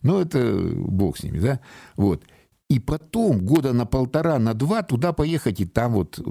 Ну, 0.02 0.18
это 0.18 0.60
бог 0.74 1.16
с 1.16 1.22
ними, 1.22 1.38
да? 1.38 1.60
Вот 1.96 2.24
и 2.72 2.78
потом 2.78 3.44
года 3.44 3.74
на 3.74 3.84
полтора, 3.84 4.38
на 4.38 4.54
два 4.54 4.82
туда 4.82 5.12
поехать 5.12 5.60
и 5.60 5.66
там 5.66 5.92
вот 5.92 6.18
э, 6.18 6.22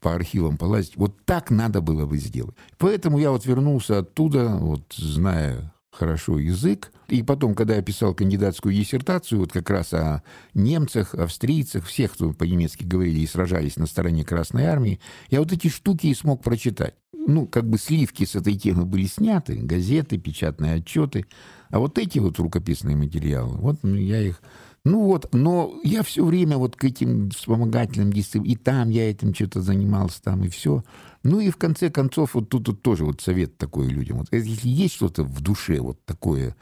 по 0.00 0.14
архивам 0.14 0.58
полазить. 0.58 0.94
Вот 0.98 1.24
так 1.24 1.50
надо 1.50 1.80
было 1.80 2.04
бы 2.04 2.18
сделать. 2.18 2.54
Поэтому 2.76 3.18
я 3.18 3.30
вот 3.30 3.46
вернулся 3.46 4.00
оттуда, 4.00 4.58
вот 4.60 4.92
зная 4.94 5.72
хорошо 5.90 6.38
язык. 6.38 6.92
И 7.08 7.22
потом, 7.22 7.54
когда 7.54 7.76
я 7.76 7.82
писал 7.82 8.14
кандидатскую 8.14 8.74
диссертацию, 8.74 9.40
вот 9.40 9.52
как 9.52 9.70
раз 9.70 9.92
о 9.94 10.22
немцах, 10.54 11.14
австрийцах, 11.14 11.84
всех, 11.84 12.12
кто 12.12 12.32
по-немецки 12.32 12.84
говорили 12.84 13.20
и 13.20 13.26
сражались 13.26 13.76
на 13.76 13.86
стороне 13.86 14.24
Красной 14.24 14.66
Армии, 14.66 15.00
я 15.30 15.40
вот 15.40 15.52
эти 15.52 15.68
штуки 15.68 16.06
и 16.08 16.14
смог 16.14 16.42
прочитать. 16.42 16.94
Ну, 17.12 17.46
как 17.46 17.68
бы 17.68 17.78
сливки 17.78 18.24
с 18.24 18.36
этой 18.36 18.54
темы 18.56 18.84
были 18.84 19.06
сняты, 19.06 19.56
газеты, 19.56 20.18
печатные 20.18 20.74
отчеты. 20.74 21.26
А 21.70 21.80
вот 21.80 21.98
эти 21.98 22.18
вот 22.20 22.38
рукописные 22.38 22.96
материалы, 22.96 23.56
вот 23.56 23.78
ну, 23.82 23.96
я 23.96 24.20
их 24.20 24.40
ну 24.86 25.02
вот, 25.02 25.34
но 25.34 25.80
я 25.82 26.04
все 26.04 26.24
время 26.24 26.58
вот 26.58 26.76
к 26.76 26.84
этим 26.84 27.30
вспомогательным 27.30 28.12
дисциплинам, 28.12 28.52
и 28.52 28.54
там 28.54 28.88
я 28.88 29.10
этим 29.10 29.34
что-то 29.34 29.60
занимался, 29.60 30.22
там 30.22 30.44
и 30.44 30.48
все. 30.48 30.84
Ну 31.24 31.40
и 31.40 31.50
в 31.50 31.56
конце 31.56 31.90
концов, 31.90 32.34
вот 32.34 32.50
тут, 32.50 32.66
тут 32.66 32.82
тоже 32.82 33.04
вот 33.04 33.20
совет 33.20 33.58
такой 33.58 33.88
людям. 33.88 34.18
Вот 34.18 34.28
если 34.30 34.68
есть 34.68 34.94
что-то 34.94 35.24
в 35.24 35.40
душе 35.40 35.80
вот 35.80 35.98
такое, 36.04 36.54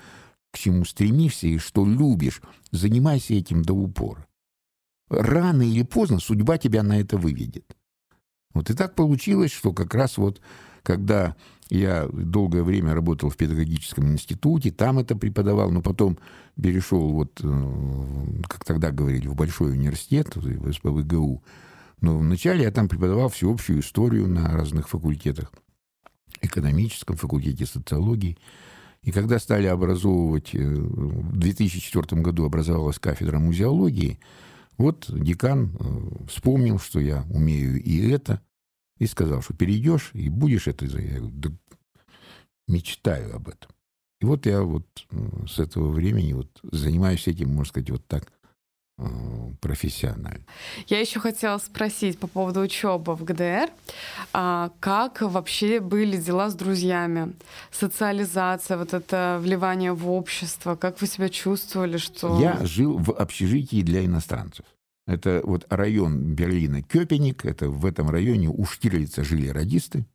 к 0.54 0.58
чему 0.58 0.84
стремишься 0.84 1.48
и 1.48 1.58
что 1.58 1.84
любишь, 1.84 2.40
занимайся 2.70 3.34
этим 3.34 3.62
до 3.62 3.74
упора. 3.74 4.24
Рано 5.10 5.62
или 5.62 5.82
поздно 5.82 6.20
судьба 6.20 6.58
тебя 6.58 6.84
на 6.84 7.00
это 7.00 7.18
выведет. 7.18 7.76
Вот 8.54 8.70
и 8.70 8.74
так 8.74 8.94
получилось, 8.94 9.50
что 9.50 9.72
как 9.72 9.94
раз 9.94 10.16
вот 10.16 10.40
когда 10.84 11.34
я 11.70 12.08
долгое 12.12 12.62
время 12.62 12.94
работал 12.94 13.30
в 13.30 13.36
педагогическом 13.36 14.12
институте, 14.12 14.70
там 14.70 15.00
это 15.00 15.16
преподавал, 15.16 15.72
но 15.72 15.82
потом 15.82 16.18
перешел, 16.60 17.10
вот, 17.10 17.40
э, 17.42 18.42
как 18.46 18.64
тогда 18.64 18.92
говорили, 18.92 19.26
в 19.26 19.34
большой 19.34 19.72
университет, 19.72 20.36
в 20.36 20.72
СПВГУ. 20.72 21.42
Но 22.00 22.18
вначале 22.18 22.62
я 22.62 22.70
там 22.70 22.88
преподавал 22.88 23.28
всеобщую 23.28 23.80
историю 23.80 24.28
на 24.28 24.52
разных 24.52 24.88
факультетах. 24.88 25.52
Экономическом 26.42 27.16
факультете 27.16 27.66
социологии. 27.66 28.38
И 29.04 29.12
когда 29.12 29.38
стали 29.38 29.66
образовывать, 29.66 30.54
э, 30.54 30.58
в 30.58 31.36
2004 31.36 32.22
году 32.22 32.44
образовалась 32.44 32.98
кафедра 32.98 33.38
музеологии, 33.38 34.18
вот 34.78 35.06
декан 35.08 35.76
э, 35.78 36.26
вспомнил, 36.28 36.78
что 36.78 37.00
я 37.00 37.24
умею 37.30 37.82
и 37.82 38.08
это, 38.10 38.40
и 38.98 39.06
сказал, 39.06 39.42
что 39.42 39.54
перейдешь 39.54 40.10
и 40.14 40.28
будешь 40.28 40.68
это. 40.68 40.86
Я 40.86 41.18
говорю, 41.18 41.30
да 41.30 41.50
мечтаю 42.66 43.36
об 43.36 43.48
этом. 43.48 43.70
И 44.20 44.24
вот 44.24 44.46
я 44.46 44.62
вот 44.62 44.86
с 45.46 45.58
этого 45.58 45.90
времени 45.90 46.32
вот 46.32 46.58
занимаюсь 46.62 47.28
этим, 47.28 47.50
можно 47.50 47.68
сказать, 47.68 47.90
вот 47.90 48.06
так 48.06 48.32
э, 48.42 48.43
профессионально. 49.60 50.44
Я 50.86 51.00
еще 51.00 51.20
хотела 51.20 51.58
спросить 51.58 52.18
по 52.18 52.26
поводу 52.26 52.60
учебы 52.60 53.14
в 53.14 53.24
ГДР. 53.24 53.70
А 54.32 54.70
как 54.80 55.20
вообще 55.22 55.80
были 55.80 56.16
дела 56.16 56.50
с 56.50 56.54
друзьями? 56.54 57.32
Социализация, 57.70 58.76
вот 58.76 58.94
это 58.94 59.38
вливание 59.40 59.92
в 59.92 60.10
общество. 60.10 60.76
Как 60.76 61.00
вы 61.00 61.06
себя 61.06 61.28
чувствовали? 61.28 61.96
Что... 61.96 62.40
Я 62.40 62.64
жил 62.64 62.98
в 62.98 63.10
общежитии 63.10 63.82
для 63.82 64.04
иностранцев. 64.04 64.64
Это 65.06 65.42
вот 65.44 65.66
район 65.68 66.34
Берлина 66.34 66.82
Кёпеник. 66.82 67.44
Это 67.44 67.68
в 67.68 67.84
этом 67.84 68.08
районе 68.08 68.48
у 68.48 68.64
Штирлица 68.64 69.22
жили 69.22 69.48
радисты. 69.48 70.06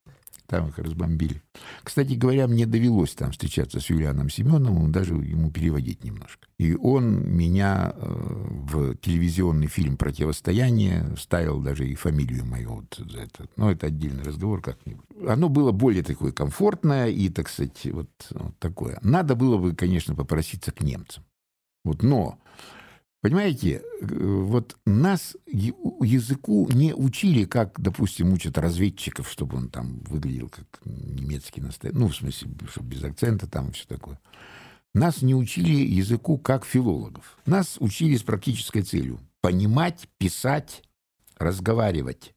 Там 0.49 0.69
их 0.69 0.79
разбомбили. 0.79 1.43
Кстати 1.83 2.13
говоря, 2.13 2.47
мне 2.47 2.65
довелось 2.65 3.13
там 3.13 3.31
встречаться 3.31 3.79
с 3.79 3.87
Юлианом 3.91 4.31
Семеновым, 4.31 4.91
даже 4.91 5.13
ему 5.13 5.51
переводить 5.51 6.03
немножко. 6.03 6.47
И 6.57 6.73
он 6.73 7.23
меня 7.29 7.93
э, 7.95 8.03
в 8.03 8.95
телевизионный 8.95 9.67
фильм 9.67 9.95
«Противостояние» 9.95 11.15
ставил 11.19 11.61
даже 11.61 11.87
и 11.87 11.93
фамилию 11.93 12.45
мою 12.45 12.77
вот 12.77 12.99
за 13.11 13.19
это. 13.19 13.47
Но 13.57 13.69
это 13.69 13.87
отдельный 13.87 14.23
разговор 14.23 14.63
как-нибудь. 14.63 15.05
Оно 15.27 15.49
было 15.49 15.71
более 15.71 16.01
такое 16.01 16.31
комфортное 16.31 17.09
и, 17.09 17.29
так 17.29 17.47
сказать, 17.47 17.85
вот, 17.85 18.09
вот 18.31 18.57
такое. 18.57 18.97
Надо 19.03 19.35
было 19.35 19.57
бы, 19.59 19.75
конечно, 19.75 20.15
попроситься 20.15 20.71
к 20.71 20.81
немцам. 20.81 21.23
Вот, 21.83 22.01
но 22.01 22.39
Понимаете, 23.21 23.81
э, 24.01 24.05
вот 24.07 24.77
нас 24.85 25.35
языку 25.45 26.69
не 26.71 26.93
учили, 26.93 27.43
как, 27.43 27.79
допустим, 27.79 28.31
учат 28.31 28.57
разведчиков, 28.57 29.29
чтобы 29.29 29.57
он 29.57 29.69
там 29.69 29.99
выглядел 30.03 30.49
как 30.49 30.65
немецкий 30.85 31.59
настоящий, 31.59 31.99
ну, 31.99 32.07
в 32.07 32.15
смысле, 32.15 32.49
чтобы 32.71 32.89
без 32.89 33.03
акцента 33.03 33.45
там 33.45 33.69
и 33.69 33.71
все 33.73 33.85
такое. 33.87 34.19
Нас 34.93 35.21
не 35.21 35.35
учили 35.35 35.73
языку 35.73 36.37
как 36.37 36.65
филологов. 36.65 37.37
Нас 37.45 37.77
учили 37.79 38.15
с 38.15 38.23
практической 38.23 38.81
целью– 38.81 39.19
понимать, 39.41 40.07
писать, 40.17 40.81
разговаривать 41.37 42.33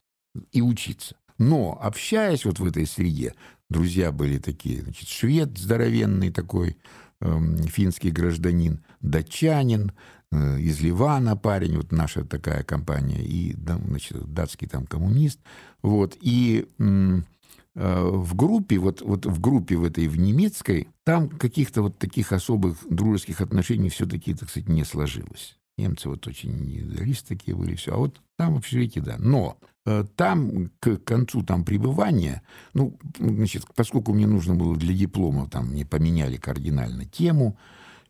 и 0.51 0.63
учиться. 0.63 1.17
Но, 1.39 1.79
общаясь 1.81 2.45
вот 2.45 2.59
в 2.59 2.67
этой 2.67 2.87
среде, 2.87 3.35
друзья 3.71 4.13
были 4.13 4.39
такие, 4.39 4.83
значит, 4.83 5.09
швед 5.09 5.57
здоровенный 5.57 6.31
такой, 6.31 6.77
э, 7.21 7.57
финский 7.69 8.11
гражданин, 8.11 8.85
датчанин, 9.01 9.93
из 10.33 10.81
Ливана 10.81 11.37
парень, 11.37 11.77
вот 11.77 11.93
наша 11.93 12.25
такая 12.25 12.63
компания, 12.63 13.23
и 13.23 13.55
значит, 13.55 14.17
датский 14.33 14.67
там 14.67 14.87
коммунист. 14.87 15.39
Вот, 15.83 16.17
и 16.21 16.67
э, 16.79 17.21
в 17.75 18.35
группе, 18.35 18.79
вот, 18.79 19.03
вот 19.03 19.27
в 19.27 19.41
группе 19.41 19.77
в 19.77 19.85
этой, 19.85 20.09
в 20.09 20.19
немецкой, 20.19 20.89
там 21.05 21.29
каких-то 21.29 21.83
вот 21.83 21.99
таких 21.99 22.33
особых 22.33 22.79
дружеских 22.89 23.41
отношений 23.41 23.91
все-таки, 23.91 24.35
так 24.35 24.49
сказать, 24.49 24.69
не 24.69 24.85
сложилось. 24.85 25.59
Немцы 25.79 26.09
вот 26.09 26.27
очень 26.27 26.51
индивидуалисты 26.51 27.37
такие 27.37 27.57
были, 27.57 27.75
все. 27.75 27.95
А 27.95 27.97
вот 27.97 28.21
там 28.37 28.55
в 28.55 28.59
общежитии, 28.59 29.01
да. 29.01 29.17
Но 29.19 29.57
э, 29.87 30.05
там 30.17 30.71
к 30.81 30.97
концу 30.99 31.43
там 31.43 31.65
пребывания, 31.65 32.43
ну, 32.75 32.99
значит, 33.19 33.67
поскольку 33.75 34.13
мне 34.13 34.27
нужно 34.27 34.55
было 34.55 34.77
для 34.77 34.95
диплома, 34.95 35.49
там 35.49 35.69
мне 35.71 35.85
поменяли 35.85 36.37
кардинально 36.37 37.05
тему, 37.05 37.59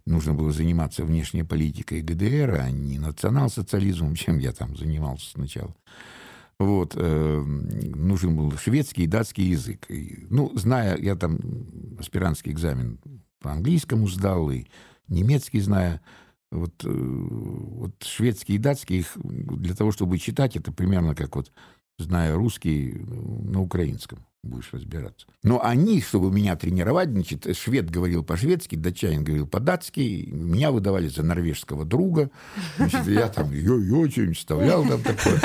нужно 0.06 0.34
было 0.34 0.52
заниматься 0.52 1.04
внешней 1.04 1.42
политикой 1.42 2.02
ГДР, 2.02 2.60
а 2.60 2.70
не 2.70 2.98
национал-социализмом, 2.98 4.14
чем 4.16 4.38
я 4.38 4.52
там 4.52 4.76
занимался 4.76 5.30
сначала. 5.30 5.74
Вот, 6.58 6.94
э, 6.96 7.42
нужен 7.42 8.36
был 8.36 8.52
шведский 8.56 9.04
и 9.04 9.08
датский 9.08 9.48
язык. 9.48 9.86
И, 9.90 10.26
ну, 10.30 10.52
зная, 10.54 10.96
я 10.96 11.16
там 11.16 11.38
аспирантский 11.98 12.52
экзамен 12.52 12.98
по 13.40 13.50
английскому 13.50 14.06
сдал, 14.06 14.50
и 14.50 14.66
немецкий 15.08 15.60
зная, 15.60 16.00
вот, 16.52 16.84
э, 16.84 16.88
вот 16.88 17.94
шведский 18.04 18.54
и 18.54 18.58
датский, 18.58 19.00
их 19.00 19.16
для 19.24 19.74
того, 19.74 19.90
чтобы 19.90 20.18
читать, 20.18 20.56
это 20.56 20.72
примерно 20.72 21.16
как 21.16 21.34
вот, 21.34 21.50
зная 21.98 22.34
русский 22.36 22.92
на 22.92 23.60
украинском 23.60 24.24
будешь 24.42 24.72
разбираться. 24.72 25.26
Но 25.42 25.62
они, 25.64 26.00
чтобы 26.00 26.30
меня 26.32 26.56
тренировать, 26.56 27.10
значит, 27.10 27.56
швед 27.56 27.90
говорил 27.90 28.24
по-шведски, 28.24 28.74
датчанин 28.74 29.22
говорил 29.22 29.46
по-датски, 29.46 30.28
меня 30.32 30.72
выдавали 30.72 31.08
за 31.08 31.22
норвежского 31.22 31.84
друга, 31.84 32.30
значит, 32.76 33.06
я 33.06 33.28
там 33.28 33.52
ее 33.52 34.10
что-нибудь 34.10 34.36
вставлял 34.36 34.84
там 34.84 35.00
такое. 35.02 35.40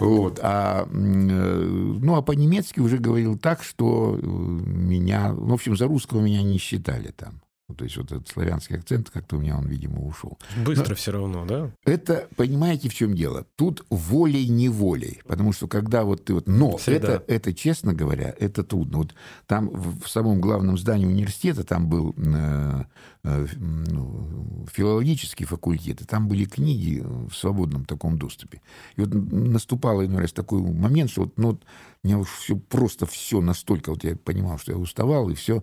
Вот. 0.00 0.40
А, 0.42 0.84
э, 0.84 0.88
ну, 0.90 2.16
а 2.16 2.22
по-немецки 2.22 2.80
уже 2.80 2.98
говорил 2.98 3.38
так, 3.38 3.62
что 3.62 4.18
э, 4.20 4.26
меня, 4.26 5.32
в 5.32 5.52
общем, 5.52 5.76
за 5.76 5.86
русского 5.86 6.20
меня 6.20 6.42
не 6.42 6.58
считали 6.58 7.12
там. 7.16 7.40
Ну, 7.70 7.76
то 7.76 7.84
есть 7.84 7.96
вот 7.96 8.10
этот 8.10 8.28
славянский 8.28 8.76
акцент, 8.76 9.10
как-то 9.10 9.36
у 9.36 9.40
меня 9.40 9.56
он, 9.56 9.66
видимо, 9.66 10.04
ушел. 10.04 10.38
Быстро 10.64 10.88
Но 10.88 10.94
все 10.96 11.12
равно, 11.12 11.44
да? 11.46 11.70
Это, 11.84 12.26
понимаете, 12.34 12.88
в 12.88 12.94
чем 12.94 13.14
дело? 13.14 13.46
Тут 13.54 13.86
волей-неволей. 13.90 15.20
Потому 15.24 15.52
что 15.52 15.68
когда 15.68 16.02
вот 16.02 16.24
ты 16.24 16.34
вот... 16.34 16.48
Но 16.48 16.80
это, 16.86 17.22
это, 17.28 17.54
честно 17.54 17.94
говоря, 17.94 18.34
это 18.40 18.64
трудно. 18.64 18.98
Вот 18.98 19.14
там 19.46 19.68
в, 19.68 20.02
в 20.02 20.08
самом 20.08 20.40
главном 20.40 20.78
здании 20.78 21.06
университета, 21.06 21.62
там 21.62 21.88
был 21.88 22.12
э, 22.16 22.84
э, 23.22 23.46
ну, 23.56 24.66
филологический 24.72 25.46
факультет, 25.46 26.02
и 26.02 26.04
там 26.04 26.26
были 26.26 26.46
книги 26.46 27.04
в 27.04 27.32
свободном 27.32 27.84
таком 27.84 28.18
доступе. 28.18 28.62
И 28.96 29.00
вот 29.00 29.14
наступал 29.14 30.04
иной 30.04 30.22
раз 30.22 30.32
такой 30.32 30.60
момент, 30.60 31.12
что 31.12 31.22
вот, 31.22 31.38
ну, 31.38 31.50
у 31.50 32.06
меня 32.06 32.18
уж 32.18 32.30
все, 32.30 32.56
просто 32.56 33.06
все 33.06 33.40
настолько... 33.40 33.90
Вот 33.90 34.02
я 34.02 34.16
понимал, 34.16 34.58
что 34.58 34.72
я 34.72 34.78
уставал, 34.78 35.30
и 35.30 35.34
все 35.34 35.62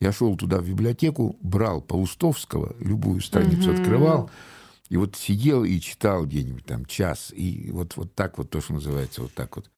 я 0.00 0.12
шел 0.12 0.36
туда 0.36 0.58
в 0.58 0.68
библиотеку, 0.68 1.36
брал 1.40 1.80
Паустовского, 1.80 2.74
любую 2.78 3.20
страницу 3.20 3.70
угу. 3.70 3.80
открывал, 3.80 4.30
и 4.88 4.96
вот 4.96 5.16
сидел 5.16 5.64
и 5.64 5.80
читал 5.80 6.24
где-нибудь 6.24 6.64
там 6.64 6.84
час, 6.86 7.32
и 7.34 7.70
вот, 7.72 7.96
вот 7.96 8.14
так 8.14 8.38
вот 8.38 8.50
то, 8.50 8.60
что 8.60 8.74
называется, 8.74 9.22
вот 9.22 9.32
так 9.34 9.56
вот 9.56 9.70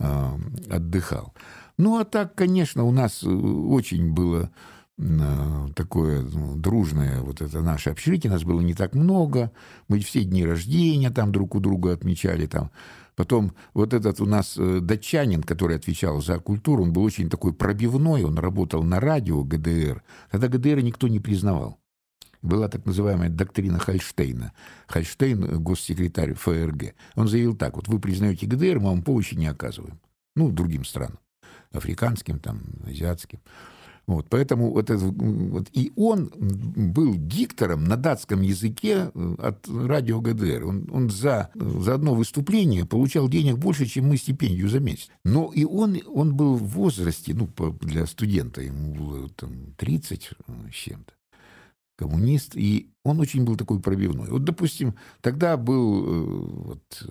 э, 0.00 0.30
отдыхал. 0.70 1.34
Ну, 1.78 1.98
а 1.98 2.04
так, 2.04 2.34
конечно, 2.34 2.84
у 2.84 2.90
нас 2.90 3.22
э, 3.22 3.28
очень 3.28 4.12
было 4.12 4.50
э, 4.98 5.68
такое 5.76 6.22
ну, 6.22 6.56
дружное 6.56 7.20
вот 7.20 7.42
это 7.42 7.60
наше 7.60 7.90
общежитие, 7.90 8.32
нас 8.32 8.42
было 8.42 8.60
не 8.60 8.74
так 8.74 8.94
много, 8.94 9.52
мы 9.88 10.00
все 10.00 10.24
дни 10.24 10.44
рождения 10.44 11.10
там 11.10 11.32
друг 11.32 11.54
у 11.54 11.60
друга 11.60 11.92
отмечали 11.92 12.46
там, 12.46 12.70
Потом 13.16 13.54
вот 13.72 13.94
этот 13.94 14.20
у 14.20 14.26
нас 14.26 14.56
э, 14.58 14.80
датчанин, 14.80 15.42
который 15.42 15.76
отвечал 15.76 16.20
за 16.20 16.38
культуру, 16.38 16.82
он 16.82 16.92
был 16.92 17.02
очень 17.02 17.30
такой 17.30 17.54
пробивной, 17.54 18.22
он 18.24 18.38
работал 18.38 18.82
на 18.82 19.00
радио 19.00 19.42
ГДР. 19.42 20.04
Тогда 20.30 20.48
ГДР 20.48 20.82
никто 20.82 21.08
не 21.08 21.18
признавал. 21.18 21.78
Была 22.42 22.68
так 22.68 22.84
называемая 22.84 23.30
доктрина 23.30 23.78
Хальштейна. 23.78 24.52
Хальштейн, 24.86 25.44
э, 25.44 25.56
госсекретарь 25.56 26.34
ФРГ. 26.34 26.94
Он 27.14 27.26
заявил 27.26 27.56
так, 27.56 27.76
вот 27.76 27.88
вы 27.88 27.98
признаете 27.98 28.46
ГДР, 28.46 28.80
мы 28.80 28.90
вам 28.90 29.02
помощи 29.02 29.34
не 29.34 29.46
оказываем. 29.46 29.98
Ну, 30.34 30.50
другим 30.50 30.84
странам. 30.84 31.18
Африканским, 31.72 32.38
там, 32.38 32.60
азиатским. 32.86 33.40
Вот, 34.06 34.26
поэтому 34.28 34.70
вот 34.70 34.88
это, 34.88 35.04
вот, 35.04 35.68
и 35.72 35.92
он 35.96 36.30
был 36.36 37.14
диктором 37.16 37.84
на 37.84 37.96
датском 37.96 38.40
языке 38.40 39.10
э, 39.12 39.34
от 39.38 39.66
радио 39.68 40.20
ГДР. 40.20 40.64
Он, 40.64 40.88
он 40.92 41.10
за, 41.10 41.50
за 41.54 41.94
одно 41.94 42.14
выступление 42.14 42.86
получал 42.86 43.28
денег 43.28 43.58
больше, 43.58 43.84
чем 43.86 44.08
мы 44.08 44.16
стипендию 44.16 44.68
за 44.68 44.78
месяц. 44.78 45.08
Но 45.24 45.50
и 45.52 45.64
он, 45.64 45.98
он 46.06 46.36
был 46.36 46.54
в 46.54 46.68
возрасте, 46.68 47.34
ну, 47.34 47.48
для 47.80 48.06
студента, 48.06 48.60
ему 48.60 48.94
было 48.94 49.28
там 49.30 49.74
30 49.76 50.30
э, 50.46 50.52
с 50.70 50.74
чем-то 50.74 51.12
коммунист, 51.96 52.52
и 52.54 52.90
он 53.02 53.18
очень 53.18 53.44
был 53.44 53.56
такой 53.56 53.80
пробивной. 53.80 54.28
Вот, 54.28 54.44
допустим, 54.44 54.94
тогда 55.20 55.56
был 55.56 56.04
э, 56.04 56.24
вот, 56.68 57.06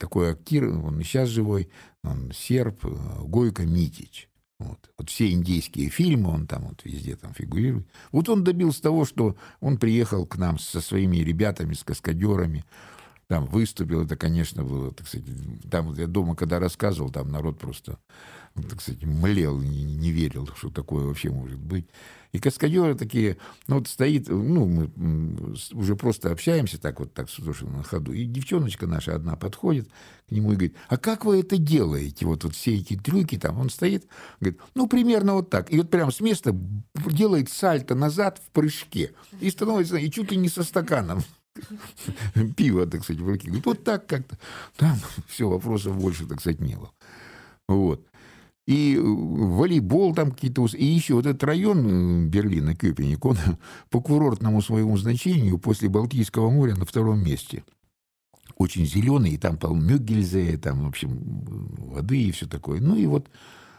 такой 0.00 0.32
актер, 0.32 0.68
он 0.68 0.98
и 0.98 1.04
сейчас 1.04 1.28
живой, 1.28 1.70
он 2.02 2.32
серб, 2.34 2.84
Гойко 3.22 3.64
Митич. 3.64 4.27
Вот. 4.58 4.90
вот 4.98 5.08
все 5.08 5.30
индийские 5.30 5.88
фильмы, 5.88 6.30
он 6.30 6.46
там 6.48 6.66
вот 6.68 6.84
везде 6.84 7.14
там 7.14 7.32
фигурирует. 7.32 7.86
Вот 8.10 8.28
он 8.28 8.42
добился 8.42 8.82
того, 8.82 9.04
что 9.04 9.36
он 9.60 9.78
приехал 9.78 10.26
к 10.26 10.36
нам 10.36 10.58
со 10.58 10.80
своими 10.80 11.18
ребятами, 11.18 11.74
с 11.74 11.84
каскадерами, 11.84 12.64
там 13.28 13.44
выступил, 13.46 14.02
это, 14.04 14.16
конечно, 14.16 14.64
было, 14.64 14.92
так 14.92 15.06
сказать, 15.06 15.26
там 15.70 15.94
я 15.94 16.06
дома, 16.06 16.34
когда 16.34 16.58
рассказывал, 16.58 17.10
там 17.10 17.30
народ 17.30 17.58
просто, 17.58 17.98
так 18.62 18.80
сказать, 18.80 19.02
млел, 19.04 19.58
не, 19.60 19.84
не 19.84 20.10
верил, 20.10 20.48
что 20.56 20.70
такое 20.70 21.04
вообще 21.04 21.30
может 21.30 21.58
быть. 21.58 21.86
И 22.32 22.38
каскадеры 22.38 22.94
такие, 22.94 23.38
ну 23.68 23.76
вот 23.76 23.88
стоит, 23.88 24.28
ну 24.28 24.66
мы 24.66 25.56
уже 25.72 25.96
просто 25.96 26.30
общаемся 26.30 26.78
так 26.78 27.00
вот, 27.00 27.14
так 27.14 27.30
тоже 27.30 27.66
на 27.66 27.82
ходу, 27.82 28.12
и 28.12 28.26
девчоночка 28.26 28.86
наша 28.86 29.14
одна 29.14 29.34
подходит 29.36 29.88
к 30.28 30.32
нему 30.32 30.52
и 30.52 30.54
говорит, 30.54 30.76
а 30.88 30.98
как 30.98 31.24
вы 31.24 31.40
это 31.40 31.56
делаете, 31.56 32.26
вот, 32.26 32.44
вот 32.44 32.54
все 32.54 32.76
эти 32.76 32.96
трюки 32.96 33.38
там, 33.38 33.58
он 33.58 33.70
стоит, 33.70 34.06
говорит, 34.40 34.60
ну 34.74 34.86
примерно 34.86 35.34
вот 35.34 35.48
так, 35.48 35.72
и 35.72 35.78
вот 35.78 35.90
прям 35.90 36.12
с 36.12 36.20
места 36.20 36.54
делает 36.94 37.48
сальто 37.48 37.94
назад 37.94 38.42
в 38.44 38.50
прыжке, 38.50 39.12
и 39.40 39.50
становится, 39.50 39.96
и 39.96 40.10
чуть 40.10 40.30
ли 40.30 40.36
не 40.36 40.50
со 40.50 40.64
стаканом 40.64 41.22
пива, 42.56 42.86
так 42.86 43.04
сказать, 43.04 43.22
в 43.22 43.26
руке. 43.26 43.46
Говорит, 43.46 43.66
вот 43.66 43.84
так 43.84 44.06
как-то. 44.06 44.38
Там 44.76 44.98
все, 45.26 45.48
вопросов 45.48 45.96
больше, 45.96 46.26
так 46.26 46.40
сказать, 46.40 46.60
не 46.60 46.76
было. 46.76 46.92
Вот 47.68 48.07
и 48.68 48.96
э, 48.96 49.00
волейбол 49.00 50.14
там 50.14 50.30
какие-то... 50.30 50.66
И 50.76 50.84
еще 50.84 51.14
вот 51.14 51.24
этот 51.24 51.42
район 51.42 52.26
э, 52.26 52.28
Берлина, 52.28 52.76
Кёпеник, 52.76 53.24
он 53.24 53.38
по 53.90 54.02
курортному 54.02 54.60
своему 54.60 54.98
значению 54.98 55.58
после 55.58 55.88
Балтийского 55.88 56.50
моря 56.50 56.74
на 56.74 56.84
втором 56.84 57.24
месте. 57.24 57.64
очень 58.58 58.84
зеленый, 58.84 59.30
и 59.30 59.38
там 59.38 59.56
полно 59.56 59.80
мюггельзе, 59.80 60.58
там, 60.58 60.84
в 60.84 60.88
общем, 60.88 61.18
воды 61.78 62.24
и 62.24 62.30
все 62.30 62.46
такое. 62.46 62.78
Ну 62.82 62.94
и 62.94 63.06
вот, 63.06 63.30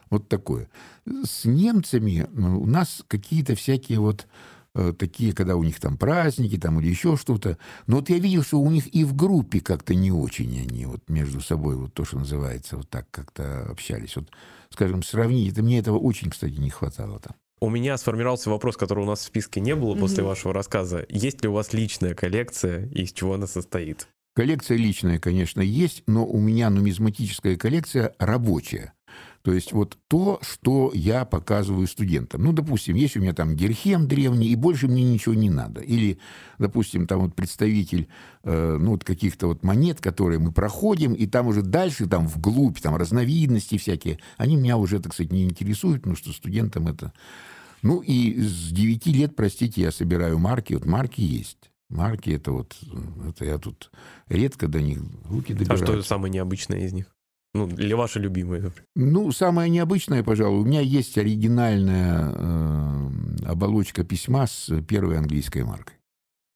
вот 0.09 0.27
такое. 0.27 0.67
С 1.05 1.45
немцами 1.45 2.27
у 2.33 2.65
нас 2.65 3.03
какие-то 3.07 3.53
всякие 3.53 3.99
вот 3.99 4.25
э, 4.73 4.91
такие, 4.97 5.33
когда 5.33 5.55
у 5.55 5.63
них 5.63 5.79
там 5.79 5.97
праздники 5.97 6.57
там 6.57 6.79
или 6.79 6.87
еще 6.87 7.15
что-то. 7.15 7.59
Но 7.85 7.97
вот 7.97 8.09
я 8.09 8.17
видел, 8.17 8.41
что 8.41 8.59
у 8.59 8.71
них 8.71 8.87
и 8.91 9.03
в 9.03 9.15
группе 9.15 9.59
как-то 9.59 9.93
не 9.93 10.11
очень 10.11 10.59
они 10.59 10.87
вот 10.87 11.07
между 11.07 11.41
собой 11.41 11.75
вот 11.75 11.93
то, 11.93 12.05
что 12.05 12.17
называется, 12.17 12.77
вот 12.77 12.89
так 12.89 13.05
как-то 13.11 13.67
общались. 13.69 14.15
Вот, 14.15 14.31
скажем, 14.71 15.03
сравнить, 15.03 15.51
это 15.51 15.63
мне 15.63 15.79
этого 15.79 15.97
очень, 15.97 16.29
кстати, 16.29 16.53
не 16.53 16.69
хватало 16.69 17.19
там. 17.19 17.35
У 17.61 17.69
меня 17.69 17.97
сформировался 17.97 18.49
вопрос, 18.49 18.77
который 18.77 19.03
у 19.03 19.07
нас 19.07 19.19
в 19.19 19.23
списке 19.23 19.59
не 19.59 19.75
было 19.75 19.93
после 19.95 20.23
вашего 20.23 20.53
рассказа. 20.53 21.05
Есть 21.09 21.43
ли 21.43 21.49
у 21.49 21.53
вас 21.53 21.73
личная 21.73 22.13
коллекция 22.13 22.85
и 22.85 23.03
из 23.03 23.11
чего 23.11 23.33
она 23.33 23.47
состоит? 23.47 24.07
Коллекция 24.33 24.77
личная, 24.77 25.19
конечно, 25.19 25.59
есть, 25.59 26.03
но 26.07 26.25
у 26.25 26.39
меня 26.39 26.69
нумизматическая 26.69 27.57
коллекция 27.57 28.15
рабочая. 28.19 28.93
То 29.41 29.53
есть 29.53 29.71
вот 29.71 29.97
то, 30.07 30.39
что 30.41 30.91
я 30.93 31.23
показываю 31.23 31.87
студентам. 31.87 32.43
Ну, 32.43 32.51
допустим, 32.51 32.95
есть 32.95 33.15
у 33.15 33.21
меня 33.21 33.33
там 33.33 33.55
Герхем 33.55 34.07
древний, 34.07 34.49
и 34.49 34.55
больше 34.55 34.87
мне 34.87 35.03
ничего 35.03 35.33
не 35.33 35.49
надо. 35.49 35.81
Или, 35.81 36.19
допустим, 36.57 37.07
там 37.07 37.21
вот 37.21 37.35
представитель 37.35 38.09
э, 38.43 38.77
ну, 38.79 38.91
вот 38.91 39.03
каких-то 39.03 39.47
вот 39.47 39.63
монет, 39.63 40.01
которые 40.01 40.39
мы 40.39 40.51
проходим, 40.51 41.13
и 41.13 41.25
там 41.25 41.47
уже 41.47 41.61
дальше, 41.61 42.07
там 42.07 42.27
вглубь, 42.27 42.79
там 42.79 42.95
разновидности 42.95 43.77
всякие, 43.77 44.19
они 44.37 44.57
меня 44.57 44.77
уже, 44.77 44.99
так 44.99 45.13
сказать, 45.13 45.31
не 45.31 45.43
интересуют, 45.43 46.01
потому 46.01 46.15
что 46.15 46.31
студентам 46.31 46.87
это... 46.87 47.13
Ну, 47.81 48.01
и 48.01 48.41
с 48.41 48.71
9 48.71 49.07
лет, 49.07 49.37
простите, 49.37 49.81
я 49.81 49.91
собираю 49.91 50.37
марки. 50.37 50.73
Вот 50.73 50.85
марки 50.85 51.21
есть. 51.21 51.71
Марки 51.87 52.29
это 52.29 52.51
вот, 52.51 52.77
это 53.27 53.45
я 53.45 53.57
тут 53.57 53.89
редко 54.27 54.67
до 54.67 54.81
них 54.81 54.99
руки 55.29 55.53
добираюсь. 55.53 55.81
А 55.81 55.85
что 55.85 56.03
самое 56.03 56.31
необычное 56.31 56.81
из 56.81 56.93
них? 56.93 57.05
Ну, 57.53 57.67
или 57.67 57.93
ваша 57.93 58.19
любимая? 58.19 58.71
Ну, 58.95 59.31
самое 59.31 59.69
необычное, 59.69 60.23
пожалуй, 60.23 60.61
у 60.61 60.65
меня 60.65 60.81
есть 60.81 61.17
оригинальная 61.17 62.31
э, 62.31 63.09
оболочка 63.45 64.03
письма 64.03 64.45
с 64.45 64.69
первой 64.83 65.17
английской 65.17 65.63
маркой. 65.63 65.95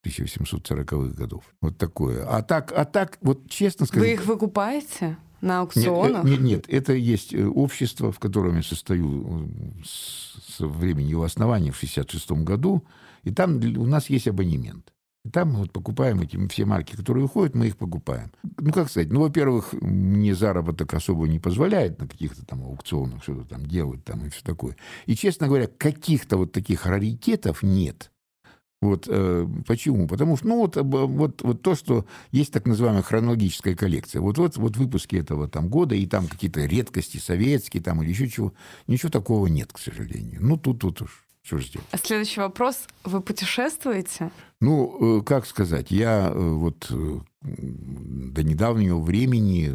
1840-х 0.05 1.15
годов. 1.15 1.43
Вот 1.61 1.77
такое. 1.77 2.25
А 2.27 2.43
так, 2.43 2.71
а 2.75 2.85
так, 2.85 3.17
вот 3.21 3.49
честно 3.49 3.85
сказать... 3.85 4.07
Вы 4.07 4.13
их 4.13 4.25
выкупаете 4.25 5.17
на 5.41 5.61
аукционах? 5.61 6.23
Нет, 6.25 6.39
нет, 6.39 6.41
нет, 6.41 6.65
это 6.69 6.93
есть 6.93 7.33
э, 7.33 7.43
общество, 7.43 8.11
в 8.11 8.19
котором 8.19 8.57
я 8.57 8.63
состою 8.63 9.47
э, 9.47 9.83
с 9.83 10.59
времени 10.59 11.07
его 11.07 11.23
основания 11.23 11.71
в 11.71 11.77
66 11.77 12.31
году, 12.43 12.85
и 13.23 13.31
там 13.31 13.55
у 13.77 13.85
нас 13.85 14.09
есть 14.09 14.27
абонемент. 14.27 14.92
Там 15.32 15.53
мы 15.53 15.59
вот 15.59 15.71
покупаем 15.71 16.19
эти 16.19 16.38
все 16.47 16.65
марки, 16.65 16.97
которые 16.97 17.26
уходят, 17.26 17.55
мы 17.55 17.67
их 17.67 17.78
покупаем. 17.78 18.32
Ну, 18.57 18.74
как 18.74 18.89
сказать, 18.89 19.09
ну, 19.09 19.21
во-первых, 19.21 19.71
мне 19.74 20.36
заработок 20.36 20.93
особо 20.93 21.28
не 21.28 21.39
позволяет 21.39 21.97
на 21.99 22.07
каких-то 22.07 22.45
там 22.45 22.61
аукционах 22.63 23.24
что-то 23.24 23.47
там 23.47 23.65
делать 23.65 24.03
там 24.03 24.26
и 24.26 24.30
все 24.30 24.43
такое. 24.43 24.76
И, 25.05 25.15
честно 25.15 25.47
говоря, 25.47 25.67
каких-то 25.67 26.36
вот 26.36 26.51
таких 26.51 26.86
раритетов 26.86 27.63
нет. 27.63 28.11
Вот 28.82 29.05
э, 29.07 29.47
почему? 29.65 30.09
Потому 30.09 30.36
что, 30.36 30.47
ну, 30.47 30.57
вот, 30.57 30.76
вот, 30.76 31.41
вот 31.41 31.61
то, 31.61 31.76
что 31.76 32.05
есть 32.32 32.51
так 32.51 32.65
называемая 32.65 33.01
хронологическая 33.01 33.76
коллекция. 33.76 34.21
Вот, 34.21 34.38
вот, 34.38 34.57
вот 34.57 34.76
выпуски 34.76 35.15
этого 35.15 35.47
там 35.47 35.69
года, 35.69 35.95
и 35.95 36.05
там 36.05 36.28
какие-то 36.28 36.65
редкости 36.65 37.17
советские 37.17 37.82
там 37.82 38.03
или 38.03 38.09
еще 38.09 38.28
чего. 38.28 38.53
Ничего 38.88 39.09
такого 39.09 39.47
нет, 39.47 39.71
к 39.71 39.80
сожалению. 39.80 40.39
Ну, 40.41 40.57
тут, 40.57 40.82
тут 40.82 41.01
уж 41.01 41.22
что 41.43 41.57
же 41.57 41.67
сделать. 41.67 41.87
А 41.91 41.97
следующий 41.97 42.39
вопрос. 42.39 42.87
Вы 43.03 43.21
путешествуете? 43.21 44.31
Ну, 44.61 45.19
э, 45.19 45.23
как 45.23 45.45
сказать, 45.45 45.91
я 45.91 46.31
э, 46.33 46.39
вот 46.39 46.87
э, 46.89 47.19
до 47.41 48.43
недавнего 48.43 48.97
времени, 49.01 49.69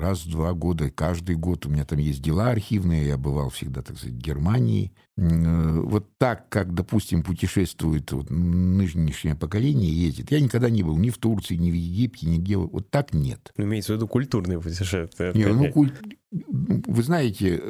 раз 0.00 0.24
в 0.24 0.30
два 0.30 0.54
года, 0.54 0.90
каждый 0.90 1.36
год 1.36 1.66
у 1.66 1.68
меня 1.68 1.84
там 1.84 1.98
есть 1.98 2.22
дела 2.22 2.48
архивные, 2.48 3.08
я 3.08 3.18
бывал 3.18 3.50
всегда, 3.50 3.82
так 3.82 3.98
сказать, 3.98 4.16
в 4.16 4.20
Германии. 4.20 4.94
Вот 5.14 6.16
так, 6.16 6.48
как, 6.48 6.72
допустим, 6.72 7.22
путешествует 7.22 8.10
вот, 8.12 8.30
нынешнее 8.30 9.34
поколение, 9.34 9.92
ездит. 9.92 10.30
Я 10.30 10.40
никогда 10.40 10.70
не 10.70 10.82
был 10.82 10.96
ни 10.96 11.10
в 11.10 11.18
Турции, 11.18 11.56
ни 11.56 11.70
в 11.70 11.74
Египте, 11.74 12.26
нигде. 12.26 12.56
Вот 12.56 12.88
так 12.88 13.12
нет. 13.12 13.52
Ну, 13.58 13.64
имеется 13.64 13.92
в 13.92 13.96
виду 13.96 14.08
культурные 14.08 14.58
путешествия. 14.58 15.32
Не, 15.34 15.44
ну, 15.48 15.70
куль... 15.70 15.92
Вы 16.30 17.02
знаете, 17.02 17.60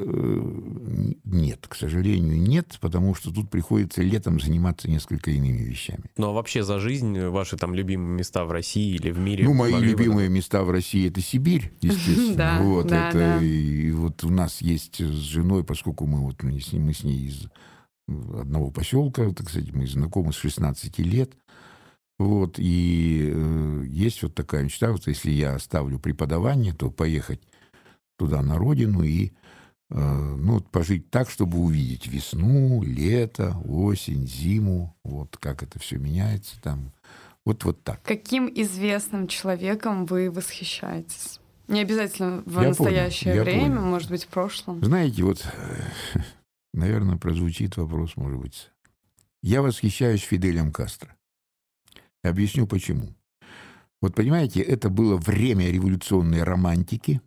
нет, 1.25 1.67
к 1.69 1.75
сожалению, 1.75 2.41
нет, 2.41 2.79
потому 2.81 3.15
что 3.15 3.33
тут 3.33 3.51
приходится 3.51 4.03
летом 4.03 4.41
заниматься 4.41 4.89
несколько 4.89 5.31
иными 5.31 5.63
вещами. 5.63 6.05
Ну, 6.17 6.29
а 6.29 6.33
вообще 6.33 6.63
за 6.63 6.79
жизнь 6.79 7.19
ваши 7.27 7.57
там 7.57 7.75
любимые 7.75 8.19
места 8.19 8.45
в 8.45 8.53
России 8.53 8.95
или 8.95 9.11
в 9.11 9.19
мире? 9.19 9.45
Ну, 9.45 9.55
мои 9.55 9.75
любимые 9.75 10.29
бы... 10.29 10.35
места 10.35 10.63
в 10.63 10.71
России 10.71 11.09
это 11.09 11.21
Сибирь, 11.21 11.73
естественно. 11.81 12.37
Да, 12.37 12.63
вот 12.63 12.87
да, 12.89 13.09
это 13.09 13.19
да. 13.19 13.43
и 13.43 13.91
вот 13.91 14.25
у 14.25 14.31
нас 14.31 14.61
есть 14.61 15.01
с 15.01 15.21
женой, 15.21 15.65
поскольку 15.65 16.07
мы 16.07 16.21
вот 16.21 16.43
мы 16.43 16.61
с, 16.61 16.73
мы 16.73 16.93
с 16.93 17.05
ней 17.05 17.27
из 17.27 17.49
одного 18.09 18.71
поселка, 18.71 19.31
так 19.33 19.49
сказать, 19.49 19.73
мы 19.73 19.87
знакомы 19.87 20.33
с 20.33 20.37
16 20.37 20.99
лет. 21.01 21.33
Вот, 22.19 22.57
и 22.59 23.31
э, 23.35 23.85
есть 23.89 24.23
вот 24.23 24.35
такая 24.35 24.65
мечта, 24.65 24.93
вот 24.93 25.07
если 25.07 25.31
я 25.31 25.55
оставлю 25.55 25.99
преподавание, 25.99 26.73
то 26.73 26.91
поехать 26.91 27.41
туда 28.17 28.43
на 28.43 28.59
родину 28.59 29.03
и 29.03 29.29
Э, 29.29 29.42
ну, 29.95 30.61
пожить 30.61 31.11
так, 31.11 31.29
чтобы 31.29 31.59
увидеть 31.59 32.07
весну, 32.07 32.83
лето, 32.83 33.57
осень, 33.67 34.27
зиму, 34.27 34.97
вот 35.05 35.37
как 35.37 35.63
это 35.63 35.79
все 35.79 35.99
меняется 35.99 36.61
там. 36.63 36.93
Вот, 37.45 37.65
вот 37.65 37.83
так. 37.83 38.03
Каким 38.03 38.51
известным 38.55 39.27
человеком 39.27 40.07
вы 40.07 40.31
восхищаетесь? 40.31 41.41
Не 41.69 41.81
обязательно 41.81 42.43
в 42.47 42.61
я 42.61 42.69
настоящее 42.69 43.35
понял, 43.35 43.45
время, 43.45 43.77
понял. 43.77 43.83
может 43.83 44.11
быть, 44.11 44.25
в 44.25 44.29
прошлом. 44.29 44.85
Знаете, 44.85 45.25
вот, 45.25 45.45
наверное, 46.73 47.17
прозвучит 47.17 47.77
вопрос, 47.77 48.17
может 48.17 48.39
быть. 48.39 48.71
Я 49.43 49.61
восхищаюсь 49.61 50.23
Фиделем 50.23 50.73
Кастро. 50.73 51.17
Объясню 52.23 52.67
почему. 52.67 53.15
Вот 54.01 54.15
понимаете, 54.15 54.61
это 54.61 54.89
было 54.89 55.17
время 55.17 55.71
революционной 55.71 56.43
романтики, 56.43 57.21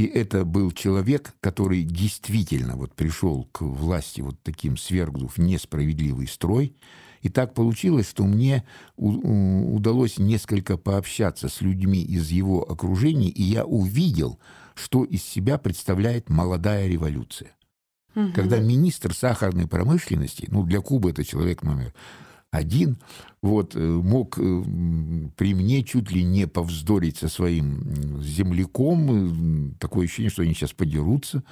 и 0.00 0.06
это 0.06 0.46
был 0.46 0.70
человек, 0.70 1.34
который 1.40 1.82
действительно 1.84 2.74
вот 2.76 2.94
пришел 2.94 3.46
к 3.52 3.60
власти 3.60 4.22
вот 4.22 4.42
таким 4.42 4.78
свергнув 4.78 5.36
несправедливый 5.36 6.26
строй. 6.26 6.74
И 7.20 7.28
так 7.28 7.52
получилось, 7.52 8.08
что 8.08 8.24
мне 8.24 8.64
удалось 8.96 10.18
несколько 10.18 10.78
пообщаться 10.78 11.50
с 11.50 11.60
людьми 11.60 12.02
из 12.02 12.30
его 12.30 12.62
окружения, 12.62 13.28
и 13.28 13.42
я 13.42 13.66
увидел, 13.66 14.38
что 14.74 15.04
из 15.04 15.22
себя 15.22 15.58
представляет 15.58 16.30
молодая 16.30 16.88
революция. 16.88 17.50
Угу. 18.14 18.32
Когда 18.34 18.58
министр 18.58 19.12
сахарной 19.12 19.68
промышленности, 19.68 20.48
ну 20.50 20.64
для 20.64 20.80
Кубы 20.80 21.10
это 21.10 21.26
человек 21.26 21.62
номер 21.62 21.92
один, 22.50 22.98
вот, 23.42 23.76
э, 23.76 23.78
мог 23.78 24.36
э, 24.38 24.62
при 25.36 25.54
мне 25.54 25.84
чуть 25.84 26.10
ли 26.10 26.24
не 26.24 26.48
повздорить 26.48 27.18
со 27.18 27.28
своим 27.28 28.20
земляком, 28.22 29.74
такое 29.78 30.06
ощущение, 30.06 30.30
что 30.30 30.42
они 30.42 30.54
сейчас 30.54 30.72
подерутся, 30.72 31.44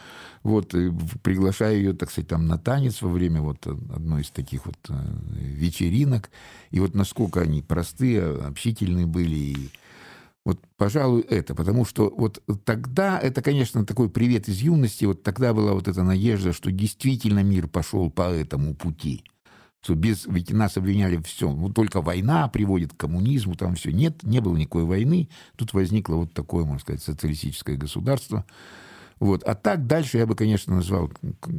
вот, 0.42 0.74
приглашая 1.22 1.76
ее, 1.76 1.92
так 1.92 2.11
сказать, 2.11 2.28
там 2.28 2.46
на 2.46 2.59
танец 2.59 3.01
во 3.01 3.09
время 3.09 3.40
вот 3.40 3.64
одной 3.66 4.22
из 4.22 4.30
таких 4.30 4.66
вот 4.66 4.78
э, 4.88 4.94
вечеринок, 5.38 6.30
и 6.72 6.80
вот 6.80 6.94
насколько 6.94 7.40
они 7.40 7.62
простые, 7.62 8.24
общительные 8.24 9.07
были, 9.07 9.36
и 9.36 9.70
вот, 10.44 10.59
пожалуй, 10.76 11.20
это, 11.22 11.55
потому 11.55 11.84
что 11.84 12.12
вот 12.16 12.42
тогда, 12.64 13.20
это, 13.20 13.40
конечно, 13.40 13.86
такой 13.86 14.11
привет 14.11 14.49
из 14.49 14.61
юности, 14.61 15.05
вот 15.05 15.22
тогда 15.22 15.55
была 15.55 15.74
вот 15.74 15.86
эта 15.86 16.03
надежда, 16.03 16.53
что 16.53 16.72
действительно 16.72 17.44
мир 17.44 17.68
пошел 17.68 18.11
по 18.11 18.32
этому 18.32 18.74
пути– 18.74 19.22
что 19.83 19.95
без, 19.95 20.26
ведь 20.26 20.51
нас 20.51 20.76
обвиняли 20.76 21.18
все, 21.18 21.53
ну, 21.53 21.72
только 21.72 22.01
война 22.01 22.49
приводит 22.49 22.93
к 22.93 22.97
коммунизму, 22.97 23.55
там 23.55 23.74
все. 23.74 23.93
Нет, 23.93 24.22
не 24.22 24.41
было 24.41 24.57
никакой 24.57 24.85
войны, 24.85 25.29
тут 25.57 25.72
возникло 25.72 26.16
вот 26.16 26.33
такое, 26.33 26.64
можно 26.64 26.81
сказать, 26.81 27.03
социалистическое 27.03 27.76
государство. 27.76 28.45
Вот. 29.20 29.43
А 29.45 29.55
так 29.55 29.87
дальше 29.87 30.18
я 30.18 30.26
бы, 30.26 30.35
конечно, 30.35 30.76
назвал 30.76 31.11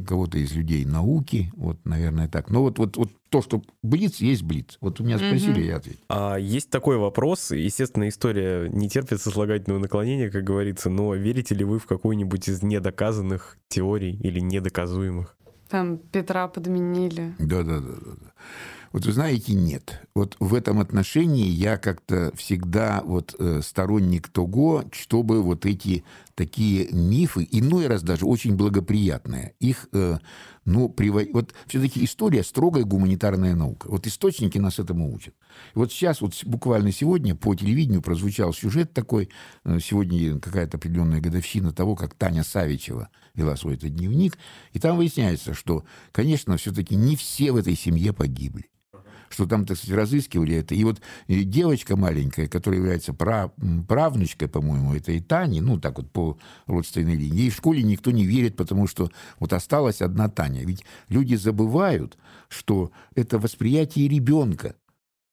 кого-то 0.06 0.38
из 0.38 0.52
людей 0.52 0.84
науки, 0.84 1.52
вот, 1.56 1.78
наверное, 1.84 2.28
так. 2.28 2.50
Но 2.50 2.62
вот, 2.62 2.78
вот, 2.78 2.96
вот 2.96 3.10
то, 3.28 3.42
что 3.42 3.62
Блиц, 3.82 4.16
есть 4.16 4.42
Блиц. 4.42 4.78
Вот 4.80 5.00
у 5.00 5.04
меня 5.04 5.18
спросили, 5.18 5.62
mm-hmm. 5.62 5.66
я 5.66 5.76
ответил. 5.76 6.00
А 6.08 6.36
есть 6.36 6.70
такой 6.70 6.96
вопрос, 6.96 7.50
естественно, 7.50 8.08
история 8.08 8.68
не 8.68 8.88
терпит 8.88 9.20
сослагательного 9.20 9.78
наклонения, 9.78 10.30
как 10.30 10.44
говорится, 10.44 10.88
но 10.88 11.14
верите 11.14 11.54
ли 11.54 11.64
вы 11.64 11.78
в 11.78 11.86
какую-нибудь 11.86 12.48
из 12.48 12.62
недоказанных 12.62 13.58
теорий 13.68 14.16
или 14.16 14.40
недоказуемых? 14.40 15.36
Там 15.70 15.98
Петра 15.98 16.48
подменили. 16.48 17.34
Да, 17.38 17.62
да, 17.62 17.80
да, 17.80 17.92
да. 18.04 18.32
Вот 18.92 19.06
вы 19.06 19.12
знаете, 19.12 19.54
нет. 19.54 20.02
Вот 20.14 20.36
в 20.40 20.52
этом 20.52 20.80
отношении 20.80 21.46
я 21.46 21.76
как-то 21.76 22.32
всегда 22.34 23.02
вот 23.04 23.36
э, 23.38 23.60
сторонник 23.62 24.28
того, 24.28 24.84
чтобы 24.90 25.42
вот 25.42 25.64
эти 25.64 26.02
такие 26.40 26.88
мифы, 26.90 27.46
иной 27.50 27.86
раз 27.86 28.02
даже 28.02 28.24
очень 28.24 28.56
благоприятные, 28.56 29.52
их, 29.60 29.88
э, 29.92 30.16
ну, 30.64 30.88
привод... 30.88 31.26
вот 31.34 31.54
все-таки 31.66 32.02
история 32.02 32.42
строгая 32.42 32.84
гуманитарная 32.84 33.54
наука. 33.54 33.88
Вот 33.90 34.06
источники 34.06 34.56
нас 34.56 34.78
этому 34.78 35.14
учат. 35.14 35.34
Вот 35.74 35.92
сейчас, 35.92 36.22
вот 36.22 36.32
буквально 36.44 36.92
сегодня 36.92 37.34
по 37.34 37.54
телевидению 37.54 38.00
прозвучал 38.00 38.54
сюжет 38.54 38.94
такой, 38.94 39.28
э, 39.66 39.80
сегодня 39.80 40.40
какая-то 40.40 40.78
определенная 40.78 41.20
годовщина 41.20 41.72
того, 41.72 41.94
как 41.94 42.14
Таня 42.14 42.42
Савичева 42.42 43.10
вела 43.34 43.54
свой 43.56 43.74
этот 43.74 43.94
дневник, 43.94 44.38
и 44.72 44.78
там 44.78 44.96
выясняется, 44.96 45.52
что, 45.52 45.84
конечно, 46.10 46.56
все-таки 46.56 46.96
не 46.96 47.16
все 47.16 47.52
в 47.52 47.56
этой 47.56 47.76
семье 47.76 48.14
погибли 48.14 48.70
что 49.30 49.46
там, 49.46 49.64
так 49.64 49.78
сказать, 49.78 49.96
разыскивали 49.96 50.56
это. 50.56 50.74
И 50.74 50.84
вот 50.84 51.00
девочка 51.28 51.96
маленькая, 51.96 52.48
которая 52.48 52.80
является 52.80 53.14
прав, 53.14 53.52
правнучкой, 53.88 54.48
по-моему, 54.48 54.94
этой 54.94 55.20
Тани, 55.20 55.60
ну, 55.60 55.80
так 55.80 55.98
вот 55.98 56.10
по 56.10 56.36
родственной 56.66 57.14
линии, 57.14 57.42
ей 57.42 57.50
в 57.50 57.54
школе 57.54 57.82
никто 57.82 58.10
не 58.10 58.26
верит, 58.26 58.56
потому 58.56 58.86
что 58.86 59.10
вот 59.38 59.52
осталась 59.52 60.02
одна 60.02 60.28
Таня. 60.28 60.64
Ведь 60.64 60.84
люди 61.08 61.36
забывают, 61.36 62.18
что 62.48 62.90
это 63.14 63.38
восприятие 63.38 64.08
ребенка. 64.08 64.74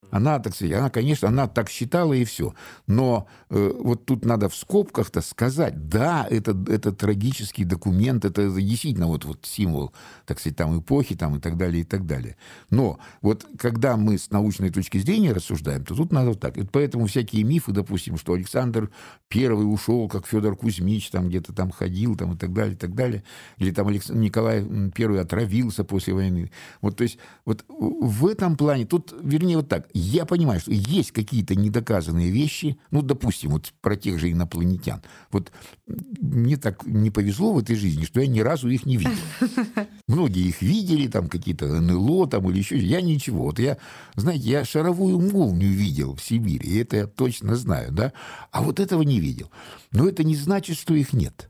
Она, 0.10 0.40
так 0.40 0.56
сказать, 0.56 0.74
она, 0.74 0.90
конечно, 0.90 1.28
она 1.28 1.48
так 1.48 1.70
считала 1.70 2.14
и 2.14 2.26
все. 2.26 2.54
Но 2.88 3.28
э, 3.50 3.74
вот 3.80 4.06
тут 4.06 4.26
надо 4.26 4.50
в 4.50 4.56
скобках-то 4.56 5.22
сказать, 5.22 5.90
да, 5.90 6.26
это, 6.30 6.58
это 6.68 6.92
трагический 6.92 7.64
документ, 7.64 8.26
это 8.26 8.50
действительно 8.50 9.08
вот, 9.08 9.26
вот 9.26 9.46
символ, 9.46 9.94
так 10.26 10.40
сказать, 10.40 10.58
там 10.58 10.80
эпохи 10.80 11.16
там, 11.16 11.36
и 11.38 11.40
так 11.40 11.58
далее, 11.58 11.82
и 11.82 11.86
так 11.86 12.06
далее. 12.06 12.38
Но 12.70 13.00
вот 13.22 13.46
когда 13.58 13.98
мы 13.98 14.18
с 14.18 14.32
научной 14.32 14.70
точки 14.70 14.98
зрения 14.98 15.34
рассуждаем, 15.34 15.84
то 15.84 15.96
тут 15.96 16.12
надо 16.12 16.30
вот 16.30 16.40
так. 16.40 16.58
И 16.58 16.64
поэтому 16.64 17.08
всякие 17.08 17.44
мифы, 17.44 17.72
допустим, 17.72 18.18
что 18.18 18.34
Александр 18.34 18.90
Первый 19.28 19.64
ушел, 19.64 20.08
как 20.08 20.26
Федор 20.26 20.56
Кузьмич, 20.56 21.10
там 21.10 21.30
где-то 21.30 21.54
там 21.54 21.72
ходил, 21.72 22.16
там 22.16 22.34
и 22.34 22.38
так 22.38 22.54
далее, 22.54 22.74
и 22.74 22.78
так 22.78 22.96
далее. 22.96 23.24
Или 23.58 23.72
там 23.72 23.88
Александр, 23.88 24.22
Николай 24.22 24.66
Первый 24.92 25.22
отравился 25.22 25.84
после 25.84 26.14
войны. 26.14 26.52
Вот, 26.82 26.96
то 26.98 27.04
есть, 27.04 27.18
вот 27.46 27.66
в 27.68 28.28
этом 28.28 28.56
плане, 28.56 28.86
тут, 28.86 29.14
вернее, 29.22 29.58
вот 29.58 29.68
так, 29.68 29.88
я 29.98 30.26
понимаю, 30.26 30.60
что 30.60 30.72
есть 30.72 31.12
какие-то 31.12 31.56
недоказанные 31.56 32.30
вещи, 32.32 32.78
ну, 32.92 33.02
допустим, 33.02 33.52
вот 33.52 33.74
про 33.82 33.96
тех 33.96 34.20
же 34.20 34.32
инопланетян. 34.32 35.02
Вот 35.32 35.52
мне 35.88 36.58
так 36.58 36.86
не 36.86 37.12
повезло 37.12 37.54
в 37.54 37.60
этой 37.60 37.76
жизни, 37.76 38.06
что 38.06 38.22
я 38.22 38.28
ни 38.28 38.40
разу 38.40 38.70
их 38.70 38.86
не 38.86 38.98
видел. 38.98 39.12
Многие 40.08 40.48
их 40.48 40.62
видели, 40.62 41.08
там 41.08 41.30
какие-то 41.30 41.68
НЛО 41.82 42.28
там 42.28 42.50
или 42.50 42.60
еще. 42.60 42.78
Я 42.78 43.02
ничего. 43.02 43.46
Вот 43.46 43.60
я, 43.60 43.78
знаете, 44.16 44.50
я 44.50 44.66
шаровую 44.66 45.20
молнию 45.20 45.72
видел 45.72 46.16
в 46.16 46.22
Сибири, 46.22 46.70
и 46.70 46.78
это 46.80 46.98
я 46.98 47.08
точно 47.08 47.56
знаю, 47.56 47.92
да. 47.92 48.14
А 48.52 48.62
вот 48.62 48.80
этого 48.80 49.02
не 49.02 49.20
видел. 49.20 49.52
Но 49.92 50.08
это 50.08 50.24
не 50.24 50.36
значит, 50.36 50.78
что 50.78 50.94
их 50.94 51.14
нет. 51.14 51.50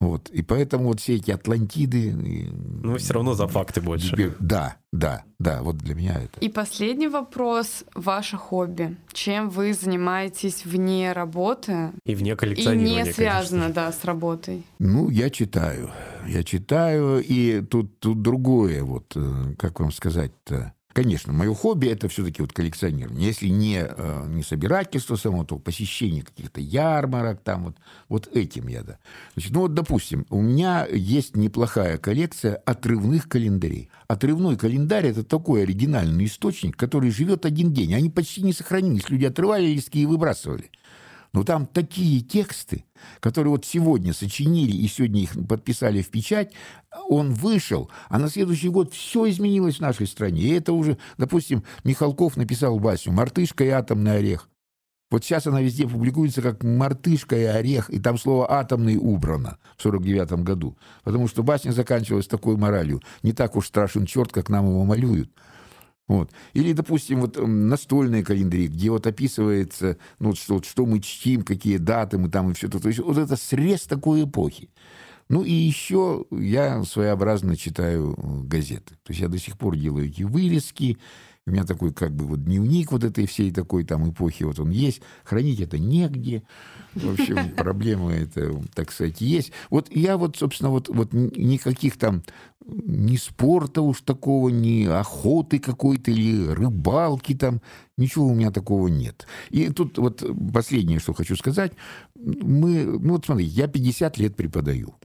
Вот. 0.00 0.28
И 0.28 0.42
поэтому 0.42 0.88
вот 0.88 1.00
все 1.00 1.14
эти 1.16 1.30
Атлантиды... 1.30 2.12
Ну, 2.12 2.98
все 2.98 3.14
равно 3.14 3.34
за 3.34 3.46
факты 3.46 3.80
больше. 3.80 4.34
Да, 4.38 4.76
да, 4.92 5.24
да, 5.38 5.62
вот 5.62 5.78
для 5.78 5.94
меня 5.94 6.20
это. 6.20 6.38
И 6.40 6.48
последний 6.48 7.08
вопрос. 7.08 7.84
Ваше 7.94 8.36
хобби. 8.36 8.96
Чем 9.12 9.48
вы 9.48 9.72
занимаетесь 9.72 10.66
вне 10.66 11.12
работы? 11.12 11.92
И 12.04 12.14
вне 12.14 12.36
коллекционирования, 12.36 13.04
И 13.04 13.06
не 13.06 13.12
связано, 13.12 13.62
конечно. 13.62 13.74
да, 13.74 13.92
с 13.92 14.04
работой. 14.04 14.64
Ну, 14.78 15.08
я 15.08 15.30
читаю. 15.30 15.90
Я 16.26 16.42
читаю, 16.42 17.22
и 17.22 17.62
тут, 17.62 17.98
тут 17.98 18.20
другое, 18.20 18.82
вот, 18.82 19.12
э, 19.14 19.54
как 19.58 19.80
вам 19.80 19.92
сказать-то, 19.92 20.72
Конечно, 20.96 21.30
мое 21.34 21.54
хобби 21.54 21.88
это 21.88 22.08
все-таки 22.08 22.40
вот 22.40 22.54
коллекционирование. 22.54 23.26
Если 23.26 23.48
не, 23.48 23.84
э, 23.86 24.24
не 24.28 24.42
собирательство 24.42 25.16
само, 25.16 25.44
то 25.44 25.58
посещение 25.58 26.22
каких-то 26.22 26.62
ярмарок, 26.62 27.42
там 27.42 27.64
вот, 27.64 27.76
вот 28.08 28.34
этим 28.34 28.68
я, 28.68 28.82
да. 28.82 28.96
Значит, 29.34 29.52
ну 29.52 29.60
вот, 29.60 29.74
допустим, 29.74 30.24
у 30.30 30.40
меня 30.40 30.86
есть 30.90 31.36
неплохая 31.36 31.98
коллекция 31.98 32.54
отрывных 32.64 33.28
календарей. 33.28 33.90
Отрывной 34.08 34.56
календарь– 34.56 35.04
это 35.08 35.22
такой 35.22 35.64
оригинальный 35.64 36.24
источник, 36.24 36.78
который 36.78 37.10
живет 37.10 37.44
один 37.44 37.74
день. 37.74 37.92
Они 37.92 38.08
почти 38.08 38.40
не 38.40 38.54
сохранились. 38.54 39.10
Люди 39.10 39.26
отрывали 39.26 39.66
листки 39.66 39.98
и 39.98 40.06
выбрасывали. 40.06 40.70
Но 41.36 41.44
там 41.44 41.66
такие 41.66 42.22
тексты, 42.22 42.86
которые 43.20 43.50
вот 43.50 43.66
сегодня 43.66 44.14
сочинили 44.14 44.72
и 44.72 44.88
сегодня 44.88 45.20
их 45.20 45.32
подписали 45.46 46.00
в 46.00 46.08
печать, 46.08 46.54
он 47.10 47.34
вышел, 47.34 47.90
а 48.08 48.18
на 48.18 48.30
следующий 48.30 48.70
год 48.70 48.94
все 48.94 49.28
изменилось 49.28 49.76
в 49.76 49.80
нашей 49.80 50.06
стране. 50.06 50.40
И 50.40 50.54
это 50.54 50.72
уже, 50.72 50.96
допустим, 51.18 51.62
Михалков 51.84 52.38
написал 52.38 52.78
Васю 52.78 53.12
«Мартышка 53.12 53.64
и 53.64 53.68
атомный 53.68 54.16
орех». 54.16 54.48
Вот 55.10 55.24
сейчас 55.24 55.46
она 55.46 55.60
везде 55.60 55.86
публикуется 55.86 56.40
как 56.40 56.64
«Мартышка 56.64 57.36
и 57.36 57.44
орех», 57.44 57.90
и 57.90 58.00
там 58.00 58.16
слово 58.16 58.50
«атомный» 58.50 58.96
убрано 58.96 59.58
в 59.76 59.82
49 59.82 60.42
году. 60.42 60.78
Потому 61.04 61.28
что 61.28 61.42
басня 61.42 61.72
заканчивалась 61.72 62.28
такой 62.28 62.56
моралью. 62.56 63.02
Не 63.22 63.34
так 63.34 63.56
уж 63.56 63.66
страшен 63.66 64.06
черт, 64.06 64.32
как 64.32 64.48
нам 64.48 64.66
его 64.70 64.86
малюют. 64.86 65.30
Вот. 66.08 66.30
Или, 66.52 66.72
допустим, 66.72 67.20
вот 67.20 67.36
настольные 67.36 68.24
календари, 68.24 68.68
где 68.68 68.90
вот 68.90 69.06
описывается, 69.06 69.98
ну, 70.18 70.34
что, 70.34 70.62
что 70.62 70.86
мы 70.86 71.00
чтим, 71.00 71.42
какие 71.42 71.78
даты 71.78 72.16
мы 72.18 72.28
там 72.28 72.50
и 72.50 72.54
все 72.54 72.68
это. 72.68 72.78
То 72.78 72.88
есть 72.88 73.00
вот 73.00 73.18
это 73.18 73.36
срез 73.36 73.82
такой 73.82 74.24
эпохи. 74.24 74.70
Ну 75.28 75.42
и 75.42 75.52
еще 75.52 76.24
я 76.30 76.84
своеобразно 76.84 77.56
читаю 77.56 78.16
газеты. 78.44 78.94
То 79.02 79.10
есть 79.10 79.20
я 79.20 79.28
до 79.28 79.38
сих 79.38 79.58
пор 79.58 79.76
делаю 79.76 80.06
эти 80.06 80.22
вырезки, 80.22 80.98
у 81.46 81.50
меня 81.52 81.64
такой 81.64 81.92
как 81.92 82.12
бы 82.12 82.24
вот 82.24 82.44
дневник 82.44 82.90
вот 82.90 83.04
этой 83.04 83.26
всей 83.26 83.52
такой 83.52 83.84
там 83.84 84.10
эпохи 84.10 84.42
вот 84.42 84.58
он 84.58 84.70
есть. 84.70 85.00
Хранить 85.22 85.60
это 85.60 85.78
негде. 85.78 86.42
В 86.94 87.12
общем, 87.12 87.50
проблема 87.56 88.12
это, 88.12 88.60
так 88.74 88.90
сказать, 88.90 89.20
есть. 89.20 89.52
Вот 89.70 89.94
я 89.94 90.16
вот, 90.16 90.36
собственно, 90.36 90.70
вот, 90.70 90.88
вот 90.88 91.12
никаких 91.12 91.98
там 91.98 92.24
ни 92.66 93.16
спорта 93.16 93.80
уж 93.80 94.00
такого, 94.00 94.48
ни 94.48 94.86
охоты 94.86 95.60
какой-то, 95.60 96.10
или 96.10 96.48
рыбалки 96.48 97.34
там, 97.34 97.60
ничего 97.96 98.26
у 98.26 98.34
меня 98.34 98.50
такого 98.50 98.88
нет. 98.88 99.28
И 99.50 99.68
тут 99.68 99.98
вот 99.98 100.24
последнее, 100.52 100.98
что 100.98 101.14
хочу 101.14 101.36
сказать. 101.36 101.72
Мы, 102.16 102.84
ну 102.84 103.12
вот 103.12 103.26
смотри, 103.26 103.44
я 103.44 103.68
50 103.68 104.18
лет 104.18 104.34
преподаю. 104.34 104.96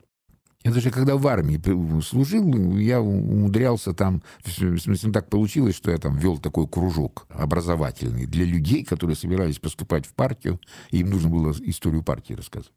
Я 0.63 0.71
даже 0.71 0.91
когда 0.91 1.17
в 1.17 1.27
армии 1.27 1.59
служил, 2.01 2.77
я 2.77 3.01
умудрялся 3.01 3.93
там, 3.93 4.21
в 4.43 4.79
смысле, 4.79 5.11
так 5.11 5.29
получилось, 5.29 5.75
что 5.75 5.89
я 5.91 5.97
там 5.97 6.17
вел 6.17 6.37
такой 6.37 6.67
кружок 6.67 7.25
образовательный 7.29 8.27
для 8.27 8.45
людей, 8.45 8.83
которые 8.83 9.15
собирались 9.15 9.57
поступать 9.57 10.05
в 10.05 10.13
партию, 10.13 10.59
и 10.91 10.99
им 10.99 11.09
нужно 11.09 11.29
было 11.29 11.51
историю 11.63 12.03
партии 12.03 12.33
рассказывать. 12.33 12.73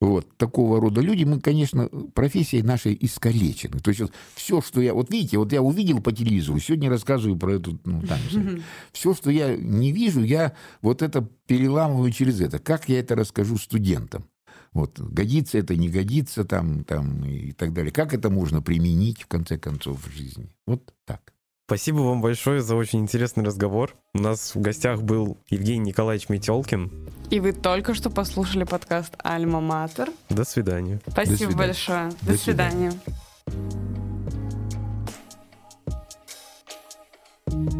Вот, 0.00 0.36
такого 0.36 0.80
рода 0.80 1.00
люди, 1.00 1.24
мы, 1.24 1.40
конечно, 1.40 1.88
профессией 2.14 2.62
нашей 2.62 2.96
искалечены. 3.00 3.78
То 3.80 3.90
есть 3.90 4.00
вот 4.00 4.12
все, 4.34 4.60
что 4.60 4.80
я... 4.80 4.92
Вот 4.92 5.10
видите, 5.10 5.38
вот 5.38 5.52
я 5.52 5.62
увидел 5.62 6.00
по 6.00 6.12
телевизору, 6.12 6.58
сегодня 6.58 6.90
рассказываю 6.90 7.38
про 7.38 7.54
эту 7.54 7.78
ну, 7.84 8.02
там, 8.02 8.18
Все, 8.92 9.14
что 9.14 9.30
я 9.30 9.56
не 9.56 9.92
вижу, 9.92 10.22
я 10.22 10.54
вот 10.82 11.00
это 11.00 11.26
переламываю 11.46 12.10
через 12.10 12.40
это. 12.40 12.58
Как 12.58 12.88
я 12.88 12.98
это 12.98 13.14
расскажу 13.14 13.56
студентам? 13.56 14.24
Вот, 14.74 14.98
годится 14.98 15.58
это, 15.58 15.76
не 15.76 15.88
годится 15.88 16.44
там, 16.44 16.84
там 16.84 17.24
и 17.24 17.52
так 17.52 17.72
далее. 17.72 17.92
Как 17.92 18.12
это 18.12 18.28
можно 18.28 18.60
применить, 18.60 19.22
в 19.22 19.28
конце 19.28 19.56
концов, 19.56 20.04
в 20.04 20.12
жизни? 20.12 20.50
Вот 20.66 20.92
так. 21.06 21.32
Спасибо 21.66 21.98
вам 21.98 22.20
большое 22.20 22.60
за 22.60 22.74
очень 22.74 23.00
интересный 23.00 23.44
разговор. 23.44 23.94
У 24.12 24.18
нас 24.18 24.54
в 24.54 24.60
гостях 24.60 25.02
был 25.02 25.38
Евгений 25.48 25.90
Николаевич 25.90 26.28
Метелкин. 26.28 26.90
И 27.30 27.40
вы 27.40 27.52
только 27.52 27.94
что 27.94 28.10
послушали 28.10 28.64
подкаст 28.64 29.14
«Альма 29.22 29.60
Матер». 29.60 30.10
До 30.28 30.44
свидания. 30.44 31.00
Спасибо 31.06 31.30
До 31.30 31.36
свидания. 31.36 31.56
большое. 31.56 32.10
До, 32.20 32.32
До 32.32 32.36
свидания. 32.36 32.92
свидания. 37.46 37.73